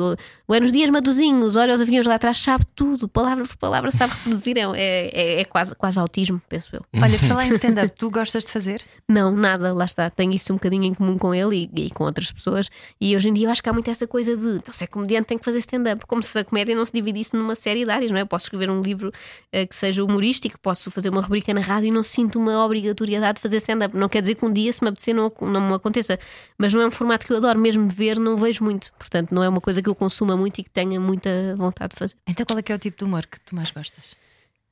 [0.46, 4.56] Buenos Dias Matozinhos, olha os aviões lá atrás, sabe tudo, palavra por palavra, sabe reproduzir.
[4.58, 6.84] É, é, é quase, quase autismo, penso eu.
[6.94, 8.82] Olha, para falar em stand-up, tu gostas de fazer?
[9.08, 10.10] Não, nada, lá está.
[10.10, 12.68] Tenho isso um bocadinho em comum com ele e, e com outras pessoas.
[13.00, 14.86] E hoje em dia eu acho que há muito essa coisa de então, se é
[14.86, 16.04] comediante tem que fazer stand-up.
[16.06, 18.22] Como se a comédia não se dividisse numa série de áreas, não é?
[18.22, 19.12] Eu posso escrever um livro
[19.52, 23.36] eh, que seja humorístico, posso fazer uma rubrica na rádio e não sinto uma obrigatoriedade
[23.36, 23.96] de fazer stand-up.
[23.96, 26.18] Não quer dizer que um dia, se me apetecer, não, não me aconteça.
[26.58, 28.92] Mas não é um formato que eu adoro mesmo de ver, não vejo muito.
[28.98, 31.98] Portanto, não é uma coisa que eu consuma muito e que tenha muita vontade de
[31.98, 32.16] fazer.
[32.26, 34.14] Então, qual é que é o tipo de humor que tu mais gostas?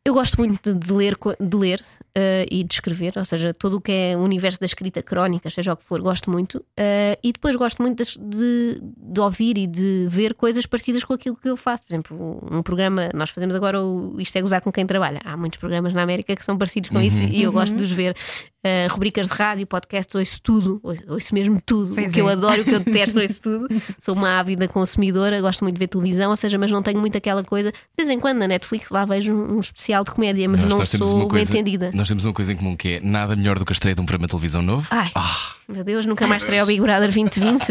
[0.07, 1.83] Eu gosto muito de, de ler, de ler
[2.15, 5.49] eh, e de escrever, ou seja, todo o que é o universo da escrita crónica,
[5.49, 6.63] seja o que for, gosto muito.
[6.77, 11.35] Eh, e depois gosto muito de, de ouvir e de ver coisas parecidas com aquilo
[11.35, 11.85] que eu faço.
[11.85, 15.21] Por exemplo, um programa, nós fazemos agora o Isto é Gozar com quem trabalha.
[15.25, 17.91] Há muitos programas na América que são parecidos com isso e eu gosto de os
[17.91, 18.15] ver.
[18.67, 21.95] Eh, rubricas de rádio, podcasts, ouço tudo, ouço, ouço mesmo tudo.
[21.95, 22.33] Pois o que eu é.
[22.33, 23.69] adoro, o que eu detesto, ouço tudo.
[24.01, 27.15] Sou uma ávida consumidora, gosto muito de ver televisão, ou seja, mas não tenho muito
[27.19, 27.71] aquela coisa.
[27.71, 30.69] De vez em quando na Netflix lá vejo um, um especial de comédia, mas Nós-
[30.71, 31.91] não nós sou uma bem coisa- entendida.
[31.93, 34.01] Nós temos uma coisa em comum que é nada melhor do que a estreia de
[34.01, 34.87] um programa de televisão novo.
[34.91, 37.71] Ai, Ah, meu Deus, nunca mais terei o Big Brother 2020.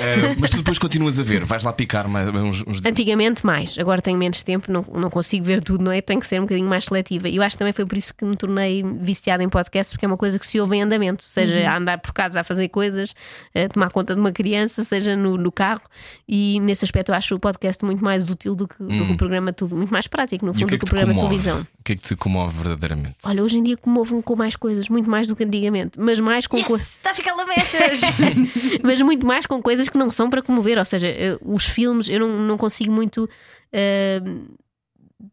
[0.00, 2.80] Eh, mas tu depois continuas a ver, vais lá picar mais uns, uns...
[2.84, 3.78] Antigamente, mais.
[3.78, 6.00] Agora tenho menos tempo, não, não consigo ver tudo, não é?
[6.00, 7.28] Tenho que ser um bocadinho mais seletiva.
[7.28, 10.04] E eu acho que também foi por isso que me tornei viciada em podcasts, porque
[10.04, 12.68] é uma coisa que se ouve em andamento, seja a andar por casa a fazer
[12.68, 13.14] coisas,
[13.54, 15.82] a tomar conta de uma criança, seja no, no carro.
[16.28, 19.16] E nesse aspecto eu acho o podcast muito mais útil do que, do que o
[19.16, 21.20] programa, tudo, muito mais prático, no fundo, que é do que que o programa de
[21.20, 21.60] televisão.
[21.60, 23.16] O que é que te comove verdadeiramente?
[23.24, 26.37] Olha, hoje em dia comovo-me com mais coisas, muito mais do que antigamente, mas mais
[26.46, 26.92] com coisas.
[26.92, 28.00] Está a ficar lamechas!
[28.82, 30.78] mas muito mais com coisas que não são para comover.
[30.78, 31.08] Ou seja,
[31.42, 33.28] os filmes, eu não, não consigo muito
[33.72, 34.20] eh,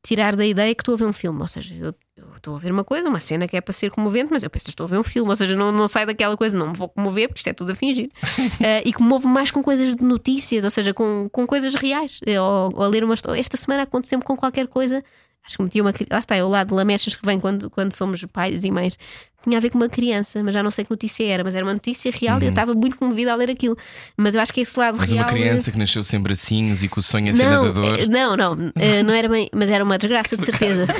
[0.03, 1.39] tirar da ideia que estou a ver um filme.
[1.41, 3.91] Ou seja, eu, eu estou a ver uma coisa, uma cena que é para ser
[3.91, 5.29] comovente, mas eu penso que estou a ver um filme.
[5.29, 7.71] Ou seja, não, não sai daquela coisa, não me vou comover, porque isto é tudo
[7.71, 8.09] a fingir.
[8.61, 12.19] Eh, e comovo mais com coisas de notícias, ou seja, com, com coisas reais.
[12.25, 13.39] Eh, Ou, ou a ler uma história.
[13.39, 15.03] Esta semana aconteceu-me com qualquer coisa.
[15.45, 15.91] Acho que meti uma.
[16.11, 18.97] Lá está, é o lado de lamechas que vem quando, quando somos pais e mães.
[19.43, 21.63] Tinha a ver com uma criança, mas já não sei que notícia era, mas era
[21.63, 23.77] uma notícia real e eu estava muito comovida a ler aquilo.
[24.17, 25.01] Mas eu acho que esse lado Uhum.
[25.01, 25.23] Mas real.
[25.23, 27.99] uma criança que nasceu sem bracinhos e que o sonho é ser nadador.
[27.99, 30.87] eh, não, não, eh, não era bem, mas era uma desgraça, de certeza.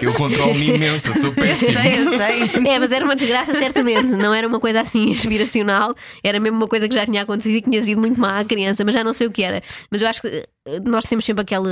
[0.00, 1.72] Eu controlo-me imenso, eu sou péssimo.
[1.78, 2.66] sei, eu sei.
[2.68, 4.04] É, mas era uma desgraça, certamente.
[4.08, 7.62] Não era uma coisa assim inspiracional, era mesmo uma coisa que já tinha acontecido e
[7.62, 9.62] que tinha sido muito má à criança, mas já não sei o que era.
[9.90, 11.68] Mas eu acho que eh, nós temos sempre aquele,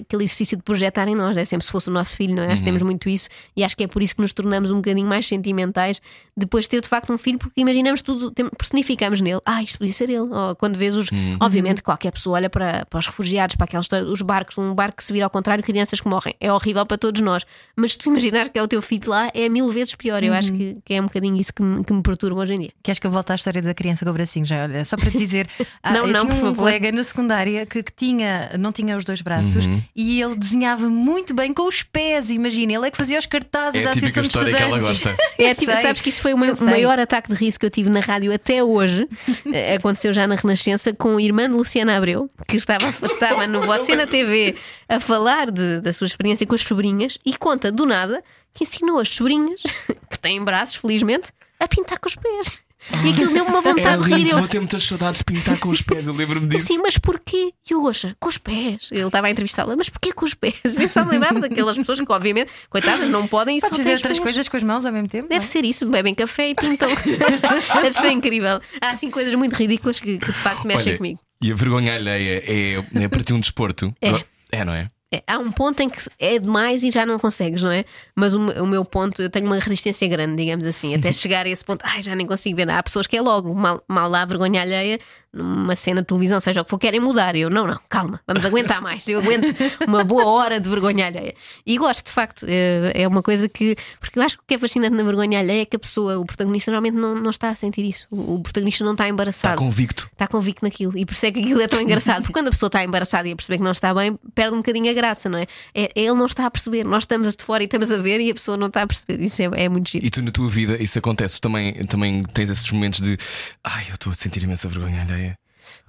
[0.00, 2.46] aquele exercício de projetar em nós, é sempre se fosse o nosso filho, não é?
[2.52, 4.76] Acho que temos muito isso e acho que é por isso que nos tornamos um
[4.76, 6.00] bocadinho mais sentimentais
[6.36, 9.40] depois de ter de facto um filho, porque imaginamos tudo, personificamos nele.
[9.44, 10.20] Ah, isto podia ser ele.
[10.20, 11.08] Ou quando vês os.
[11.40, 15.04] Obviamente, qualquer pessoa olha para, para os refugiados, para história, os barcos, um barco que
[15.04, 16.34] se vira ao contrário, crianças que morrem.
[16.40, 17.44] É horrível para todos nós.
[17.76, 20.22] Mas se tu imaginares que é o teu filho lá, é mil vezes pior.
[20.22, 22.60] Eu acho que, que é um bocadinho isso que me, que me perturba hoje em
[22.60, 22.72] dia.
[22.82, 24.44] Queres que eu volte à história da criança com o bracinho?
[24.46, 25.48] Já, olha, só para te dizer,
[25.82, 26.56] ah, Não, eu não, tinha por um favor.
[26.56, 29.82] colega na secundária que, que tinha, não tinha os dois braços Uhum.
[29.94, 32.30] e ele desenhava muito bem com os pés.
[32.30, 35.02] Imagina, ele é que fazia os cartazes É da Associação de história que ela Estudantes.
[35.04, 35.22] gosta.
[35.42, 38.00] É, tipo, sabes que isso foi o, maior ataque de risco que eu tive na
[38.00, 39.06] rádio até hoje.
[39.52, 43.62] Eh, Aconteceu já na Renascença com a irmã de Luciana Abreu, que estava, estava no
[43.62, 44.54] Você na TV
[44.88, 48.22] a falar de- da sua experiência com as sobrinhas e conta do nada
[48.54, 49.62] que ensinou as sobrinhas,
[50.10, 52.62] que têm braços, felizmente, a pintar com os pés.
[53.04, 54.30] E aquilo deu-me uma É vontade de rir.
[54.30, 56.72] Eu, vou ter muitas saudades de pintar com os pés, eu lembro-me disso.
[56.72, 57.52] Assim, mas porquê?
[57.70, 58.88] E o Goxa, com os pés.
[58.90, 60.54] Ele estava a entrevistá-la, mas porquê com os pés?
[60.64, 64.18] Eu só me lembrava daquelas pessoas que, obviamente, coitadas, não podem só Podes fazer outras
[64.18, 64.20] pés.
[64.20, 65.28] coisas com as mãos ao mesmo tempo?
[65.28, 65.46] Deve não?
[65.46, 66.88] ser isso, bebem café e pintam.
[67.86, 68.60] Achei incrível.
[68.80, 71.20] Há assim coisas muito ridículas que, que de facto mexem Olha, comigo.
[71.42, 73.94] E a vergonha alheia é, é para ti um desporto?
[74.00, 74.24] É.
[74.50, 74.90] É, não é?
[75.12, 77.84] É, há um ponto em que é demais e já não consegues, não é?
[78.14, 81.48] Mas o, o meu ponto, eu tenho uma resistência grande, digamos assim, até chegar a
[81.48, 82.70] esse ponto, ai, já nem consigo ver.
[82.70, 84.98] Há pessoas que é logo, mal, mal lá vergonha alheia,
[85.32, 87.36] numa cena de televisão, seja o que for, querem mudar.
[87.36, 89.06] Eu, não, não, calma, vamos aguentar mais.
[89.06, 89.54] Eu aguento
[89.86, 91.34] uma boa hora de vergonha alheia.
[91.66, 93.76] E gosto, de facto, é é uma coisa que.
[94.00, 96.18] Porque eu acho que o que é fascinante na vergonha alheia é que a pessoa,
[96.18, 98.06] o protagonista, normalmente não, não está a sentir isso.
[98.10, 99.54] O, o protagonista não está embaraçado.
[99.54, 100.08] Está convicto.
[100.12, 102.22] Está convicto naquilo e por isso é que aquilo é tão engraçado.
[102.22, 104.58] Porque quando a pessoa está embaraçada e a perceber que não está bem, perde um
[104.58, 105.46] bocadinho a graça, não é?
[105.74, 108.30] é ele não está a perceber, nós estamos de fora e estamos a ver e
[108.30, 109.22] a pessoa não está a perceber.
[109.22, 110.06] Isso é, é muito giro.
[110.06, 111.40] E tu na tua vida isso acontece?
[111.40, 113.18] Também, também tens esses momentos de
[113.62, 115.38] ai, eu estou a sentir imensa vergonha alheia.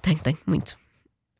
[0.02, 0.76] Tem, tem, muito.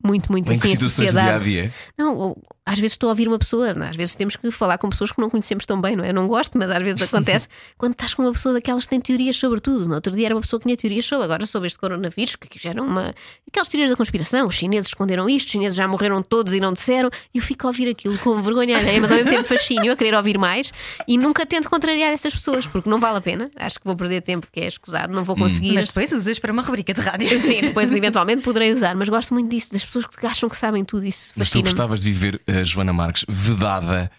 [0.04, 1.44] Muito, muito Em que assim a situações do dia a sociedade.
[1.44, 1.72] dia?
[1.96, 2.36] Não,
[2.66, 5.20] às vezes estou a ouvir uma pessoa, às vezes temos que falar com pessoas que
[5.20, 6.10] não conhecemos tão bem, não é?
[6.10, 7.46] Eu não gosto, mas às vezes acontece
[7.76, 9.86] quando estás com uma pessoa daquelas que tem teorias sobre tudo.
[9.86, 12.58] No outro dia era uma pessoa que tinha teorias sobre, agora sobre este coronavírus, que
[12.58, 13.14] já era uma.
[13.46, 14.46] aquelas teorias da conspiração.
[14.46, 17.10] Os chineses esconderam isto, os chineses já morreram todos e não disseram.
[17.34, 19.96] E eu fico a ouvir aquilo com vergonha alheia, mas ao mesmo tempo fascínio a
[19.96, 20.72] querer ouvir mais
[21.06, 23.50] e nunca tento contrariar essas pessoas, porque não vale a pena.
[23.56, 25.74] Acho que vou perder tempo, que é escusado, não vou conseguir.
[25.74, 27.28] Mas depois usas para uma rubrica de rádio.
[27.40, 30.84] Sim, depois eventualmente poderei usar, mas gosto muito disso, das pessoas que acham que sabem
[30.84, 31.30] tudo isso.
[31.36, 34.10] Mas tu gostavas de viver, eh, Joana Marques, vedada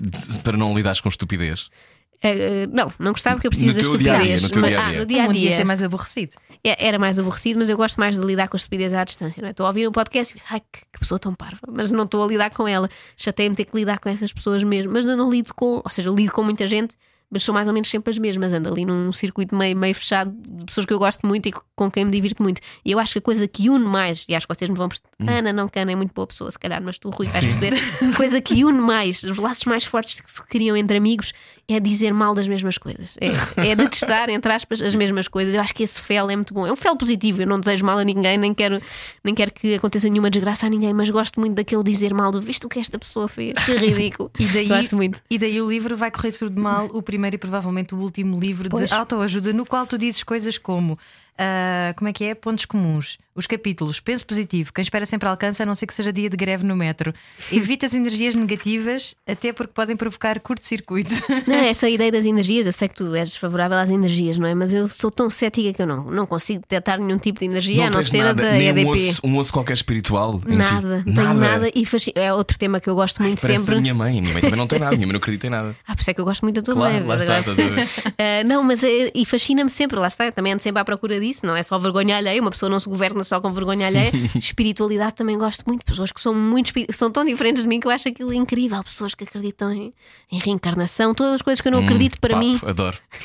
[0.00, 1.68] de- para não lidares com estupidez?
[2.22, 4.42] Eh, não, não gostava porque eu preciso No da teu dia a dia, estupidez.
[4.42, 4.98] no teu Mas- dia a ah, dia.
[5.00, 6.32] no dia a Um dia ser mais aborrecido.
[6.64, 9.42] É- Era mais aborrecido, mas eu gosto mais de lidar com a estupidez à distância.
[9.42, 9.50] Não é?
[9.50, 12.04] Estou a ouvir um podcast e penso, ai, que, que pessoa tão parva, mas não
[12.04, 12.88] estou a lidar com ela.
[13.14, 16.08] Chateia-me ter que lidar com essas pessoas mesmo, mas eu não lido com, ou seja,
[16.10, 16.96] lido com muita gente.
[17.30, 20.30] Mas são mais ou menos sempre as mesmas, ando ali num circuito meio, meio fechado
[20.30, 22.60] de pessoas que eu gosto muito e com quem me divirto muito.
[22.84, 24.88] E eu acho que a coisa que une mais, e acho que vocês me vão
[24.88, 25.08] perceber,
[25.38, 27.72] Ana não Cana é muito boa pessoa, se calhar, mas tu, Rui, vais perceber,
[28.12, 31.32] a coisa que une mais, os laços mais fortes que se criam entre amigos
[31.66, 33.16] é dizer mal das mesmas coisas.
[33.20, 35.54] É, é detestar, entre aspas, as mesmas coisas.
[35.54, 36.66] Eu acho que esse fel é muito bom.
[36.66, 37.42] É um fel positivo.
[37.42, 38.80] Eu não desejo mal a ninguém, nem quero,
[39.22, 42.40] nem quero que aconteça nenhuma desgraça a ninguém, mas gosto muito daquele dizer mal do
[42.40, 43.54] visto o que esta pessoa fez.
[43.64, 44.30] Que ridículo.
[44.38, 45.20] E daí, Gosto muito.
[45.30, 48.68] e daí o livro vai correr tudo mal, o primeiro e provavelmente o último livro
[48.68, 48.90] Pois.
[48.90, 50.98] de autoajuda, no qual tu dizes coisas como
[51.38, 52.34] Ah, como é que é?
[52.34, 53.18] Pontos comuns.
[53.36, 56.36] Os capítulos, penso positivo, quem espera sempre alcança, a não ser que seja dia de
[56.36, 57.12] greve no metro.
[57.50, 61.10] Evita as energias negativas, até porque podem provocar curto-circuito.
[61.44, 64.54] Não, essa ideia das energias, eu sei que tu és favorável às energias, não é?
[64.54, 67.82] Mas eu sou tão cética que eu não, não consigo detectar nenhum tipo de energia,
[67.86, 68.84] a não tens ser a nada, da nem EDP.
[68.86, 70.40] Um osso, um osso qualquer espiritual.
[70.46, 73.76] Nada, não tenho nada e fasci- é outro tema que eu gosto muito Parece sempre.
[73.78, 74.18] a minha mãe.
[74.18, 74.92] A minha mãe também não tem nada.
[74.94, 75.74] A minha mãe não acredita em nada.
[75.86, 77.02] Ah, por isso é que eu gosto muito da tua Claro, mãe.
[77.02, 77.50] lá agora está,
[78.12, 81.18] a Ah, não, mas é- e fascina-me sempre, lá está, também ando sempre à procura
[81.26, 84.10] disso, não é só vergonha alheia, uma pessoa não se governa só com vergonha alheia.
[84.36, 87.90] Espiritualidade também gosto muito, pessoas que são muito são tão diferentes de mim que eu
[87.90, 89.92] acho aquilo incrível, pessoas que acreditam em,
[90.30, 92.70] em reencarnação, todas as coisas que eu não acredito para Hum, Papo, mim.
[92.70, 92.98] Adoro.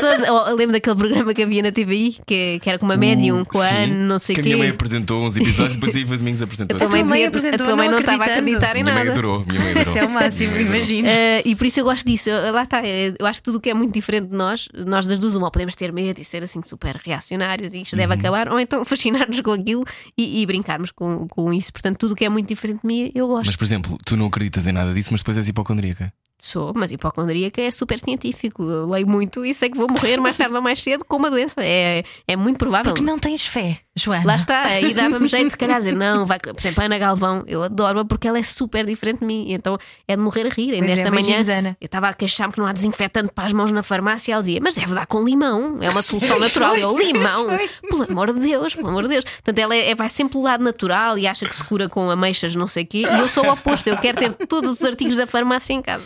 [0.00, 3.44] Todas- oh, lembro daquele programa que havia na TVI, que, que era com uma médium,
[3.44, 4.74] com a Uh, Sim, Ana, não sei Que o a minha mãe quê.
[4.74, 6.76] apresentou uns episódios e depois a Iva Domingos apresentou.
[6.76, 9.04] A tua mãe, mãe apresentou, a tua mãe não estava a acreditar em minha mãe
[9.04, 9.12] nada.
[9.12, 9.44] adorou.
[9.46, 9.88] Minha mãe adorou.
[9.94, 10.76] Isso é o máximo, Minha mãe adorou.
[10.76, 11.08] imagina.
[11.08, 12.30] Uh, e por isso eu gosto disso.
[12.30, 15.06] Eu- Lá está, eu acho que tudo o que é muito diferente de nós, nós
[15.06, 17.98] das duas, uma, podemos ter medo e ser assim super reacionários e isto Uhum.
[17.98, 19.84] deve acabar, ou então fascinar-nos com aquilo
[20.18, 21.72] e, e brincarmos com, com isso.
[21.72, 23.46] Portanto, tudo o que é muito diferente de mim, eu gosto.
[23.46, 26.12] Mas, por exemplo, tu não acreditas em nada disso, mas depois és hipocondríaca.
[26.44, 28.62] Sou, mas hipocondríaca é super científico.
[28.62, 31.30] Eu leio muito e sei que vou morrer mais tarde ou mais cedo com uma
[31.30, 31.64] doença.
[31.64, 32.92] É, é muito provável.
[32.92, 34.26] Porque não tens fé, Joana.
[34.26, 37.44] Lá está, aí dava-me jeito se calhar dizer, não, vai, por exemplo, a Ana Galvão,
[37.46, 40.74] eu adoro-a porque ela é super diferente de mim, então é de morrer a rir.
[40.74, 41.78] Ainda Pois é, esta manhã Ana.
[41.80, 44.42] eu estava a queixar-me que não há desinfetante para as mãos na farmácia e ela
[44.42, 46.76] dizia, mas deve dar com limão, é uma solução natural.
[46.76, 47.46] Eu, limão,
[47.88, 49.24] pelo amor de Deus, pelo amor de Deus.
[49.24, 52.54] Portanto, ela é, vai sempre pelo lado natural e acha que se cura com ameixas,
[52.54, 55.16] não sei o quê, e eu sou o oposto, eu quero ter todos os artigos
[55.16, 56.04] da farmácia em casa.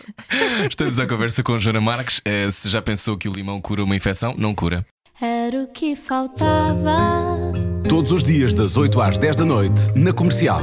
[0.71, 2.21] Estamos à conversa com Joana Marques.
[2.25, 4.85] Eh, se já pensou que o limão cura uma infecção, não cura.
[5.21, 6.97] Era o que faltava.
[7.89, 10.61] Todos os dias, das 8 às 10 da noite, na comercial.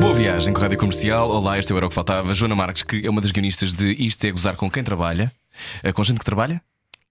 [0.00, 1.28] Boa viagem com a Rádio Comercial.
[1.30, 2.32] Olá, este é o Era o que Faltava.
[2.32, 5.30] Joana Marques, que é uma das guionistas de Isto é Gozar com quem trabalha.
[5.82, 6.60] Eh, Com gente que trabalha?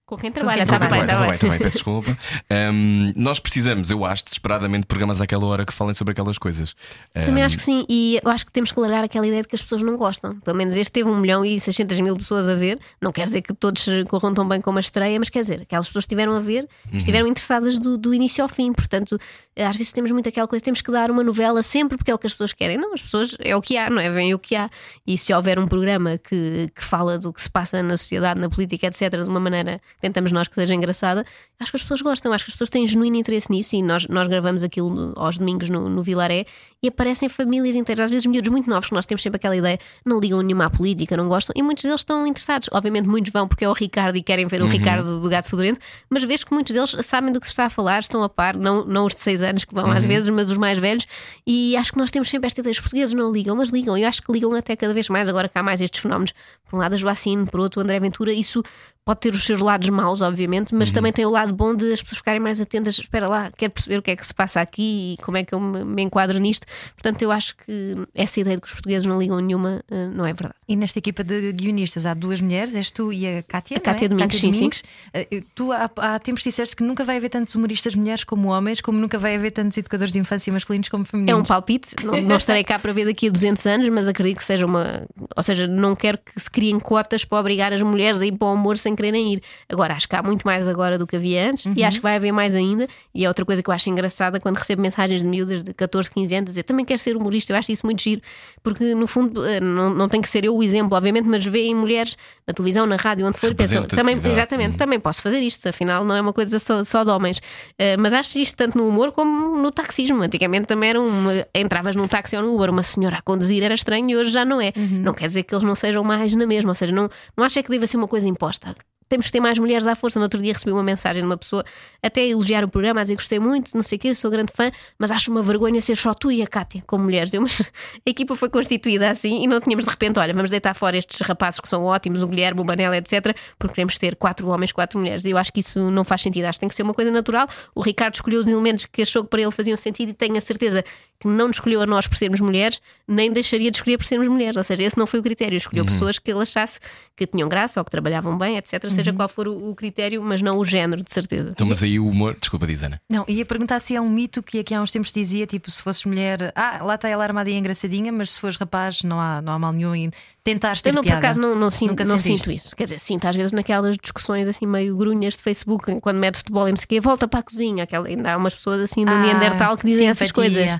[0.06, 1.36] Com quem trabalha, está bem, está tá bem.
[1.36, 2.16] tá bem, peço desculpa.
[2.48, 6.76] Ahm, nós precisamos, eu acho, desesperadamente, de programas àquela hora que falem sobre aquelas coisas.
[7.12, 9.48] Também Ahm, acho que sim, e eu acho que temos que largar aquela ideia de
[9.48, 10.38] que as pessoas não gostam.
[10.40, 12.78] Pelo menos este teve 1 milhão e 600 mil pessoas a ver.
[13.02, 15.88] Não quer dizer que todos corram tão bem como a estreia, mas quer dizer, aquelas
[15.88, 18.72] pessoas que estiveram a ver estiveram interessadas do, do início ao fim.
[18.72, 19.18] Portanto,
[19.56, 22.18] às vezes temos muito aquela coisa, temos que dar uma novela sempre porque é o
[22.18, 22.76] que as pessoas querem.
[22.76, 24.08] Não, as pessoas é o que há, não é?
[24.08, 24.70] Vem o que há.
[25.04, 28.48] E se houver um programa que, que fala do que se passa na sociedade, na
[28.48, 31.24] política, etc., de uma maneira tentamos nós que seja engraçada,
[31.58, 34.06] acho que as pessoas gostam, acho que as pessoas têm genuíno interesse nisso e nós,
[34.08, 36.44] nós gravamos aquilo no- aos domingos no, no Vilaré
[36.82, 39.78] e aparecem famílias inteiras, às vezes miúdos muito novos, que nós temos sempre aquela ideia,
[40.04, 42.68] não ligam nenhuma à política, não gostam, e muitos deles estão interessados.
[42.72, 45.80] Obviamente, muitos vão porque é o Ricardo e querem ver o Ricardo do Gato Fedorento,
[46.10, 48.56] mas vês que muitos deles sabem do que se está a falar, estão a par,
[48.56, 51.06] não, não os de 6 anos que vão às vezes, mas os mais velhos,
[51.46, 54.06] e acho que nós temos sempre esta ideia, os portugueses não ligam, mas ligam, eu
[54.06, 56.32] acho que ligam até cada vez mais, agora que há mais estes fenómenos,
[56.68, 58.62] por um lado a Joacine, por outro o André Ventura, isso
[59.06, 62.02] pode ter os seus lados maus, obviamente, mas também tem o lado bom de as
[62.02, 62.98] pessoas ficarem mais atentas.
[62.98, 65.54] Espera lá, quero perceber o que é que se passa aqui e como é que
[65.54, 66.66] eu me, me enquadro nisto.
[66.94, 70.26] Portanto, eu acho que essa ideia de que os portugueses não ligam nenhuma eh, não
[70.26, 70.56] é verdade.
[70.66, 73.76] E nesta equipa de guionistas há duas mulheres, és tu e a Cátia.
[73.76, 74.08] A Cátia é?
[74.08, 74.70] Domingos, sim, sim.
[75.14, 78.80] Eh, Tu há, há tempos disseste que nunca vai haver tantos humoristas mulheres como homens,
[78.80, 81.40] como nunca vai haver tantos educadores de infância masculinos como É femininos.
[81.40, 84.44] um palpite, não, não estarei cá para ver daqui a 200 anos, mas acredito que
[84.44, 85.06] seja uma.
[85.36, 88.48] Ou seja, não quero que se criem cotas para obrigar as mulheres a ir para
[88.48, 89.42] o amor sem quererem ir.
[89.68, 92.16] Agora, acho que há muito mais agora do que havia antes e acho que vai
[92.16, 92.88] haver mais ainda.
[93.14, 96.10] E é outra coisa que eu acho engraçada quando recebo mensagens de miúdas de 14,
[96.10, 97.52] 15 anos a dizer também quero ser humorista.
[97.52, 98.20] Eu acho isso muito giro,
[98.62, 101.74] porque no fundo eh, não, não tem que ser eu o exemplo, obviamente, mas veem
[101.74, 102.16] mulheres
[102.46, 104.32] na televisão, na rádio, onde for, e pensam também, Representatividade.
[104.38, 107.40] exatamente, também posso fazer isto, afinal não é uma coisa só, só de homens.
[107.78, 110.22] Eh, mas acho isto tanto no humor como no taxismo.
[110.22, 113.74] Antigamente também era uma, entravas num táxi ou no Uber, uma senhora a conduzir era
[113.74, 114.72] estranho e hoje já não é.
[114.76, 117.58] Não quer dizer que eles não sejam mais na mesma, ou seja, não, não acho
[117.58, 118.74] é que deva ser uma coisa imposta.
[119.08, 120.18] Temos que ter mais mulheres à força.
[120.18, 121.64] No outro dia recebi uma mensagem de uma pessoa
[122.02, 124.30] até a elogiar o programa, a dizer que gostei muito, não sei o quê, sou
[124.30, 127.32] grande fã, mas acho uma vergonha ser só tu e a Cátia como mulheres.
[127.32, 130.74] Eu, mas a equipa foi constituída assim e não tínhamos de repente, olha, vamos deitar
[130.74, 134.48] fora estes rapazes que são ótimos, o Guilherme, o Manela, etc., porque queremos ter quatro
[134.48, 135.24] homens, quatro mulheres.
[135.24, 136.44] E eu acho que isso não faz sentido.
[136.46, 137.48] Acho que tem que ser uma coisa natural.
[137.74, 140.40] O Ricardo escolheu os elementos que achou que para ele faziam sentido e tenho a
[140.40, 140.84] certeza
[141.18, 144.28] que não nos escolheu a nós por sermos mulheres, nem deixaria de escolher por sermos
[144.28, 144.56] mulheres.
[144.56, 145.56] Ou seja, esse não foi o critério.
[145.56, 146.78] Escolheu pessoas que ele achasse
[147.16, 148.84] que tinham graça ou que trabalhavam bem, etc.
[148.96, 151.50] Seja qual for o, o critério, mas não o género, de certeza.
[151.50, 152.36] Então, mas aí o humor.
[152.38, 153.00] Desculpa, diz Ana.
[153.10, 155.82] Não, ia perguntar se é um mito que aqui há uns tempos dizia, tipo, se
[155.82, 159.40] fosses mulher, ah, lá está ela armada e engraçadinha, mas se fores rapaz, não há,
[159.40, 160.10] não há mal nenhum
[160.50, 161.18] em Tentaste ter Eu não, por piada.
[161.26, 162.74] acaso não, não sinto, Nunca não sinto isso.
[162.76, 166.68] Quer dizer, sinto às vezes naquelas discussões assim meio grunhas de Facebook, quando mete futebol
[166.68, 167.84] e não sei o quê, volta para a cozinha.
[167.84, 170.52] Aquela, ainda há umas pessoas assim do Ah, Neandertal que dizem essas simpatia.
[170.62, 170.78] coisas.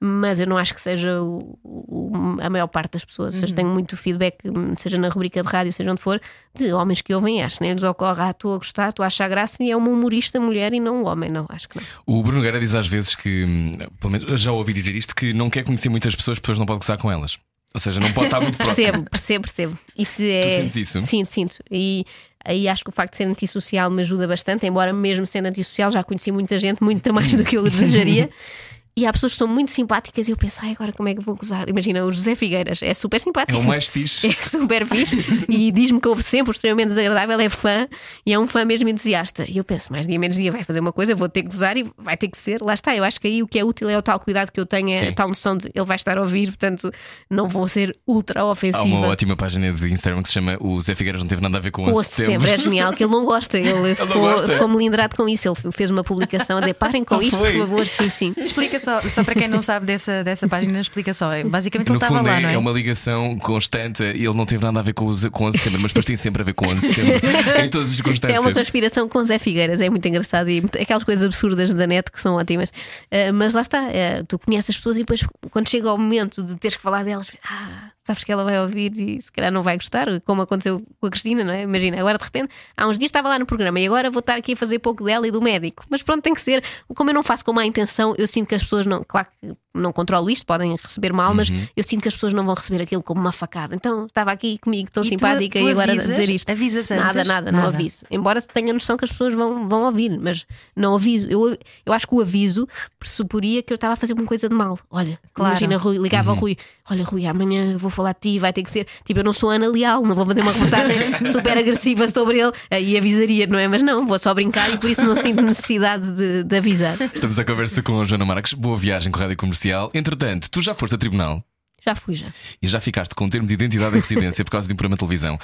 [0.00, 3.34] Mas eu não acho que seja o- o- a maior parte das pessoas.
[3.34, 3.40] Ou Uhum.
[3.40, 4.36] seja, tenho muito feedback,
[4.76, 6.20] seja na rubrica de rádio, seja onde for,
[6.54, 7.58] de homens que ouvem, acho.
[7.62, 10.38] Nem lhes ocorre, ah, estou a gostar, estou a achar graça e é uma humorista
[10.40, 11.30] mulher e não um homem.
[11.30, 11.84] Não, acho que não.
[12.04, 15.14] O Bruno Guerra diz às vezes que, hum, pelo menos eu já ouvi dizer isto,
[15.14, 17.38] que não quer conhecer muitas pessoas, depois não pode gozar com elas.
[17.74, 18.76] Ou seja, não pode estar muito próximo.
[18.76, 19.78] Percebo, percebo, percebo.
[19.98, 20.42] Isso é...
[20.42, 21.02] sentes isso?
[21.02, 21.56] Sinto, sinto.
[21.68, 22.06] E
[22.44, 25.90] aí acho que o facto de ser antissocial me ajuda bastante, embora mesmo sendo antissocial
[25.90, 28.30] já conheci muita gente, muito mais do que eu desejaria.
[28.96, 31.20] E há pessoas que são muito simpáticas e eu penso, ai, agora como é que
[31.20, 31.68] vou gozar?
[31.68, 33.60] Imagina, o José Figueiras é super É simpático.
[33.60, 34.24] o mais fixe.
[34.28, 37.88] É super fixe e diz-me que houve sempre extremamente desagradável, é fã
[38.24, 39.44] e é um fã mesmo entusiasta.
[39.48, 41.76] E eu penso, mais dia menos dia vai fazer uma coisa, vou ter que gozar
[41.76, 42.60] e vai ter que ser.
[42.62, 44.60] Lá está, eu acho que aí o que é útil é o tal cuidado que
[44.60, 45.08] eu tenho, é Sim.
[45.08, 46.90] a tal noção de ele vai estar a ouvir, portanto
[47.28, 48.84] não vou ser ultra Há ofensiva.
[48.84, 51.60] uma ótima página de Instagram que se chama O Zé Figueiras não teve nada a
[51.60, 52.32] ver com o o 11 de setembro.
[52.46, 53.58] setembro é genial, que ele não gosta.
[53.58, 54.48] Ele ficou, gosta?
[54.48, 55.48] ficou melindrado com isso.
[55.48, 57.52] Ele fez uma publicação a dizer: parem com Ah, isto, foi?
[57.52, 57.86] por favor.
[57.86, 58.34] Sim, sim.
[58.36, 61.30] Explica só, só para quem não sabe dessa, dessa página, explica só.
[61.44, 62.54] Basicamente ele No estava fundo lá, é, não é?
[62.54, 65.46] é uma ligação constante e ele não teve nada a ver com o, com o
[65.48, 67.20] 11 de setembro, mas depois tem sempre a ver com o 11 de setembro
[67.64, 68.36] em todas as circunstâncias.
[68.36, 71.86] É uma conspiração com Zé Figueiras, é muito engraçado e muito- aquelas coisas absurdas da
[71.86, 72.72] net que são ótimas.
[73.10, 76.42] Ah, mas lá está, ah, tu conheces as pessoas e depois, quando chega ao momento
[76.42, 79.62] de teres que falar delas, ah, sabes que ela vai ouvir e se calhar não
[79.62, 81.62] vai gostar, como aconteceu com a Cristina, não é?
[81.62, 84.36] Imagina, agora de repente, há uns dias estava lá no programa e agora vou estar
[84.36, 85.84] aqui a fazer pouco dela e do médico.
[85.88, 86.62] Mas pronto, tem que ser.
[86.94, 89.56] Como eu não faço com má intenção, eu sinto que as pessoas não, claro que
[89.74, 91.66] não controlo isto, podem receber mal, mas Uhum.
[91.76, 93.74] eu sinto que as pessoas não vão receber aquilo como uma facada.
[93.74, 96.10] Então estava aqui comigo, estou E tu- simpática tu e agora avisas?
[96.16, 96.50] dizer isto.
[96.50, 97.28] Avisas Nada, antes?
[97.28, 97.74] nada, não Nada.
[97.76, 98.04] aviso.
[98.10, 100.46] Embora tenha noção que as pessoas vão, vão ouvir, mas
[100.76, 101.28] não aviso.
[101.28, 102.68] Eu, eu acho que o aviso
[102.98, 104.78] pressuporia que eu estava a fazer uma coisa de mal.
[104.90, 105.50] Olha, Claro.
[105.50, 106.56] imagina, Rui, ligava ao Rui:
[106.90, 108.86] Olha, Rui, amanhã vou falar de ti, vai ter que ser.
[109.04, 110.96] Tipo, eu não sou Ana Leal, não vou fazer uma reportagem
[111.26, 113.66] super agressiva sobre ele aí avisaria, não é?
[113.66, 116.96] Mas não, vou só brincar e por isso não sinto necessidade de, de avisar.
[117.14, 118.52] Estamos à conversa com a Joana Marques.
[118.54, 119.63] Boa viagem com a Rádio Comercial.
[119.94, 121.42] Entretanto, tu já foste a tribunal
[121.84, 122.28] Já fui, já.
[122.62, 124.96] e já ficaste com um termo de identidade e residência por causa de um programa
[124.96, 125.38] de televisão.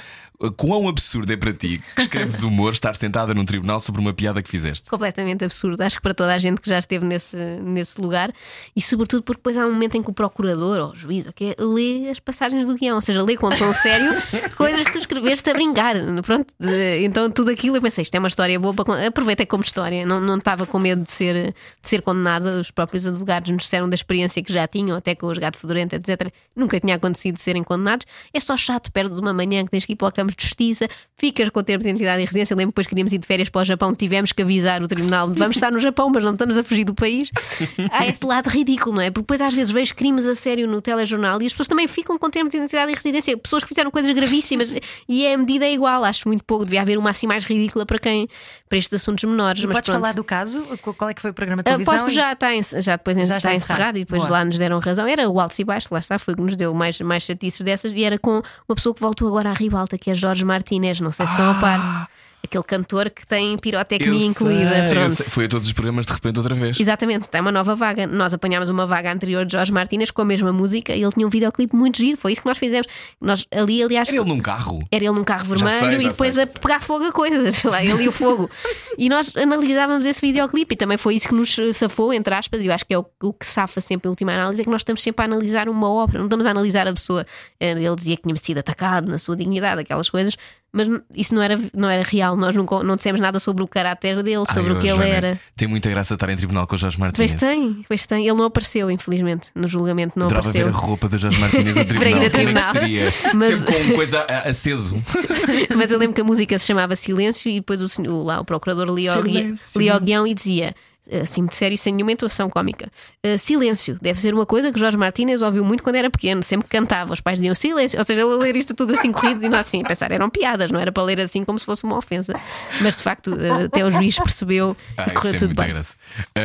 [0.57, 4.41] Quão absurdo é para ti que escreves humor estar sentada num tribunal sobre uma piada
[4.41, 4.89] que fizeste?
[4.89, 5.81] completamente absurdo.
[5.81, 8.33] Acho que para toda a gente que já esteve nesse, nesse lugar
[8.75, 11.55] e, sobretudo, porque depois há um momento em que o procurador ou o juiz okay,
[11.57, 14.11] lê as passagens do guião, ou seja, lê com tom sério
[14.55, 15.95] coisas que tu escreveste a brincar.
[16.23, 16.53] Pronto,
[17.01, 19.07] então tudo aquilo eu pensei, isto é uma história boa para.
[19.07, 22.59] Aproveitei como história, não, não estava com medo de ser, de ser condenada.
[22.59, 25.95] Os próprios advogados nos disseram da experiência que já tinham, até com os gato fedorento,
[25.95, 26.30] etc.
[26.55, 28.05] Nunca tinha acontecido de serem condenados.
[28.33, 30.87] É só chato, perdes uma manhã que tens que ir para o campo de justiça,
[31.17, 32.55] ficas com o termo de identidade e residência.
[32.55, 35.29] Lembro depois que queríamos ir de férias para o Japão, tivemos que avisar o tribunal:
[35.29, 37.31] vamos estar no Japão, mas não estamos a fugir do país.
[37.91, 39.09] Há esse lado ridículo, não é?
[39.09, 42.17] Porque depois às vezes vejo crimes a sério no telejornal e as pessoas também ficam
[42.17, 43.37] com termo de identidade e residência.
[43.37, 44.73] Pessoas que fizeram coisas gravíssimas
[45.07, 46.03] e é a medida é igual.
[46.03, 46.65] Acho muito pouco.
[46.65, 48.27] Devia haver uma assim mais ridícula para quem,
[48.67, 49.63] para estes assuntos menores.
[49.63, 50.01] E mas podes pronto.
[50.01, 50.61] falar do caso?
[50.97, 51.97] Qual é que foi o programa de Ah, televisão?
[51.97, 52.49] posso, já, está,
[52.81, 53.97] já depois Já está, está encerrado, encerrado.
[53.97, 54.31] e depois Boa.
[54.39, 55.07] lá nos deram razão.
[55.07, 57.93] Era o alto e baixo, lá está, foi que nos deu mais, mais chatices dessas.
[57.93, 60.99] E era com uma pessoa que voltou agora à ribalta, que é Jorge Martínez.
[60.99, 62.09] Não sei se estão a par.
[62.43, 64.69] Aquele cantor que tem pirotecnia Eu incluída.
[64.71, 65.11] sei, pronto.
[65.11, 65.25] sei.
[65.27, 66.79] Foi a todos os programas de repente outra vez.
[66.79, 68.07] Exatamente, tem uma nova vaga.
[68.07, 71.25] Nós apanhámos uma vaga anterior de Jorge Martínez com a mesma música e ele tinha
[71.27, 72.17] um videoclipe muito giro.
[72.17, 72.87] Foi isso que nós fizemos.
[73.21, 74.79] Nós ali, aliás, Era ele num carro.
[74.91, 78.03] era ele num carro vermelho sei, e depois a pegar fogo a coisas, lá, ele
[78.03, 78.49] e o fogo.
[78.97, 82.67] e nós analisávamos esse videoclipe e também foi isso que nos safou, entre aspas, e
[82.67, 84.81] eu acho que é o, o que safa sempre a última análise, é que nós
[84.81, 87.25] estamos sempre a analisar uma obra, não estamos a analisar a pessoa.
[87.59, 90.35] Eh, Ele dizia que tinha sido atacado na sua dignidade, aquelas coisas,
[90.73, 94.23] mas isso não era, não era real, nós não, não dissemos nada sobre o caráter
[94.23, 95.39] dele, sobre Ai, o que ele Joana, era.
[95.55, 97.17] Tem muita graça estar em tribunal com o Jorge Martins.
[97.17, 98.25] Pois tem, pois tem.
[98.27, 100.81] Ele não apareceu, infelizmente, no julgamento não Adorava ver apareceu.
[100.81, 102.11] a roupa do Jorge Martins no Para ir tribunal.
[102.11, 102.71] a Como é tribunal.
[102.73, 103.03] que seria?
[103.35, 105.03] Mas- Sempre com coisa aceso.
[105.75, 108.45] Mas eu lembro que a música se chamava Silêncio e depois o, senhor- lá o
[108.45, 110.73] procurador lia o guião e dizia.
[111.21, 112.89] Assim, muito sério, sem nenhuma intuação cómica.
[113.25, 116.67] "Uh, silêncio, deve ser uma coisa que Jorge Martínez ouviu muito quando era pequeno, sempre
[116.67, 117.13] que cantava.
[117.13, 119.57] Os pais diziam silêncio, ou seja, ele a ler isto tudo assim corrido e não
[119.59, 122.33] assim, a pensar, eram piadas, não era para ler assim como se fosse uma ofensa.
[122.81, 125.73] Mas de facto, uh, até o juiz percebeu Ah, e correu tudo bem.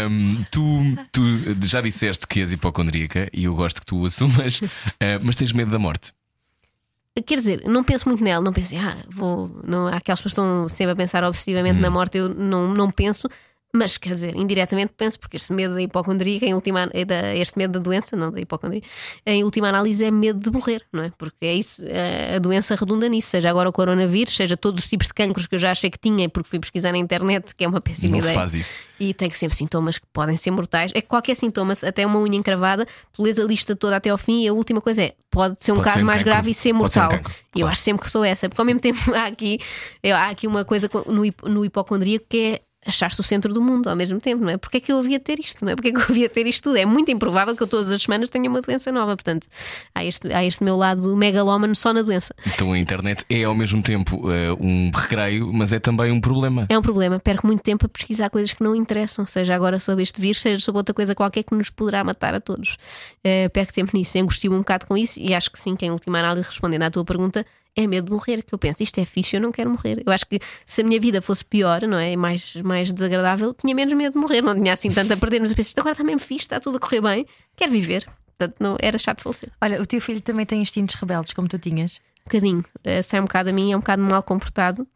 [0.09, 0.81] Hum, tu,
[1.12, 1.23] tu
[1.67, 4.61] já disseste que és hipocondríaca e eu gosto que tu o assumas,
[5.01, 6.12] eh, mas tens medo da morte.
[7.25, 9.51] Quer dizer, não penso muito nela, não penso, ah, vou.
[9.64, 11.81] Não, aquelas pessoas estão sempre a pensar obsessivamente Hum.
[11.81, 13.27] na morte, eu não, não penso,
[13.77, 17.72] Mas quer dizer, indiretamente penso, porque este medo da hipocondria, em última, é este medo
[17.72, 18.83] da doença, não da hipocondria,
[19.27, 21.12] em última análise é medo de morrer, não é?
[21.18, 24.91] Porque é isso, a, a doença redunda nisso, seja agora o coronavírus, seja todos os
[24.91, 27.64] tipos de cancros que eu já achei que tinha, porque fui pesquisar na internet, que
[27.64, 28.33] é uma péssima Não ideia.
[28.33, 28.77] se faz isso.
[28.99, 30.91] E tem que sempre sintomas que podem ser mortais.
[30.95, 34.16] É que qualquer sintoma, até uma unha encravada, tu lês a lista toda até ao
[34.16, 36.33] fim e a última coisa é: pode ser um Pode ser caso um mais cancro.
[36.33, 37.20] grave e ser Pode ser um mortal.
[37.55, 39.59] E eu acho sempre que sou essa, porque ao mesmo tempo há aqui,
[40.03, 42.61] há aqui uma coisa co- no, no hipocondríaco que é.
[42.87, 44.57] Achar-se o centro do mundo ao mesmo tempo, não é?
[44.57, 45.74] Porque é que eu havia de ter isto, não é?
[45.74, 46.76] Porque é que eu havia de ter isto tudo?
[46.76, 49.16] É muito improvável que eu todas as semanas tenha uma doença nova.
[49.16, 49.49] Portanto,
[49.95, 52.34] há este, há este meu lado megalómano só na doença.
[52.47, 56.66] Então a internet é ao mesmo tempo eh, um recreio, mas é também um problema.
[56.68, 57.18] É um problema.
[57.18, 60.61] Perco muito tempo a pesquisar coisas que não interessam, seja agora sobre este vírus, seja
[60.61, 62.76] sobre outra coisa qualquer que nos poderá matar a todos.
[63.24, 65.91] Eh, perco tempo nisso, angustio um bocado com isso e acho que sim, que em
[65.91, 67.45] última análise, respondendo à tua pergunta,
[67.77, 68.43] é medo de morrer.
[68.43, 70.03] Que eu penso, isto é fixe, eu não quero morrer.
[70.05, 72.16] Eu acho que se a minha vida fosse pior, não é?
[72.16, 75.41] Mais, mais desagradável, tinha menos medo de morrer, não tinha assim tanto a perder.
[75.41, 78.09] Mas eu penso, isto agora está mesmo fixe, está tudo a correr bem, quero viver.
[78.39, 79.51] Portanto, não, era chato falecer.
[79.61, 82.01] Olha, o teu filho também tem instintos rebeldes, como tu tinhas.
[82.27, 84.87] Um bocadinho, Eh, sai um bocado a mim, é um bocado mal comportado.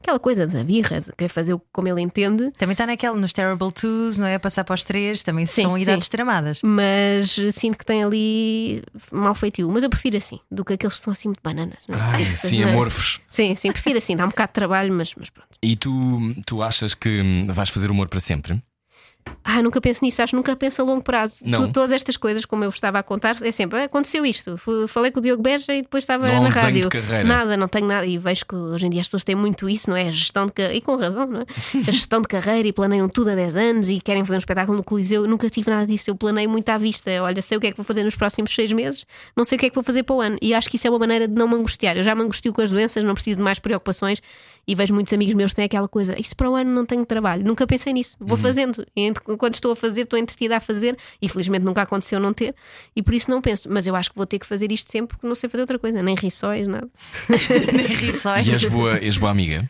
[0.00, 2.52] Aquela coisa da birra, de querer fazer o- como ele entende.
[2.56, 4.38] Também está naquele, nos Terrible Twos, não é?
[4.38, 5.82] Passar para os três, também Sim, são sim.
[5.82, 6.60] idades tramadas.
[6.62, 9.68] mas sinto que tem ali mau feitio.
[9.68, 11.78] Mas eu prefiro assim, do que aqueles que são assim muito bananas.
[11.88, 12.00] não é?
[12.00, 12.72] Ai, sim, não é?
[12.72, 13.20] amorfos.
[13.28, 15.48] Sim, sim, prefiro assim, dá um bocado de trabalho, mas, mas pronto.
[15.62, 18.62] E tu, tu achas que hum, vais fazer humor para sempre?
[19.48, 21.36] Ah, nunca penso nisso, acho que nunca penso a longo prazo.
[21.42, 21.66] Não.
[21.66, 24.56] Tu- todas estas coisas, como eu estava a contar, é sempre "Ah, aconteceu isto.
[24.88, 26.88] Falei com o Diogo Beja e depois estava Não na rádio.
[27.28, 28.04] Nada, não tenho nada.
[28.06, 30.08] E vejo que hoje em dia as pessoas têm muito isso, não é?
[30.08, 31.44] A gestão de carreira, e com razão, não é?
[31.86, 34.76] A gestão de carreira e planeiam tudo há 10 anos e querem fazer um espetáculo
[34.76, 35.22] no Coliseu.
[35.22, 36.10] Eu nunca tive nada disso.
[36.10, 37.10] Eu planeio muito à vista.
[37.22, 39.04] Olha, sei o que é que vou fazer nos próximos seis meses,
[39.36, 40.36] não sei o que é que vou fazer para o ano.
[40.42, 41.96] E acho que isso é uma maneira de não me angustiar.
[41.96, 44.20] Eu já me angustio com as doenças, não preciso de mais preocupações.
[44.66, 47.06] E vejo muitos amigos meus que têm aquela coisa: isso para o ano não tenho
[47.06, 47.44] trabalho.
[47.44, 48.16] Nunca pensei nisso.
[48.20, 48.26] Uhum.
[48.26, 48.84] Vou fazendo.
[48.96, 50.96] E ent- quando estou a fazer, estou entretida a fazer.
[51.20, 52.54] E felizmente nunca aconteceu não ter.
[52.94, 53.68] E por isso não penso.
[53.70, 55.78] Mas eu acho que vou ter que fazer isto sempre porque não sei fazer outra
[55.78, 56.02] coisa.
[56.02, 56.88] Nem rissóis, nada.
[57.72, 58.46] Nem rissóis.
[58.46, 59.68] E és boa, és boa amiga?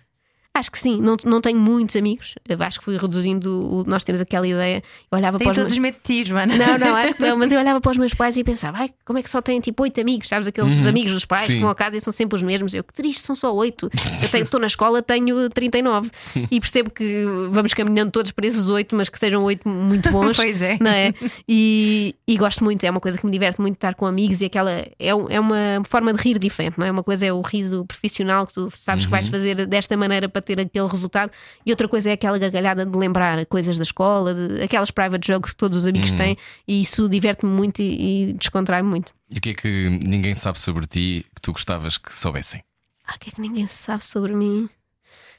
[0.59, 1.01] Acho que sim.
[1.01, 2.35] Não, não tenho muitos amigos.
[2.49, 3.51] Eu acho que fui reduzindo.
[3.51, 4.83] o- Nós temos aquela ideia.
[5.11, 6.57] Eu olhava Tem para os todos meus- de ti, Joana.
[6.57, 8.91] Não, não, acho que não, mas eu olhava para os meus pais e pensava, ai,
[9.05, 10.47] como é que só têm tipo oito amigos, sabes?
[10.49, 11.55] Aqueles amigos dos pais Sim.
[11.55, 12.73] que vão a casa e são sempre os mesmos.
[12.75, 13.91] Eu, que triste, são só oito.
[14.33, 16.11] Eu estou na escola, tenho 39
[16.51, 20.37] e percebo que vamos caminhando todos para esses oito, mas que sejam oito muito bons.
[20.47, 20.77] Pois é.
[20.81, 21.13] Não é?
[21.49, 24.47] E, e gosto muito, é uma coisa que me diverte muito estar com amigos e
[24.47, 26.91] aquela é, é uma forma de rir diferente, não é?
[26.91, 30.43] Uma coisa é o riso profissional que tu sabes que vais fazer desta maneira para
[30.47, 31.31] ter aquele resultado,
[31.65, 35.53] e outra coisa é aquela gargalhada de lembrar coisas da escola, de, aquelas private jokes
[35.53, 36.37] que todos os amigos têm,
[36.67, 39.13] e isso diverte-me muito e, e descontrai-me muito.
[39.31, 42.63] E o que é que ninguém sabe sobre ti que tu gostavas que soubessem?
[43.07, 44.69] Ah, o que é que ninguém sabe sobre mim?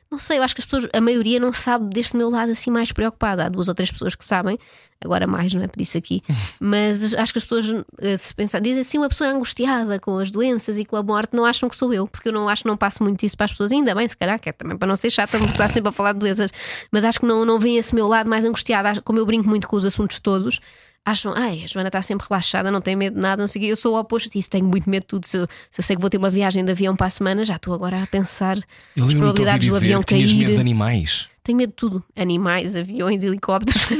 [0.09, 2.71] Não sei, eu acho que as pessoas, a maioria não sabe deste meu lado assim
[2.71, 3.45] mais preocupada.
[3.45, 4.57] Há duas ou três pessoas que sabem,
[5.03, 5.67] agora mais, não é?
[5.75, 6.23] Disse aqui,
[6.61, 7.65] mas acho que as pessoas,
[7.99, 11.35] eh, se pensar, dizem assim, uma pessoa angustiada com as doenças e com a morte,
[11.35, 13.45] não acham que sou eu, porque eu não acho que não passo muito isso para
[13.45, 15.67] as pessoas, ainda bem, se calhar, que é também para não ser chata, não estar
[15.67, 16.51] sempre a falar de doenças,
[16.89, 18.87] mas acho que não, não vem esse meu lado mais angustiado.
[18.87, 20.59] Acho- Como eu brinco muito com os assuntos todos,
[21.11, 23.65] acham, ai, a Joana está sempre relaxada, não tem medo de nada, não sei o
[23.65, 23.71] quê.
[23.71, 25.25] Eu sou o oposto disso, tenho muito medo de tudo.
[25.25, 27.45] Se eu, se eu sei que vou ter uma viagem de avião para a semana,
[27.45, 28.57] já estou agora a pensar
[28.95, 30.33] Eu as probabilidades do avião cair.
[30.35, 31.29] medo de animais.
[31.47, 33.81] Tenho medo de tudo: animais, aviões, helicópteros.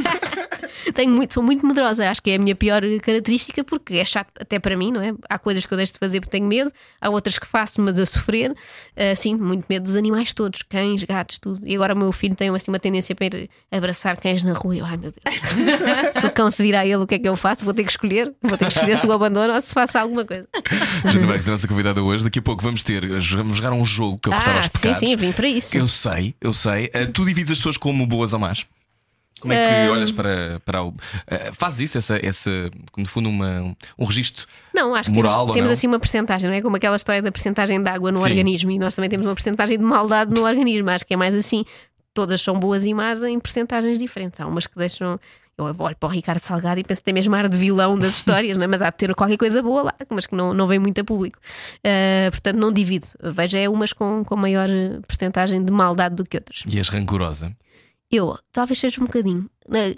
[0.93, 4.29] Tenho muito, sou muito medrosa, acho que é a minha pior característica, porque é chato
[4.39, 5.13] até para mim, não é?
[5.29, 6.71] Há coisas que eu deixo de fazer porque tenho medo,
[7.01, 8.55] há outras que faço, mas a sofrer.
[8.95, 11.61] Ah, sim, muito medo dos animais todos, cães, gatos, tudo.
[11.65, 14.77] E agora o meu filho tem assim uma tendência para ir abraçar cães na rua.
[14.77, 15.15] Eu, ai meu Deus,
[16.19, 17.65] se o cão se virar a ele, o que é que eu faço?
[17.65, 20.23] Vou ter que escolher, vou ter que escolher se o abandono ou se faço alguma
[20.25, 20.47] coisa.
[21.05, 22.23] Joana Marques é a nossa convidada hoje.
[22.23, 24.99] Daqui a pouco vamos ter, vamos jogar um jogo que portar Ah, aos sim, pecados.
[24.99, 25.77] sim, eu vim para isso.
[25.77, 26.89] Eu sei, eu sei.
[26.93, 28.65] Ah, tu divides as pessoas como boas ou más?
[29.39, 29.91] Como é que Ah.
[29.91, 30.91] olhas para, para o.
[31.27, 32.49] ah, fazes isso, essa, essa,
[32.97, 34.47] no fundo, uma, um registro?
[34.73, 35.73] Não, acho que Moral temos, ou temos não?
[35.73, 36.61] assim uma percentagem, não é?
[36.61, 38.29] Como aquela história da percentagem de água no Sim.
[38.29, 40.89] organismo e nós também temos uma percentagem de maldade no organismo.
[40.89, 41.63] Acho que é mais assim.
[42.15, 44.39] Todas são boas e más em percentagens diferentes.
[44.41, 45.19] Há umas que deixam.
[45.58, 48.14] Eu olho para o Ricardo Salgado e penso que tem mesmo ar de vilão das
[48.18, 48.68] histórias, não é?
[48.68, 51.03] mas há de ter qualquer coisa boa lá, mas que não, não vem muito a
[51.03, 51.39] público.
[51.84, 53.08] Ah, portanto, não divido.
[53.34, 56.64] Vejo é umas com, com maior eh, percentagem de maldade do que outras.
[56.70, 57.55] E és rancorosa?
[58.12, 59.49] Eu talvez seja um bocadinho.
[59.74, 59.95] eh,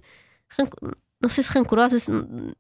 [0.58, 2.12] ranco- não sei se rancorosa se-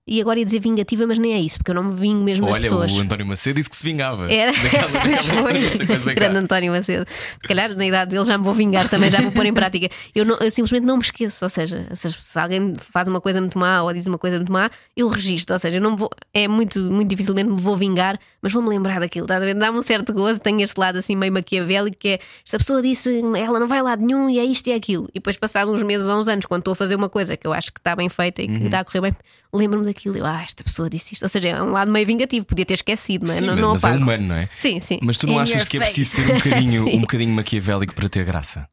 [0.06, 2.46] e agora ia dizer vingativa, mas nem é isso, porque eu não me vingo mesmo
[2.46, 2.92] das Olha, pessoas.
[2.92, 4.32] o António Macedo disse que se vingava.
[4.32, 4.52] Era.
[4.52, 6.14] Daquela- Pois foi.
[6.16, 6.38] Grande.
[6.40, 7.06] António Macedo.
[7.10, 9.90] Se calhar na idade dele já me vou vingar também, já vou pôr em prática.
[10.14, 11.44] Eu, não- eu simplesmente não me esqueço.
[11.46, 14.70] Ou seja, se, alguém faz uma coisa muito má ou diz uma coisa muito má,
[14.96, 15.54] eu registro.
[15.54, 19.00] Ou seja, eu não vou, é muito, muito dificilmente me vou vingar, mas vou-me lembrar
[19.00, 19.26] daquilo.
[19.26, 19.54] estás a ver?
[19.54, 20.40] Dá-me um certo gozo.
[20.40, 23.84] Tenho este lado assim meio maquiavélico que é esta pessoa disse ela não vai a
[23.84, 25.06] lado nenhum e é isto e é aquilo.
[25.10, 27.48] E depois, passado uns meses ou uns anos, quando estou a fazer uma coisa que
[27.48, 28.66] eu acho que está bem feita e que Uhum.
[28.66, 29.16] está a correr bem,
[29.54, 30.18] lembro-me daquilo.
[30.18, 31.24] Eu, ah, esta pessoa disse isto.
[31.24, 33.38] Ou seja, é um lado meio vingativo, podia ter esquecido, não é?
[33.38, 34.50] Sim, não, mas, não mas é humano, não é?
[34.58, 35.00] Sim, sim.
[35.02, 35.94] Mas tu não In achas your que é face.
[35.96, 38.68] preciso ser um bocadinho, um bocadinho maquiavélico para ter graça?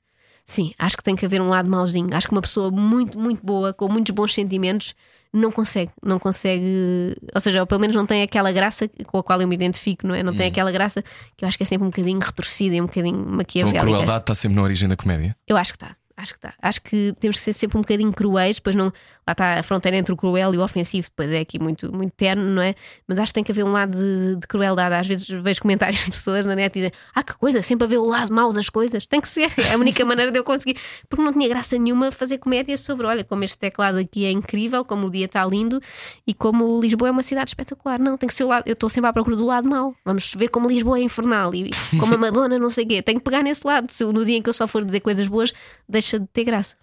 [0.48, 2.06] Sim, acho que tem que haver um lado mauzinho.
[2.12, 4.94] Acho que uma pessoa muito, muito boa, com muitos bons sentimentos,
[5.32, 9.24] não consegue, não consegue, ou seja, ou pelo menos não tem aquela graça com a
[9.24, 10.22] qual eu me identifico, não é?
[10.22, 10.36] Não Hum.
[10.36, 11.02] tem aquela graça
[11.36, 13.80] que eu acho que é sempre um bocadinho retorcida e um bocadinho Então a maquiavélica.
[13.84, 15.36] crueldade está sempre na origem da comédia.
[15.48, 15.96] Eu acho que está.
[16.16, 16.54] Acho que está.
[16.62, 18.92] Acho que temos que ser sempre um bocadinho cruéis, depois não.
[19.26, 22.12] Lá está a fronteira entre o cruel e o ofensivo, depois é aqui muito, muito
[22.12, 22.76] terno, não é?
[23.08, 24.94] Mas acho que tem que haver um lado de, de crueldade.
[24.94, 27.88] Às vezes vejo comentários de pessoas na net e dizem: Ah, que coisa, sempre a
[27.88, 29.04] ver o lado mau das coisas.
[29.04, 29.52] Tem que ser.
[29.58, 30.76] É a única maneira de eu conseguir.
[31.08, 34.84] Porque não tinha graça nenhuma fazer comédia sobre, olha, como este teclado aqui é incrível,
[34.84, 35.80] como o dia está lindo
[36.24, 37.98] e como Lisboa é uma cidade espetacular.
[37.98, 38.62] Não, tem que ser o lado.
[38.68, 39.92] Eu estou sempre à procura do lado mau.
[40.04, 43.02] Vamos ver como Lisboa é infernal e como a Madonna, não sei o quê.
[43.02, 43.90] Tenho que pegar nesse lado.
[43.90, 45.52] Se no dia em que eu só for dizer coisas boas,
[45.88, 46.76] deixa de ter graça.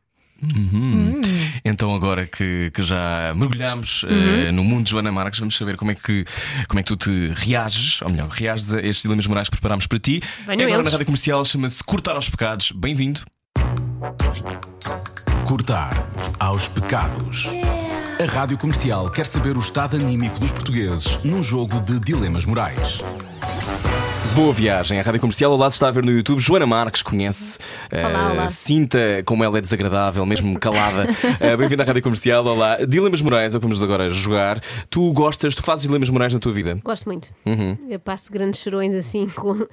[1.65, 5.91] Então, agora que, que já mergulhamos eh, no mundo de Joana Marques, vamos saber como
[5.91, 6.25] é, que,
[6.67, 9.87] como é que tu te reages, ou melhor, reages a estes dilemas morais que preparámos
[9.87, 10.21] para ti.
[10.45, 10.85] Venham agora eles.
[10.85, 12.71] na rádio comercial chama-se Cortar aos Pecados.
[12.71, 13.21] Bem-vindo.
[15.45, 16.07] Cortar
[16.39, 17.47] aos pecados.
[18.19, 23.01] A Rádio Comercial quer saber o estado anímico dos portugueses num jogo de dilemas morais.
[24.35, 25.51] Boa viagem à rádio comercial.
[25.51, 26.39] Ao lado está a ver no YouTube.
[26.39, 27.59] Joana Marques conhece.
[27.91, 28.49] eh, Olá, olá.
[28.49, 31.07] Sinta como ela é desagradável, mesmo calada.
[31.39, 32.43] Eh, Bem-vinda à rádio comercial.
[32.45, 32.77] Olá.
[32.87, 34.59] Dilemas morais é o que vamos agora jogar.
[34.89, 36.75] Tu gostas, tu fazes dilemas morais na tua vida?
[36.83, 37.29] Gosto muito.
[37.45, 37.77] Uhum.
[37.87, 39.67] Eu passo grandes chorões assim com,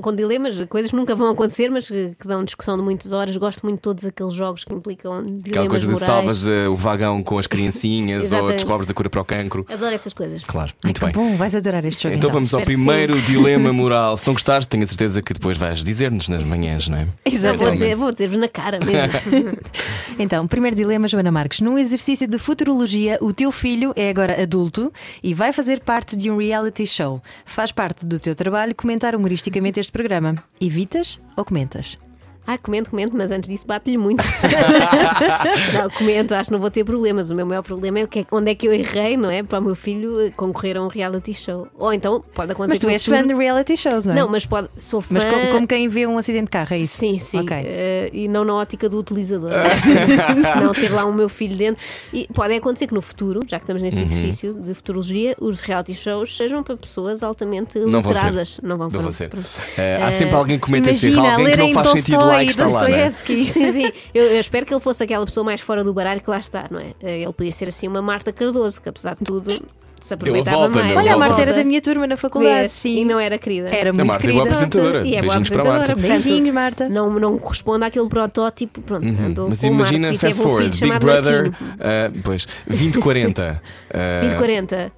[0.00, 3.36] com dilemas, coisas que nunca vão acontecer, mas que, que dão discussão de muitas horas.
[3.36, 6.06] Gosto muito de todos aqueles jogos que implicam Aquela dilemas coisa de morais.
[6.06, 9.66] salvas eh, o vagão com as criancinhas ou descobres a cura para o cancro.
[9.68, 10.42] Adoro essas coisas.
[10.44, 11.14] Claro, Ai, muito que bem.
[11.14, 12.16] bom, vais adorar este jogo.
[12.16, 14.05] Então vamos ao Espero primeiro dilema moral.
[14.14, 17.04] Se não gostares, tenho a certeza que depois vais dizer-nos nas manhãs, não é?
[17.04, 17.72] Não, vou Exatamente.
[17.78, 19.56] dizer- vou dizer-vos na cara mesmo.
[20.18, 21.60] Então, primeiro dilema, Joana Marques.
[21.60, 24.92] Num exercício de futurologia, o teu filho é agora adulto
[25.22, 27.22] e vai fazer parte de um reality show.
[27.44, 30.34] Faz parte do teu trabalho comentar humoristicamente este programa.
[30.60, 31.98] Evitas ou comentas?
[32.46, 34.22] Ah, comento, comento, mas antes disso bate-lhe muito.
[35.74, 37.30] não, comento, acho que não vou ter problemas.
[37.30, 39.42] O meu maior problema é o que é- onde é que eu errei, não é?
[39.42, 41.66] Para o meu filho eh, concorrer a um reality show.
[41.78, 44.16] Ou então pode acontecer Mas tu és fã de reality shows, não é?
[44.16, 45.14] Não, mas pode, sou fã.
[45.14, 46.96] Mas co- como quem vê um acidente de carro, é isso?
[46.98, 47.40] Sim, sim.
[47.40, 47.56] Ok.
[47.60, 49.50] Eh, e não na ótica do utilizador.
[50.62, 51.82] não ter lá o meu filho dentro.
[52.12, 53.88] E pode acontecer que no futuro, já que estamos Uhum.
[53.90, 58.48] neste exercício de futurologia, os reality shows sejam para pessoas altamente Não vão letradas.
[58.54, 58.62] ser.
[58.64, 59.30] Não vão, Não vou ser.
[59.76, 62.35] Eh, há sempre alguém que comenta esse erro, Imagina, alguém que não faz sentido lá
[62.44, 62.72] lá, não é?
[62.72, 63.44] Dostoiévski.
[63.46, 63.92] Sim, sim.
[64.14, 66.66] Eu, eu espero que ele fosse aquela pessoa mais fora do baralho que lá está,
[66.70, 66.92] não é?
[67.02, 69.62] Eh, Ele podia ser assim uma Marta Cardoso, que apesar de tudo
[70.00, 70.96] se aproveitava volta, mais.
[70.96, 71.16] Olha, a.
[71.18, 72.72] Marta era da minha turma na faculdade, Vês?
[72.72, 72.96] sim.
[72.98, 73.68] E não era querida.
[73.74, 74.64] Era A muito Marta é boa querida.
[74.66, 75.06] apresentadora.
[75.06, 75.92] E é boa Beijinhos para a Marta.
[75.92, 76.08] apresentadora.
[76.08, 76.88] portanto, Beijinhos, Marta.
[76.88, 78.82] Não, não corresponde àquele protótipo.
[78.82, 79.50] Pronto, andou Uhum.
[79.50, 82.10] Mas com o Marco imagina, e fast teve um forward, filho Big chamado Brother, eh,
[82.22, 83.62] pois, 2040.
[83.90, 84.92] eh, 2040.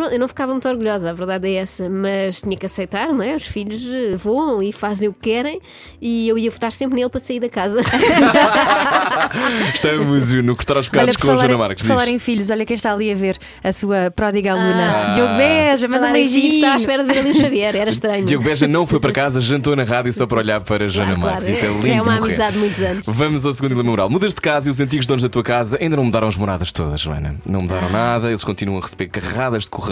[0.00, 3.22] Pronto, eu não ficava muito orgulhosa, a verdade é essa, mas tinha que aceitar, não
[3.22, 3.36] é?
[3.36, 5.60] Os filhos eh, voam e fazem o que querem
[6.00, 7.82] e eu ia votar sempre nele para sair da casa.
[9.74, 11.86] Estamos no Cortar Pecados por com falar, Joana Marques.
[11.86, 12.14] falar diz.
[12.14, 15.08] em filhos, olha quem está ali a ver a sua pródiga aluna.
[15.08, 15.10] Ah.
[15.10, 16.48] Diogo Beja, manda um beijinho.
[16.54, 18.24] estava à espera de ver ali o Xavier, era estranho.
[18.24, 21.14] Diogo Beja não foi para casa, jantou na rádio só para olhar para a Joana
[21.16, 21.58] Claro, Marques.
[21.58, 21.74] claro.
[21.74, 21.98] Isto é lindo.
[21.98, 23.06] É uma amizade de muitos anos.
[23.06, 24.08] Vamos ao segundo dilema moral.
[24.10, 26.72] Mudas de casa e os antigos donos da tua casa ainda não mudaram as moradas
[26.72, 27.36] todas, Joana.
[27.44, 27.90] Não mudaram Ah.
[27.90, 29.89] nada, eles continuam a receber carradas de correio,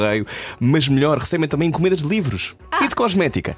[0.60, 2.84] mas melhor, recebem também encomendas de livros Ah.
[2.84, 3.56] e de cosmética.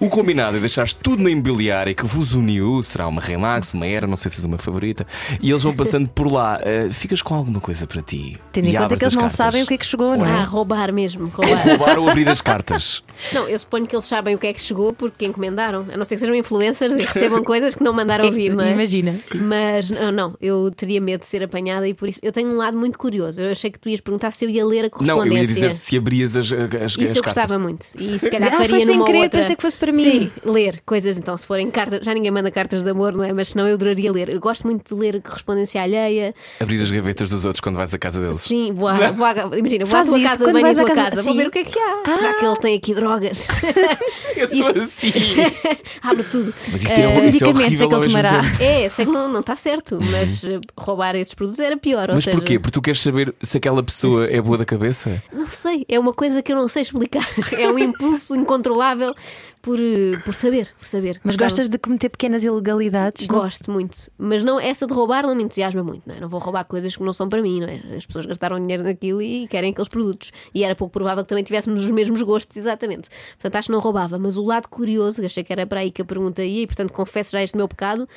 [0.00, 4.06] O combinado é deixar tudo na imobiliária que vos uniu, será uma Remax, uma Era,
[4.06, 5.06] não sei se és uma favorita,
[5.40, 6.60] e eles vão passando por lá.
[6.72, 8.38] Eh, ficas com alguma coisa para ti?
[8.52, 9.36] Tendo em conta que eles não cartas.
[9.36, 10.44] sabem o que é que chegou, não Ah, é?
[10.44, 11.30] roubar mesmo.
[11.36, 11.98] Ou Roubar.
[11.98, 13.02] ou abrir as cartas.
[13.32, 15.84] Não, eu suponho que eles sabem o que é que chegou porque encomendaram.
[15.92, 18.72] A não ser que sejam influencers e recebam coisas que não mandaram vir, não é?
[18.72, 19.14] Imagina.
[19.34, 22.56] Mas não, não, eu teria medo de ser apanhada e por isso eu tenho um
[22.56, 23.40] lado muito curioso.
[23.40, 25.34] Eu achei que tu ias perguntar se eu ia ler a Não, correspondência.
[25.34, 27.22] eu ia dizer se abrias as, as, as Isso eu cartas.
[27.22, 27.86] gostava muito.
[27.98, 29.40] E se calhar Ah, foi faria sem numa querer, outra...
[29.40, 30.02] pensei que fosse para mim.
[30.04, 31.16] Sim, ler coisas.
[31.18, 33.32] Então, se forem cartas, já ninguém manda cartas de amor, não é?
[33.32, 34.28] Mas senão eu adoraria ler.
[34.28, 36.34] Eu gosto muito de ler correspondência alheia.
[36.60, 38.40] Abrir as gavetas dos outros quando vais à casa deles.
[38.42, 40.84] Sim, vou à, vou à, imagina, vou à Faz tua isso casa banho vais à
[40.84, 41.22] tua casa- casa.
[41.22, 42.02] Vou ver o que é que há.
[42.18, 43.48] Será que ele tem aqui drogas?
[44.36, 45.12] Eu sou assim.
[46.02, 46.52] Abre tudo.
[46.70, 48.40] Mas isso é, Que isso é medicamentos horrível é que ele tomará?
[48.60, 52.08] É, sei que não, não está certo, mas eh, roubar esses produtos era pior.
[52.12, 52.58] Mas porquê?
[52.58, 55.22] Porque tu queres saber se aquela pessoa é boa da cabeça?
[55.32, 57.26] Não sei, é uma coisa que eu não sei explicar.
[57.58, 59.14] É um impulso incontrolável
[59.62, 61.20] por, eh, por saber, por saber.
[61.24, 63.26] Mas Gostava- gostas de cometer pequenas ilegalidades?
[63.28, 63.38] não?
[63.38, 66.20] Gosto muito, mas não, essa de roubar não me entusiasma muito, não é?
[66.20, 67.80] Não vou roubar coisas que não são para mim, não é?
[67.96, 70.32] As pessoas gastaram dinheiro naquilo e querem aqueles produtos.
[70.52, 73.08] E era pouco provável que também tivéssemos os mesmos gostos, exatamente.
[73.34, 74.18] Portanto, acho que não roubava.
[74.18, 76.92] Mas o lado curioso, achei que era para aí que a pergunta ia, e portanto
[76.92, 78.08] confesso já este meu pecado,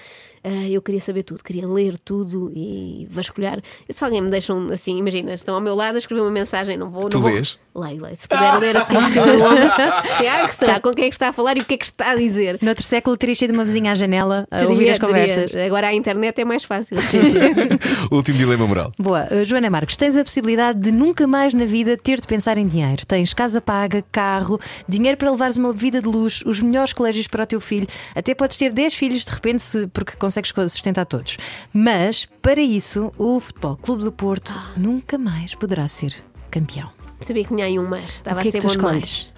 [0.44, 3.62] eh, eu queria saber tudo, queria ler tudo e vasculhar.
[3.90, 6.90] Se alguém me deixam assim, imagina, estão ao meu lado a escrever uma mensagem, não
[6.90, 7.08] vou.
[7.10, 7.32] Tu não vou...
[7.76, 8.06] leio.
[8.16, 9.72] Se puder ler assim por cima do ombro,
[10.48, 10.80] que será?
[10.80, 12.58] Com quem é que está a falar e o que é que está a dizer?
[12.62, 15.52] Noutro século terias sido uma vizinha à janela a ouvir Teria- as conversas.
[15.52, 15.66] teria.
[15.68, 16.98] Agora a internet é mais fácil.
[18.12, 18.92] Último dilema moral.
[18.98, 22.58] Boa, Uh, Joana Marques, tens a possibilidade de nunca mais na vida ter de pensar
[22.58, 23.06] em dinheiro.
[23.06, 27.44] Tens casa paga, carro, dinheiro para levares uma vida de luxo, os melhores colégios para
[27.44, 31.38] o teu filho, até podes ter 10 filhos de repente, se- porque consegues sustentar todos.
[31.74, 34.72] Mas, para isso, o Futebol Clube do Porto Ah.
[34.78, 36.14] nunca mais poderá ser
[36.52, 36.90] campeão.
[37.26, 39.34] Sabia que tinha aí um mas, estava que a é ser que tu bom demais.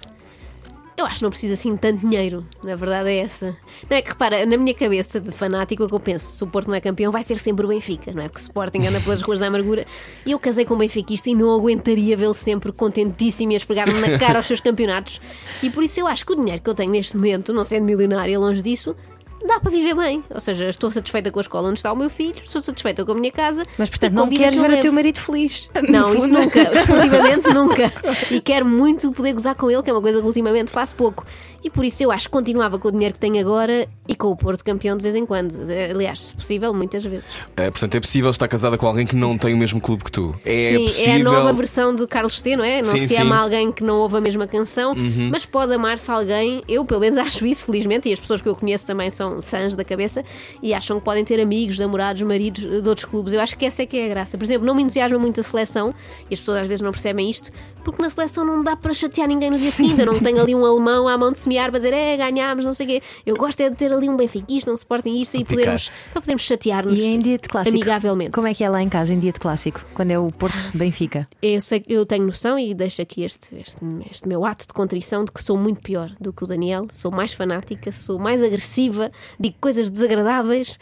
[0.94, 3.56] Eu acho que não precisa assim de tanto dinheiro, na verdade é essa.
[3.88, 6.46] Não é que repara, na minha cabeça de fanático, o que eu penso, se o
[6.46, 8.28] Porto não é campeão, vai ser sempre o Benfica, não é?
[8.28, 9.86] Porque o Sporting anda pelas ruas da amargura.
[10.26, 13.98] E eu casei com um benfiquista e não aguentaria vê-lo sempre contentíssimo e a esfregar-me
[14.00, 15.18] na cara aos seus campeonatos.
[15.62, 17.84] E por isso eu acho que o dinheiro que eu tenho neste momento, não sendo
[17.84, 18.94] milionária, longe disso,
[19.46, 20.24] dá para viver bem.
[20.34, 23.12] Ou seja, estou satisfeita com a escola onde está o meu filho, estou satisfeita com
[23.12, 23.64] a minha casa.
[23.76, 25.68] Mas, portanto, não queres que ver o teu marido feliz.
[25.88, 26.64] Não, isso nunca.
[26.70, 27.92] Desportivamente, nunca.
[28.30, 31.24] E quero muito poder gozar com ele, que é uma coisa que ultimamente faço pouco.
[31.62, 34.28] E por isso eu acho que continuava com o dinheiro que tenho agora e com
[34.28, 35.54] o Porto campeão de vez em quando.
[35.90, 37.34] Aliás, se possível, muitas vezes.
[37.56, 40.12] É, portanto, é possível estar casada com alguém que não tem o mesmo clube que
[40.12, 40.34] tu.
[40.44, 41.12] É sim, possível.
[41.12, 42.82] é a nova versão de Carlos T, não é?
[42.82, 43.16] Não Sim, se sim.
[43.16, 44.94] ama alguém que não ouve a mesma canção,
[45.30, 46.62] mas pode amar-se alguém.
[46.68, 49.74] Eu, pelo menos, acho isso, felizmente, e as pessoas que eu conheço também são sãs
[49.74, 50.24] da cabeça
[50.62, 53.32] e acham que podem ter amigos, namorados, maridos de outros clubes.
[53.32, 54.36] Eu acho que essa é que é a graça.
[54.36, 55.94] Por exemplo, não me entusiasma muito a seleção,
[56.30, 57.50] e as pessoas às vezes não percebem isto,
[57.88, 59.98] porque na seleção não dá para chatear ninguém no dia seguinte.
[59.98, 62.72] Eu não tenho ali um alemão à mão de semear para dizer, é, ganhámos, não
[62.74, 63.02] sei o quê.
[63.24, 66.98] Eu gosto é de ter ali um benfiquista, um sportingista e podermos, para podermos chatear-nos
[66.98, 67.74] E em dia de clássico?
[67.74, 68.32] amigavelmente.
[68.32, 69.80] Como é que é lá em casa, em dia de clássico?
[69.94, 71.26] Quando é o Porto Benfica?
[71.40, 73.78] Eu, sei, eu tenho noção e deixo aqui este, este,
[74.10, 77.10] este meu ato de contrição de que sou muito pior do que o Daniel, sou
[77.10, 79.10] mais fanática, sou mais agressiva,
[79.40, 80.78] digo coisas desagradáveis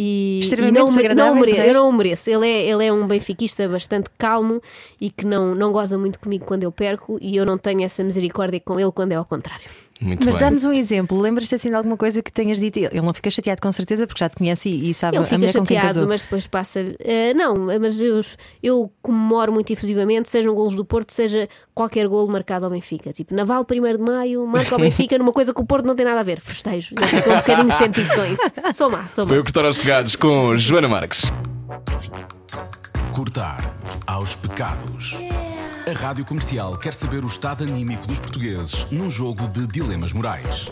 [0.00, 2.30] e, e não, não desagradáveis, de mere- eu não o mereço.
[2.30, 4.62] Ele é, ele é um benfiquista bastante calmo
[5.00, 8.04] e que não, não goza muito comigo quando eu perco e eu não tenho essa
[8.04, 9.64] misericórdia com ele quando é ao contrário.
[10.00, 11.20] Muito Mas dá-nos um exemplo.
[11.20, 12.78] Lembras-te assim de alguma coisa que tenhas dito?
[12.78, 15.38] Ele não fica chateado com certeza porque já te conhece e, e sabe Ele a
[15.38, 16.06] mulher com quem chateado, casou.
[16.08, 16.96] mas depois passa-lhe.
[17.04, 18.20] "Ah, não, mas eu,
[18.62, 23.12] eu comemoro muito efusivamente, sejam golos do Porto, seja qualquer golo marcado ao Benfica.
[23.12, 26.06] Tipo, Naval, 1 de maio, marca ao Benfica numa coisa que o Porto não tem
[26.06, 26.40] nada a ver.
[26.40, 26.94] Festejo.
[26.98, 28.74] Já fico um bocadinho sentido com isso.
[28.74, 29.28] Sou má, sou má.
[29.30, 31.22] Foi o Cortar aos Pegados com Joana Marques.
[33.12, 33.74] Cortar
[34.06, 35.16] aos pecados.
[35.88, 40.66] A Rádio Comercial quer saber o estado anímico dos portugueses num jogo de dilemas morais.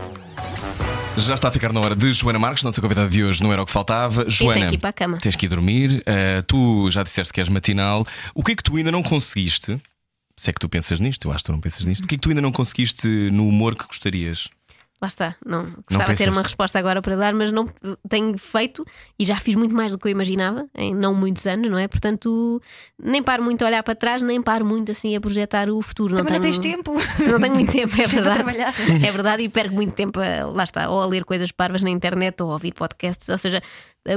[1.16, 3.62] Já está a ficar na hora de Joana Marques, nossa convidada de hoje não era
[3.62, 4.28] o que faltava.
[4.28, 5.16] Joana, tem que ir para a cama.
[5.16, 6.02] tens que ir dormir.
[6.02, 8.06] Uh, tu já disseste que és matinal.
[8.34, 9.80] O que é que tu ainda não conseguiste?
[10.36, 12.04] Se é que tu pensas nisto, eu acho que tu não pensas nisto.
[12.04, 14.50] O que é que tu ainda não conseguiste no humor que gostarias?
[15.00, 15.36] Lá está.
[15.44, 17.68] Não, gostava de ter uma resposta agora para dar, mas não
[18.08, 18.82] tenho feito
[19.18, 21.86] e já fiz muito mais do que eu imaginava em não muitos anos, não é?
[21.86, 22.62] Portanto,
[22.98, 26.16] nem paro muito a olhar para trás, nem paro muito assim a projetar o futuro.
[26.16, 26.54] Também não tenho...
[26.54, 26.94] tens tempo.
[27.26, 28.42] Não tenho muito tempo, é verdade.
[29.06, 31.90] É verdade, e perco muito tempo, a, lá está, ou a ler coisas parvas na
[31.90, 33.62] internet ou a ouvir podcasts, ou seja,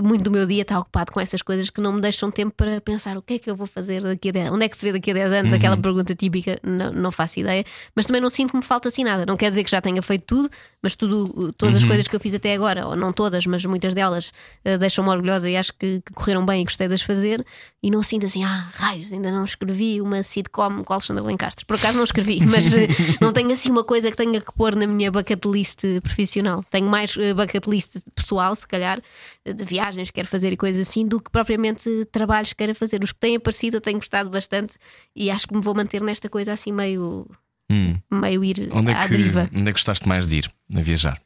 [0.03, 2.80] muito do meu dia está ocupado com essas coisas que não me deixam tempo para
[2.82, 4.86] pensar o que é que eu vou fazer daqui a 10 onde é que se
[4.86, 7.64] vê daqui a 10 anos, aquela pergunta típica, não, não faço ideia,
[7.95, 9.26] mas também não sinto que me falta assim nada.
[9.26, 10.49] Não quer dizer que já tenha feito tudo,
[10.82, 13.94] mas tudo, todas as coisas que eu fiz até agora, ou não todas, mas muitas
[13.94, 14.32] delas
[14.64, 17.45] eh, deixam-me orgulhosa e acho que, que correram bem e gostei de as fazer,
[17.82, 21.66] e não sinto assim, ah, raios, ainda não escrevi uma sitcom com a Alexandra Lencastre.
[21.66, 22.88] Por acaso não escrevi, mas eh,
[23.22, 26.64] não tenho assim uma coisa que tenha que pôr na minha bucket list profissional.
[26.70, 29.02] Tenho mais eh, bucket list pessoal, se calhar,
[29.45, 32.76] eh, de viagens que quero fazer e coisas assim, do que propriamente trabalhos que quero
[32.76, 33.04] fazer.
[33.04, 34.76] Os que têm aparecido eu tenho gostado bastante
[35.16, 37.26] e acho que me vou manter nesta coisa assim meio,
[37.72, 37.96] Hum.
[38.12, 39.50] meio ir Onde, à é que, deriva.
[39.54, 41.22] onde é que gostaste mais de ir a viajar?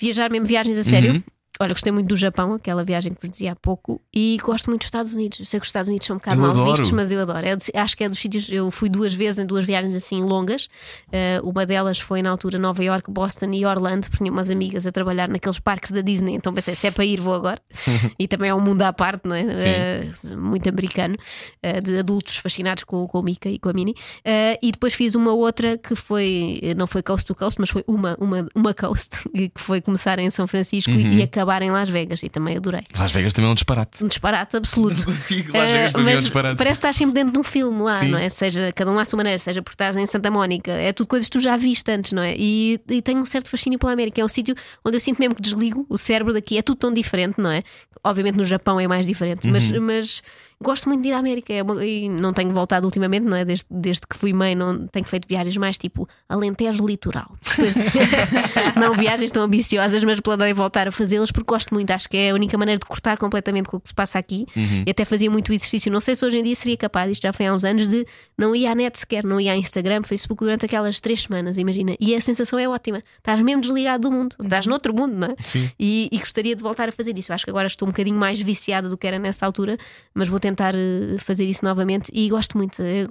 [0.00, 1.12] Viajar mesmo, viagens a sério.
[1.14, 1.22] Uhum.
[1.60, 4.80] Olha, gostei muito do Japão, aquela viagem que vos dizia há pouco, e gosto muito
[4.80, 5.38] dos Estados Unidos.
[5.38, 6.70] Eu sei que os Estados Unidos são um bocado Eu mal adoro.
[6.72, 7.46] vistos, mas eu adoro.
[7.46, 8.50] É dos- acho que é dos sítios.
[8.50, 10.68] Eu fui duas vezes em duas viagens assim longas.
[11.12, 14.84] Eh, uma delas foi na altura Nova York, Boston e Orlando, porque tinha umas amigas
[14.84, 16.34] a trabalhar naqueles parques da Disney.
[16.34, 17.60] Então pensei, se é para ir, vou agora.
[18.18, 19.42] e também é um mundo à parte, não é?
[19.48, 21.16] Eh, muito americano,
[21.62, 23.94] eh, de adultos fascinados com, com o Mickey e com a Minnie.
[24.24, 27.84] Eh, e depois fiz uma outra que foi, não foi coast to coast, mas foi
[27.86, 31.88] uma, uma, uma coast, que foi começar em São Francisco e- e acabar em Las
[31.88, 32.22] Vegas.
[32.22, 32.82] E também adorei.
[32.98, 34.02] Las Vegas também é um disparate.
[34.04, 34.96] Um disparate absoluto.
[34.98, 36.56] Não consigo, Las Vegas Eh, para mim é um disparate.
[36.56, 38.08] parece que estás sempre dentro de um filme lá, Sim.
[38.08, 38.28] não é?
[38.28, 41.28] Seja cada um à sua maneira, seja por estás em Santa Mónica, é tudo coisas
[41.28, 42.34] que tu já viste antes, não é?
[42.36, 44.20] E, e tenho um certo fascínio pela América.
[44.20, 44.54] É um sítio
[44.84, 46.58] onde eu sinto mesmo que desligo o cérebro daqui.
[46.58, 47.62] É tudo tão diferente, não é?
[48.02, 49.80] Obviamente no Japão é mais diferente, mas, Uhum.
[49.80, 50.22] mas
[50.62, 51.52] gosto muito de ir à América.
[51.52, 53.44] É uma- e não tenho voltado ultimamente, não é?
[53.44, 57.30] Desde, desde que fui mãe, não tenho feito viagens mais tipo Alentejo Litoral.
[58.76, 61.90] Não viagens tão ambiciosas, mas planeio voltar a fazê-las porque gosto muito.
[61.90, 64.46] Acho que é a única maneira de cortar completamente com o que se passa aqui.
[64.86, 65.90] E até fazia muito exercício.
[65.92, 68.06] Não sei se hoje em dia seria capaz, isto já foi há uns anos, de
[68.36, 71.94] não ir à net sequer, não ir à Instagram, Facebook durante aquelas três semanas, imagina.
[72.00, 73.02] E a sensação é ótima.
[73.18, 75.34] Estás mesmo desligado do mundo, estás noutro mundo, não é?
[75.78, 77.32] E, e gostaria de voltar a fazer isso.
[77.32, 79.76] Acho que agora estou um bocadinho mais viciada do que era nessa altura,
[80.14, 82.82] mas vou tentar eh, fazer isso novamente e gosto muito.
[82.82, 83.08] eh,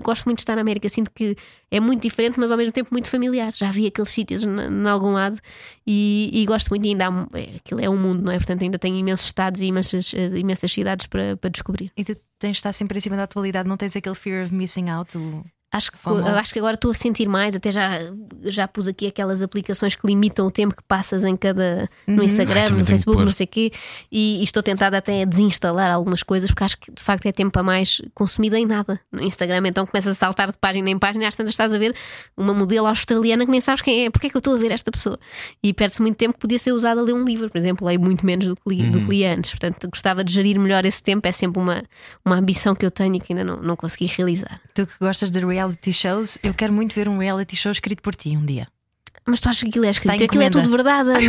[0.00, 0.88] gosto muito de estar na América.
[0.88, 1.36] Sinto que
[1.68, 3.52] é muito diferente, mas ao mesmo tempo muito familiar.
[3.54, 5.38] Já vi aqueles sítios em algum lado
[5.84, 6.86] e, e gosto muito.
[6.86, 8.36] E ainda há, é, aquilo é um mundo, não é?
[8.36, 11.90] Portanto, ainda tenho imensos estados e imensas, eh, imensas cidades para, para descobrir.
[11.96, 14.54] E tu tens de estar sempre em cima da atualidade, não tens aquele fear of
[14.54, 15.12] missing out?
[15.72, 15.98] Acho que,
[16.38, 17.98] acho que agora estou a sentir mais, até já,
[18.44, 22.26] já pus aqui aquelas aplicações que limitam o tempo que passas em cada no Ai,
[22.26, 23.72] Instagram, no Facebook, não sei o quê,
[24.10, 27.32] e, e estou tentada até a desinstalar algumas coisas, porque acho que de facto é
[27.32, 29.00] tempo a mais consumido em nada.
[29.12, 31.78] No Instagram, então começas a saltar de página em página, e às tantas estás a
[31.78, 31.94] ver
[32.36, 34.70] uma modelo australiana que nem sabes quem é, porque é que eu estou a ver
[34.70, 35.18] esta pessoa?
[35.62, 38.00] E perde-se muito tempo que podia ser usado a ler um livro, por exemplo, leio
[38.00, 41.02] muito menos do que li, do que li antes, portanto gostava de gerir melhor esse
[41.02, 41.82] tempo, é sempre uma,
[42.24, 44.60] uma ambição que eu tenho e que ainda não, não consegui realizar.
[44.72, 48.14] Tu que gostas de reality shows, eu quero muito ver um reality show escrito por
[48.14, 48.68] ti um dia.
[49.24, 50.22] Mas tu achas que aquilo é escrito?
[50.22, 51.20] Aquilo é tudo verdade, Ana?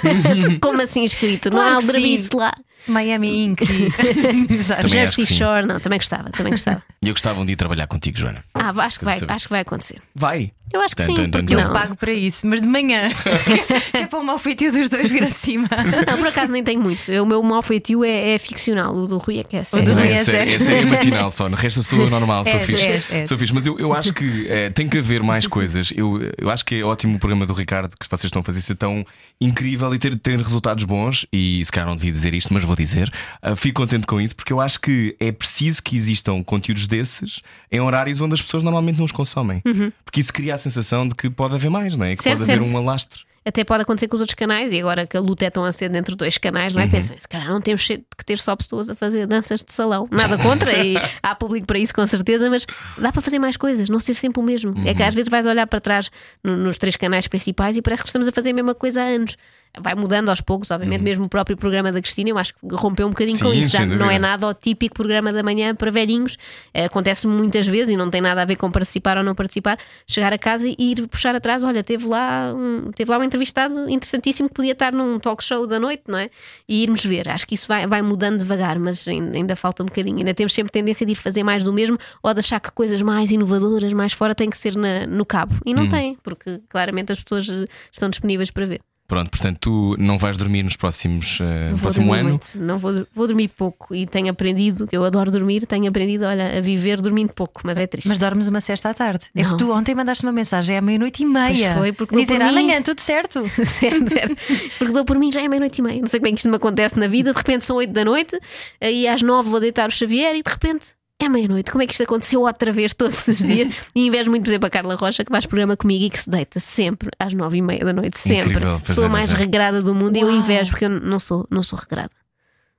[0.60, 1.50] Como assim escrito?
[1.50, 2.52] não Claro há que aldrabice lá.
[2.88, 3.60] Miami Inc.
[4.86, 5.26] Jersey.
[5.26, 6.82] Shore, não, também gostava, também gostava.
[7.02, 8.44] E eu gostava um dia de trabalhar contigo, Joana.
[8.54, 10.00] Ah, acho que vai, acho que vai acontecer.
[10.14, 10.52] Vai.
[10.72, 11.52] Eu acho que sim, porque.
[11.54, 11.72] Eu não?
[11.72, 13.10] pago para isso, mas de manhã.
[13.90, 15.68] que é para o mau feitio dos dois vir acima.
[16.06, 17.10] Não, por acaso nem tenho muito.
[17.10, 19.86] Eu, o meu mau feitio é, é ficcional, o do Rui é que é sério.
[19.86, 20.54] do Não, Rui é essa, sério.
[20.54, 22.86] essa é matinal só, no resto eu sou normal, sou És, fixe.
[22.86, 23.28] és, és.
[23.28, 23.52] Sou fixe.
[23.52, 25.92] Mas eu, eu acho que eh, tem que haver mais coisas.
[25.96, 28.60] Eu, eu acho que é ótimo o programa do Ricardo que vocês estão a fazer
[28.60, 29.04] ser tão
[29.40, 31.26] incrível e ter, ter resultados bons.
[31.32, 33.12] E se calhar não devia dizer isto, mas vou dizer.
[33.42, 37.40] Ah, fico contente com isso porque eu acho que é preciso que existam conteúdos desses
[37.70, 39.62] em horários onde as pessoas normalmente não os consomem.
[40.04, 42.14] Porque isso cria a sensação de que pode haver mais, não é?
[42.16, 42.74] Que Certo, pode haver certo.
[42.74, 43.20] um alastre.
[43.42, 45.96] Até pode acontecer com os outros canais, e agora que a luta é tão acesa
[45.96, 46.78] entre dois canais, Uhum.
[46.80, 46.90] não é?
[46.90, 50.06] Pensem, se calhar não temos que ter só pessoas a fazer danças de salão.
[50.10, 52.66] Nada contra, e há público para isso com certeza, mas
[52.98, 54.72] dá para fazer mais coisas, não ser sempre o mesmo.
[54.84, 54.94] É Uhum.
[54.94, 56.10] que às vezes vais olhar para trás
[56.44, 59.06] no- nos três canais principais e parece que estamos a fazer a mesma coisa há
[59.06, 59.36] anos.
[59.78, 63.06] Vai mudando aos poucos, obviamente, mesmo o próprio programa da Cristina, eu acho que rompeu
[63.06, 63.54] um bocadinho com Uhum.
[63.54, 63.70] Sim, isso.
[63.70, 64.12] Já não dúvida.
[64.14, 66.36] é nada o típico programa da manhã para velhinhos.
[66.74, 69.78] Eh, Acontece muitas vezes e não tem nada a ver com participar ou não participar.
[70.06, 73.88] Chegar a casa e ir puxar atrás, olha, teve lá um, teve lá um entrevistado
[73.88, 76.30] interessantíssimo que podia estar num talk show da noite, não é?
[76.68, 77.28] E irmos ver.
[77.28, 80.18] Acho que isso vai, vai mudando devagar, mas ainda, ainda falta um bocadinho.
[80.18, 83.00] Ainda temos sempre tendência de ir fazer mais do mesmo ou de achar que coisas
[83.02, 85.54] mais inovadoras, mais fora, têm que ser na- no cabo.
[85.64, 88.80] E não tem, porque claramente as pessoas eh, estão disponíveis para ver.
[89.10, 92.28] Pronto, portanto, tu não vais dormir nos próximos no Vou próximo dormir ano.
[92.28, 92.46] muito.
[92.60, 96.56] Não vou, vou dormir pouco e tenho aprendido, que eu adoro dormir, tenho aprendido, olha,
[96.56, 98.08] a viver dormindo pouco, mas é triste.
[98.08, 99.24] Mas dormes uma sexta à tarde.
[99.34, 99.50] É Não.
[99.50, 101.70] que tu ontem mandaste uma mensagem à meia-noite e meia.
[101.72, 102.50] Pois foi, porque dou dizer por mim.
[102.50, 103.42] amanhã, tudo certo.
[103.66, 104.36] certo, certo.
[104.78, 105.98] Porque dou por mim já é meia-noite e meia.
[105.98, 107.32] Não sei como é que isto me acontece na vida.
[107.32, 108.38] De repente são oito da noite,
[108.80, 110.99] aí às nove vou deitar o Xavier e de repente.
[111.22, 113.68] É meia-noite, como é que isto aconteceu outra vez todos os dias?
[113.94, 116.30] E invejo muito, por exemplo, a Carla Rocha que faz programa comigo e que se
[116.30, 118.52] deita sempre às nove e meia da noite, sempre.
[118.52, 119.36] Incrível, sou é, a mais é.
[119.36, 120.36] regrada do mundo e eu Uau.
[120.36, 122.10] invejo porque eu não sou, não sou regrada.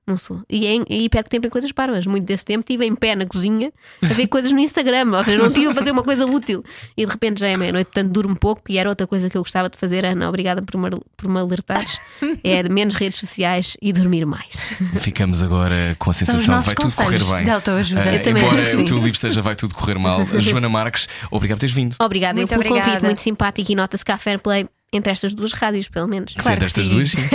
[0.04, 0.42] Não sou.
[0.50, 2.06] E, é, e perco tempo em coisas parvas.
[2.06, 3.72] Muito desse tempo estive em pé na cozinha
[4.02, 5.08] a ver coisas no Instagram.
[5.16, 6.64] Ou seja, não tiro a fazer uma coisa útil.
[6.96, 8.62] E de repente já é meia-noite, portanto durmo pouco.
[8.68, 10.28] E era outra coisa que eu gostava de fazer, Ana.
[10.28, 11.98] Obrigada por me, por me alertares.
[12.44, 14.56] É menos redes sociais e dormir mais.
[15.00, 17.44] Ficamos agora com a sensação que vai tudo correr bem.
[17.44, 18.00] de autoajuda.
[18.04, 20.24] Eh, Eu também embora acho que o teu livro seja Vai Tudo Correr Mal.
[20.40, 21.96] Joana Marques, obrigado por teres vindo.
[22.00, 23.06] Obrigada eu Muito pelo convite, obrigada.
[23.06, 23.70] muito simpático.
[23.70, 26.34] E nota-se que há fair play entre estas duas rádios, pelo menos.
[26.34, 26.94] Claro que estas sim.
[26.94, 27.22] duas, sim.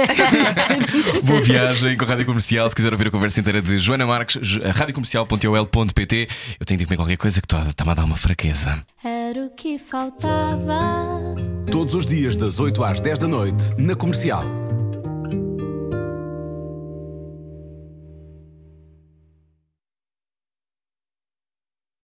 [1.24, 2.70] Boa viagem com a Rádio Comercial.
[2.70, 6.28] Se quiser ouvir a conversa inteira de Joana Marques, radiocomercial.ol.pt.
[6.60, 8.84] Eu tenho de comer qualquer coisa que está-me a dar uma fraqueza.
[9.04, 11.36] Era o que faltava.
[11.72, 14.67] Todos os dias das 8 às 10 da noite, na comercial.